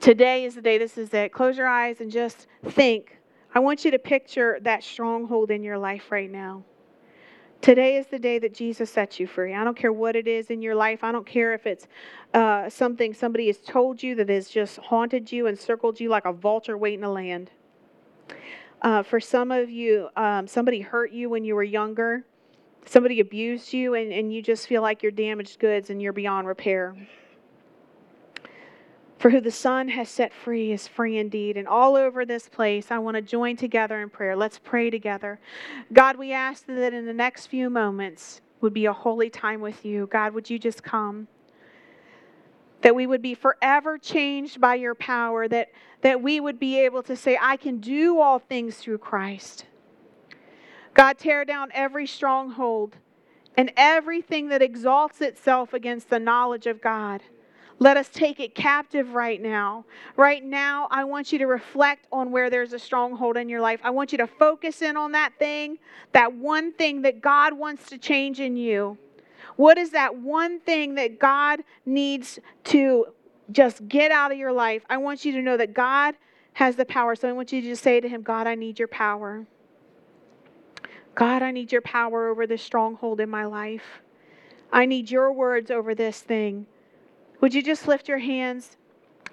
Today 0.00 0.44
is 0.44 0.56
the 0.56 0.62
day. 0.62 0.78
This 0.78 0.98
is 0.98 1.14
it. 1.14 1.32
Close 1.32 1.56
your 1.56 1.68
eyes 1.68 2.00
and 2.00 2.10
just 2.10 2.48
think. 2.64 3.18
I 3.54 3.58
want 3.60 3.84
you 3.84 3.90
to 3.90 3.98
picture 3.98 4.58
that 4.62 4.82
stronghold 4.82 5.50
in 5.50 5.62
your 5.62 5.76
life 5.76 6.10
right 6.10 6.30
now. 6.30 6.64
Today 7.60 7.96
is 7.96 8.06
the 8.06 8.18
day 8.18 8.38
that 8.38 8.54
Jesus 8.54 8.90
sets 8.90 9.20
you 9.20 9.26
free. 9.26 9.54
I 9.54 9.62
don't 9.62 9.76
care 9.76 9.92
what 9.92 10.16
it 10.16 10.26
is 10.26 10.50
in 10.50 10.62
your 10.62 10.74
life. 10.74 11.04
I 11.04 11.12
don't 11.12 11.26
care 11.26 11.52
if 11.52 11.66
it's 11.66 11.86
uh, 12.32 12.70
something 12.70 13.12
somebody 13.12 13.46
has 13.48 13.58
told 13.58 14.02
you 14.02 14.14
that 14.16 14.30
has 14.30 14.48
just 14.48 14.78
haunted 14.78 15.30
you 15.30 15.46
and 15.46 15.56
circled 15.56 16.00
you 16.00 16.08
like 16.08 16.24
a 16.24 16.32
vulture 16.32 16.78
waiting 16.78 17.02
to 17.02 17.10
land. 17.10 17.50
Uh, 18.80 19.02
for 19.02 19.20
some 19.20 19.52
of 19.52 19.70
you, 19.70 20.08
um, 20.16 20.46
somebody 20.46 20.80
hurt 20.80 21.12
you 21.12 21.28
when 21.28 21.44
you 21.44 21.54
were 21.54 21.62
younger. 21.62 22.24
Somebody 22.84 23.20
abused 23.20 23.72
you, 23.72 23.94
and, 23.94 24.12
and 24.12 24.32
you 24.32 24.42
just 24.42 24.66
feel 24.66 24.82
like 24.82 25.02
you're 25.02 25.12
damaged 25.12 25.60
goods 25.60 25.90
and 25.90 26.02
you're 26.02 26.12
beyond 26.12 26.48
repair. 26.48 26.96
For 29.22 29.30
who 29.30 29.40
the 29.40 29.52
Son 29.52 29.86
has 29.90 30.08
set 30.08 30.34
free 30.34 30.72
is 30.72 30.88
free 30.88 31.16
indeed. 31.16 31.56
And 31.56 31.68
all 31.68 31.94
over 31.94 32.26
this 32.26 32.48
place, 32.48 32.90
I 32.90 32.98
want 32.98 33.14
to 33.14 33.22
join 33.22 33.54
together 33.56 34.02
in 34.02 34.10
prayer. 34.10 34.34
Let's 34.34 34.58
pray 34.58 34.90
together. 34.90 35.38
God, 35.92 36.16
we 36.16 36.32
ask 36.32 36.66
that 36.66 36.92
in 36.92 37.06
the 37.06 37.12
next 37.12 37.46
few 37.46 37.70
moments 37.70 38.40
would 38.60 38.74
be 38.74 38.86
a 38.86 38.92
holy 38.92 39.30
time 39.30 39.60
with 39.60 39.84
you. 39.84 40.08
God, 40.10 40.34
would 40.34 40.50
you 40.50 40.58
just 40.58 40.82
come? 40.82 41.28
That 42.80 42.96
we 42.96 43.06
would 43.06 43.22
be 43.22 43.34
forever 43.34 43.96
changed 43.96 44.60
by 44.60 44.74
your 44.74 44.96
power, 44.96 45.46
that, 45.46 45.68
that 46.00 46.20
we 46.20 46.40
would 46.40 46.58
be 46.58 46.80
able 46.80 47.04
to 47.04 47.14
say, 47.14 47.38
I 47.40 47.56
can 47.56 47.78
do 47.78 48.18
all 48.18 48.40
things 48.40 48.78
through 48.78 48.98
Christ. 48.98 49.66
God, 50.94 51.16
tear 51.16 51.44
down 51.44 51.70
every 51.74 52.08
stronghold 52.08 52.96
and 53.56 53.70
everything 53.76 54.48
that 54.48 54.62
exalts 54.62 55.20
itself 55.20 55.72
against 55.72 56.10
the 56.10 56.18
knowledge 56.18 56.66
of 56.66 56.80
God. 56.80 57.22
Let 57.82 57.96
us 57.96 58.08
take 58.08 58.38
it 58.38 58.54
captive 58.54 59.14
right 59.14 59.42
now. 59.42 59.84
Right 60.16 60.44
now, 60.44 60.86
I 60.92 61.02
want 61.02 61.32
you 61.32 61.38
to 61.40 61.48
reflect 61.48 62.06
on 62.12 62.30
where 62.30 62.48
there's 62.48 62.72
a 62.72 62.78
stronghold 62.78 63.36
in 63.36 63.48
your 63.48 63.60
life. 63.60 63.80
I 63.82 63.90
want 63.90 64.12
you 64.12 64.18
to 64.18 64.28
focus 64.28 64.82
in 64.82 64.96
on 64.96 65.10
that 65.12 65.32
thing, 65.40 65.78
that 66.12 66.32
one 66.32 66.72
thing 66.74 67.02
that 67.02 67.20
God 67.20 67.54
wants 67.54 67.88
to 67.88 67.98
change 67.98 68.38
in 68.38 68.56
you. 68.56 68.98
What 69.56 69.78
is 69.78 69.90
that 69.90 70.14
one 70.14 70.60
thing 70.60 70.94
that 70.94 71.18
God 71.18 71.64
needs 71.84 72.38
to 72.66 73.06
just 73.50 73.88
get 73.88 74.12
out 74.12 74.30
of 74.30 74.38
your 74.38 74.52
life? 74.52 74.84
I 74.88 74.98
want 74.98 75.24
you 75.24 75.32
to 75.32 75.42
know 75.42 75.56
that 75.56 75.74
God 75.74 76.14
has 76.52 76.76
the 76.76 76.84
power. 76.84 77.16
So 77.16 77.28
I 77.28 77.32
want 77.32 77.50
you 77.50 77.60
to 77.62 77.66
just 77.66 77.82
say 77.82 77.98
to 77.98 78.08
Him, 78.08 78.22
God, 78.22 78.46
I 78.46 78.54
need 78.54 78.78
your 78.78 78.86
power. 78.86 79.44
God, 81.16 81.42
I 81.42 81.50
need 81.50 81.72
your 81.72 81.82
power 81.82 82.28
over 82.28 82.46
this 82.46 82.62
stronghold 82.62 83.18
in 83.18 83.28
my 83.28 83.44
life. 83.44 84.02
I 84.72 84.86
need 84.86 85.10
your 85.10 85.32
words 85.32 85.68
over 85.68 85.96
this 85.96 86.20
thing. 86.20 86.66
Would 87.42 87.52
you 87.52 87.62
just 87.62 87.86
lift 87.86 88.08
your 88.08 88.18
hands? 88.18 88.78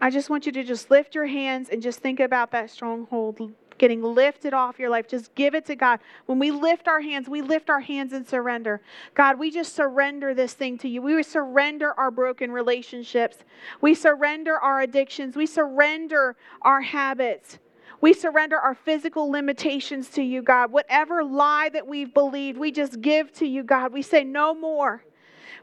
I 0.01 0.09
just 0.09 0.29
want 0.29 0.45
you 0.45 0.51
to 0.51 0.63
just 0.63 0.91
lift 0.91 1.15
your 1.15 1.27
hands 1.27 1.69
and 1.69 1.81
just 1.81 1.99
think 1.99 2.19
about 2.19 2.51
that 2.51 2.69
stronghold 2.69 3.53
getting 3.77 4.03
lifted 4.03 4.53
off 4.53 4.77
your 4.77 4.89
life. 4.89 5.07
Just 5.07 5.33
give 5.35 5.55
it 5.55 5.65
to 5.67 5.75
God. 5.75 5.99
When 6.25 6.37
we 6.37 6.51
lift 6.51 6.87
our 6.87 6.99
hands, 6.99 7.29
we 7.29 7.41
lift 7.41 7.69
our 7.69 7.79
hands 7.79 8.11
and 8.11 8.27
surrender. 8.27 8.81
God, 9.15 9.39
we 9.39 9.49
just 9.49 9.73
surrender 9.73 10.33
this 10.33 10.53
thing 10.53 10.77
to 10.79 10.89
you. 10.89 11.01
We 11.01 11.23
surrender 11.23 11.97
our 11.97 12.11
broken 12.11 12.51
relationships. 12.51 13.37
We 13.79 13.95
surrender 13.95 14.57
our 14.59 14.81
addictions. 14.81 15.35
We 15.35 15.45
surrender 15.45 16.35
our 16.61 16.81
habits. 16.81 17.57
We 18.01 18.13
surrender 18.13 18.57
our 18.57 18.75
physical 18.75 19.29
limitations 19.29 20.09
to 20.09 20.21
you, 20.21 20.41
God. 20.41 20.71
Whatever 20.71 21.23
lie 21.23 21.69
that 21.69 21.87
we've 21.87 22.13
believed, 22.13 22.57
we 22.57 22.71
just 22.71 23.01
give 23.01 23.31
to 23.33 23.45
you, 23.45 23.63
God. 23.63 23.93
We 23.93 24.01
say, 24.01 24.23
no 24.23 24.53
more. 24.53 25.03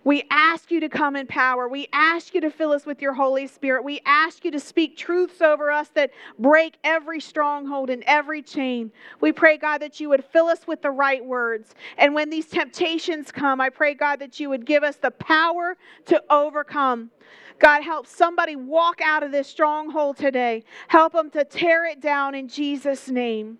We 0.06 0.22
ask 0.30 0.70
you 0.70 0.78
to 0.78 0.88
come 0.88 1.16
in 1.16 1.26
power. 1.26 1.68
We 1.68 1.88
ask 1.92 2.32
you 2.32 2.40
to 2.42 2.50
fill 2.52 2.70
us 2.70 2.86
with 2.86 3.02
your 3.02 3.12
Holy 3.12 3.48
Spirit. 3.48 3.82
We 3.82 4.00
ask 4.06 4.44
you 4.44 4.52
to 4.52 4.60
speak 4.60 4.96
truths 4.96 5.42
over 5.42 5.68
us 5.68 5.88
that 5.94 6.12
break 6.38 6.76
every 6.84 7.18
stronghold 7.18 7.90
and 7.90 8.04
every 8.06 8.40
chain. 8.40 8.92
We 9.20 9.32
pray, 9.32 9.56
God, 9.56 9.78
that 9.78 9.98
you 9.98 10.08
would 10.10 10.24
fill 10.24 10.46
us 10.46 10.64
with 10.64 10.80
the 10.80 10.92
right 10.92 11.24
words. 11.24 11.74
And 11.98 12.14
when 12.14 12.30
these 12.30 12.46
temptations 12.46 13.32
come, 13.32 13.60
I 13.60 13.68
pray, 13.68 13.94
God, 13.94 14.20
that 14.20 14.38
you 14.38 14.48
would 14.48 14.64
give 14.64 14.84
us 14.84 14.94
the 14.94 15.10
power 15.10 15.76
to 16.04 16.22
overcome. 16.30 17.10
God, 17.58 17.82
help 17.82 18.06
somebody 18.06 18.54
walk 18.54 19.00
out 19.00 19.24
of 19.24 19.32
this 19.32 19.48
stronghold 19.48 20.18
today. 20.18 20.62
Help 20.86 21.14
them 21.14 21.30
to 21.30 21.42
tear 21.42 21.84
it 21.84 22.00
down 22.00 22.36
in 22.36 22.46
Jesus' 22.46 23.08
name. 23.08 23.58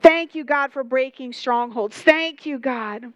Thank 0.00 0.34
you, 0.34 0.42
God, 0.42 0.72
for 0.72 0.82
breaking 0.82 1.34
strongholds. 1.34 1.96
Thank 1.96 2.46
you, 2.46 2.58
God. 2.58 3.12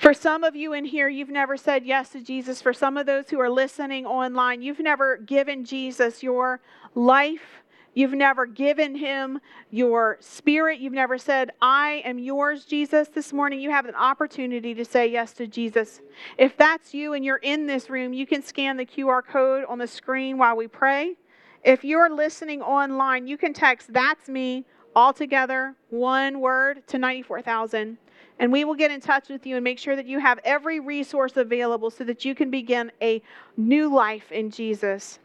For 0.00 0.14
some 0.14 0.44
of 0.44 0.56
you 0.56 0.72
in 0.72 0.86
here, 0.86 1.08
you've 1.08 1.28
never 1.28 1.56
said 1.56 1.84
yes 1.84 2.08
to 2.10 2.20
Jesus. 2.20 2.62
For 2.62 2.72
some 2.72 2.96
of 2.96 3.06
those 3.06 3.28
who 3.28 3.38
are 3.38 3.50
listening 3.50 4.06
online, 4.06 4.62
you've 4.62 4.80
never 4.80 5.18
given 5.18 5.64
Jesus 5.64 6.22
your 6.22 6.60
life 6.94 7.60
You've 7.92 8.12
never 8.12 8.46
given 8.46 8.94
him 8.94 9.40
your 9.70 10.16
spirit. 10.20 10.78
You've 10.78 10.92
never 10.92 11.18
said, 11.18 11.50
I 11.60 12.02
am 12.04 12.18
yours, 12.20 12.64
Jesus. 12.64 13.08
This 13.08 13.32
morning, 13.32 13.60
you 13.60 13.70
have 13.70 13.84
an 13.84 13.96
opportunity 13.96 14.74
to 14.74 14.84
say 14.84 15.08
yes 15.08 15.32
to 15.34 15.48
Jesus. 15.48 16.00
If 16.38 16.56
that's 16.56 16.94
you 16.94 17.14
and 17.14 17.24
you're 17.24 17.38
in 17.38 17.66
this 17.66 17.90
room, 17.90 18.12
you 18.12 18.26
can 18.26 18.42
scan 18.42 18.76
the 18.76 18.86
QR 18.86 19.24
code 19.26 19.64
on 19.68 19.78
the 19.78 19.88
screen 19.88 20.38
while 20.38 20.56
we 20.56 20.68
pray. 20.68 21.16
If 21.64 21.82
you're 21.82 22.14
listening 22.14 22.62
online, 22.62 23.26
you 23.26 23.36
can 23.36 23.52
text, 23.52 23.92
That's 23.92 24.28
me, 24.28 24.64
all 24.94 25.12
together, 25.12 25.74
one 25.88 26.40
word 26.40 26.86
to 26.88 26.98
94,000. 26.98 27.98
And 28.40 28.50
we 28.50 28.64
will 28.64 28.74
get 28.74 28.90
in 28.90 29.00
touch 29.02 29.28
with 29.28 29.46
you 29.46 29.56
and 29.56 29.62
make 29.62 29.78
sure 29.78 29.94
that 29.94 30.06
you 30.06 30.18
have 30.18 30.40
every 30.44 30.80
resource 30.80 31.36
available 31.36 31.90
so 31.90 32.04
that 32.04 32.24
you 32.24 32.34
can 32.34 32.50
begin 32.50 32.90
a 33.02 33.22
new 33.58 33.94
life 33.94 34.32
in 34.32 34.50
Jesus. 34.50 35.18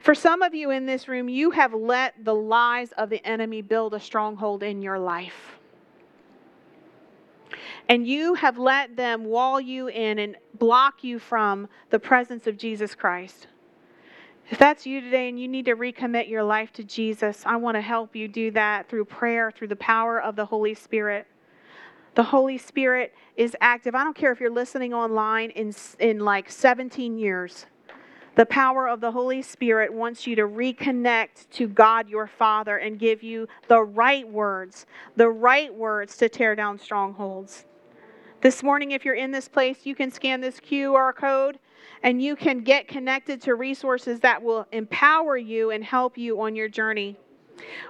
For 0.00 0.16
some 0.16 0.42
of 0.42 0.52
you 0.52 0.70
in 0.70 0.84
this 0.84 1.06
room, 1.06 1.28
you 1.28 1.52
have 1.52 1.72
let 1.72 2.24
the 2.24 2.34
lies 2.34 2.90
of 2.92 3.08
the 3.08 3.24
enemy 3.24 3.62
build 3.62 3.94
a 3.94 4.00
stronghold 4.00 4.64
in 4.64 4.82
your 4.82 4.98
life. 4.98 5.58
And 7.88 8.04
you 8.04 8.34
have 8.34 8.58
let 8.58 8.96
them 8.96 9.24
wall 9.24 9.60
you 9.60 9.86
in 9.86 10.18
and 10.18 10.36
block 10.58 11.04
you 11.04 11.20
from 11.20 11.68
the 11.90 12.00
presence 12.00 12.48
of 12.48 12.56
Jesus 12.56 12.96
Christ. 12.96 13.46
If 14.50 14.58
that's 14.58 14.86
you 14.86 15.00
today 15.00 15.28
and 15.28 15.40
you 15.40 15.46
need 15.46 15.66
to 15.66 15.76
recommit 15.76 16.28
your 16.28 16.42
life 16.42 16.72
to 16.74 16.84
Jesus, 16.84 17.44
I 17.46 17.56
want 17.56 17.76
to 17.76 17.80
help 17.80 18.16
you 18.16 18.26
do 18.26 18.50
that 18.52 18.88
through 18.88 19.04
prayer, 19.04 19.52
through 19.52 19.68
the 19.68 19.76
power 19.76 20.20
of 20.20 20.34
the 20.34 20.46
Holy 20.46 20.74
Spirit. 20.74 21.28
The 22.14 22.22
Holy 22.22 22.58
Spirit 22.58 23.12
is 23.36 23.56
active. 23.60 23.94
I 23.94 24.04
don't 24.04 24.16
care 24.16 24.30
if 24.30 24.38
you're 24.38 24.50
listening 24.50 24.94
online 24.94 25.50
in, 25.50 25.74
in 25.98 26.20
like 26.20 26.48
17 26.48 27.18
years. 27.18 27.66
The 28.36 28.46
power 28.46 28.88
of 28.88 29.00
the 29.00 29.10
Holy 29.10 29.42
Spirit 29.42 29.92
wants 29.92 30.26
you 30.26 30.36
to 30.36 30.42
reconnect 30.42 31.50
to 31.52 31.66
God 31.66 32.08
your 32.08 32.26
Father 32.26 32.78
and 32.78 32.98
give 32.98 33.22
you 33.22 33.48
the 33.68 33.82
right 33.82 34.28
words, 34.28 34.86
the 35.16 35.28
right 35.28 35.74
words 35.74 36.16
to 36.18 36.28
tear 36.28 36.54
down 36.54 36.78
strongholds. 36.78 37.64
This 38.40 38.62
morning, 38.62 38.92
if 38.92 39.04
you're 39.04 39.14
in 39.14 39.30
this 39.30 39.48
place, 39.48 39.78
you 39.84 39.94
can 39.94 40.10
scan 40.10 40.40
this 40.40 40.60
QR 40.60 41.14
code 41.14 41.58
and 42.02 42.22
you 42.22 42.36
can 42.36 42.60
get 42.60 42.86
connected 42.86 43.40
to 43.42 43.54
resources 43.54 44.20
that 44.20 44.42
will 44.42 44.66
empower 44.70 45.36
you 45.36 45.70
and 45.70 45.82
help 45.82 46.18
you 46.18 46.40
on 46.40 46.54
your 46.54 46.68
journey. 46.68 47.16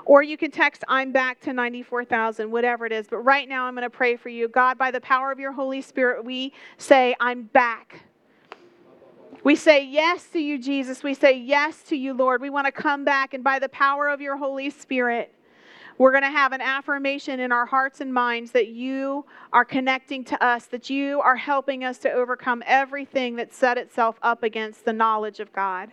Or 0.05 0.23
you 0.23 0.37
can 0.37 0.51
text, 0.51 0.85
I'm 0.89 1.13
back 1.13 1.41
to 1.43 1.53
94,000, 1.53 2.51
whatever 2.51 2.87
it 2.87 2.93
is. 2.93 3.07
But 3.09 3.19
right 3.19 3.49
now, 3.49 3.65
I'm 3.65 3.75
going 3.75 3.83
to 3.83 3.91
pray 3.91 4.17
for 4.17 4.29
you. 4.29 4.49
God, 4.49 4.79
by 4.79 4.91
the 4.91 5.01
power 5.01 5.33
of 5.33 5.39
your 5.39 5.53
Holy 5.53 5.81
Spirit, 5.81 6.25
we 6.25 6.53
say, 6.79 7.15
I'm 7.21 7.45
back. 7.45 8.05
We 9.43 9.57
say 9.57 9.85
yes 9.85 10.27
to 10.29 10.39
you, 10.39 10.59
Jesus. 10.59 11.03
We 11.03 11.13
say 11.15 11.39
yes 11.39 11.83
to 11.85 11.97
you, 11.97 12.15
Lord. 12.15 12.41
We 12.41 12.51
want 12.51 12.67
to 12.67 12.73
come 12.73 13.05
back, 13.05 13.35
and 13.35 13.45
by 13.45 13.59
the 13.59 13.69
power 13.69 14.09
of 14.09 14.21
your 14.21 14.37
Holy 14.39 14.71
Spirit, 14.71 15.35
we're 15.99 16.13
going 16.13 16.25
to 16.25 16.31
have 16.31 16.53
an 16.53 16.61
affirmation 16.61 17.41
in 17.41 17.53
our 17.53 17.67
hearts 17.67 18.01
and 18.01 18.13
minds 18.13 18.51
that 18.53 18.69
you 18.69 19.27
are 19.53 19.65
connecting 19.65 20.25
to 20.25 20.43
us, 20.43 20.67
that 20.67 20.91
you 20.91 21.21
are 21.21 21.37
helping 21.37 21.85
us 21.85 21.99
to 21.99 22.11
overcome 22.11 22.63
everything 22.67 23.37
that 23.37 23.53
set 23.53 23.79
itself 23.79 24.19
up 24.23 24.43
against 24.43 24.85
the 24.85 24.93
knowledge 24.93 25.41
of 25.41 25.53
God. 25.53 25.91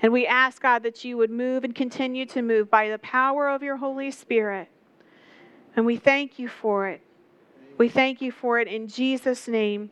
And 0.00 0.12
we 0.12 0.26
ask, 0.26 0.62
God, 0.62 0.82
that 0.84 1.04
you 1.04 1.16
would 1.16 1.30
move 1.30 1.64
and 1.64 1.74
continue 1.74 2.26
to 2.26 2.42
move 2.42 2.70
by 2.70 2.88
the 2.88 2.98
power 2.98 3.48
of 3.48 3.62
your 3.62 3.76
Holy 3.76 4.10
Spirit. 4.10 4.68
And 5.76 5.86
we 5.86 5.96
thank 5.96 6.38
you 6.38 6.48
for 6.48 6.88
it. 6.88 7.02
We 7.78 7.88
thank 7.88 8.20
you 8.20 8.32
for 8.32 8.58
it 8.60 8.68
in 8.68 8.88
Jesus' 8.88 9.48
name. 9.48 9.90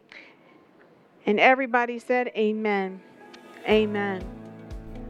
And 1.25 1.41
everybody 1.41 1.99
said, 1.99 2.29
Amen. 2.37 3.01
Amen. 3.69 4.25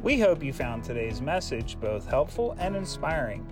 We 0.03 0.21
hope 0.21 0.43
you 0.43 0.53
found 0.53 0.85
today's 0.85 1.21
message 1.21 1.81
both 1.81 2.07
helpful 2.07 2.57
and 2.59 2.77
inspiring. 2.77 3.47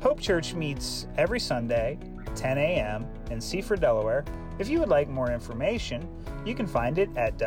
Hope 0.00 0.20
Church 0.20 0.54
meets 0.54 1.06
every 1.16 1.40
Sunday, 1.40 1.98
10 2.34 2.58
a.m., 2.58 3.06
in 3.30 3.40
Seaford, 3.40 3.80
Delaware. 3.80 4.24
If 4.58 4.68
you 4.68 4.80
would 4.80 4.88
like 4.88 5.08
more 5.08 5.30
information, 5.30 6.08
you 6.44 6.54
can 6.54 6.66
find 6.66 6.98
it 6.98 7.08
at 7.16 7.38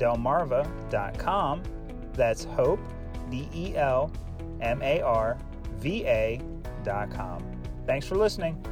www.hopedelmarva.com. 0.00 1.62
That's 2.14 2.44
hope, 2.44 2.80
D 3.30 3.48
E 3.54 3.76
L 3.76 4.10
M 4.60 4.82
A 4.82 5.00
R 5.00 5.38
V 5.76 6.04
A.com. 6.06 7.44
Thanks 7.86 8.06
for 8.06 8.16
listening. 8.16 8.62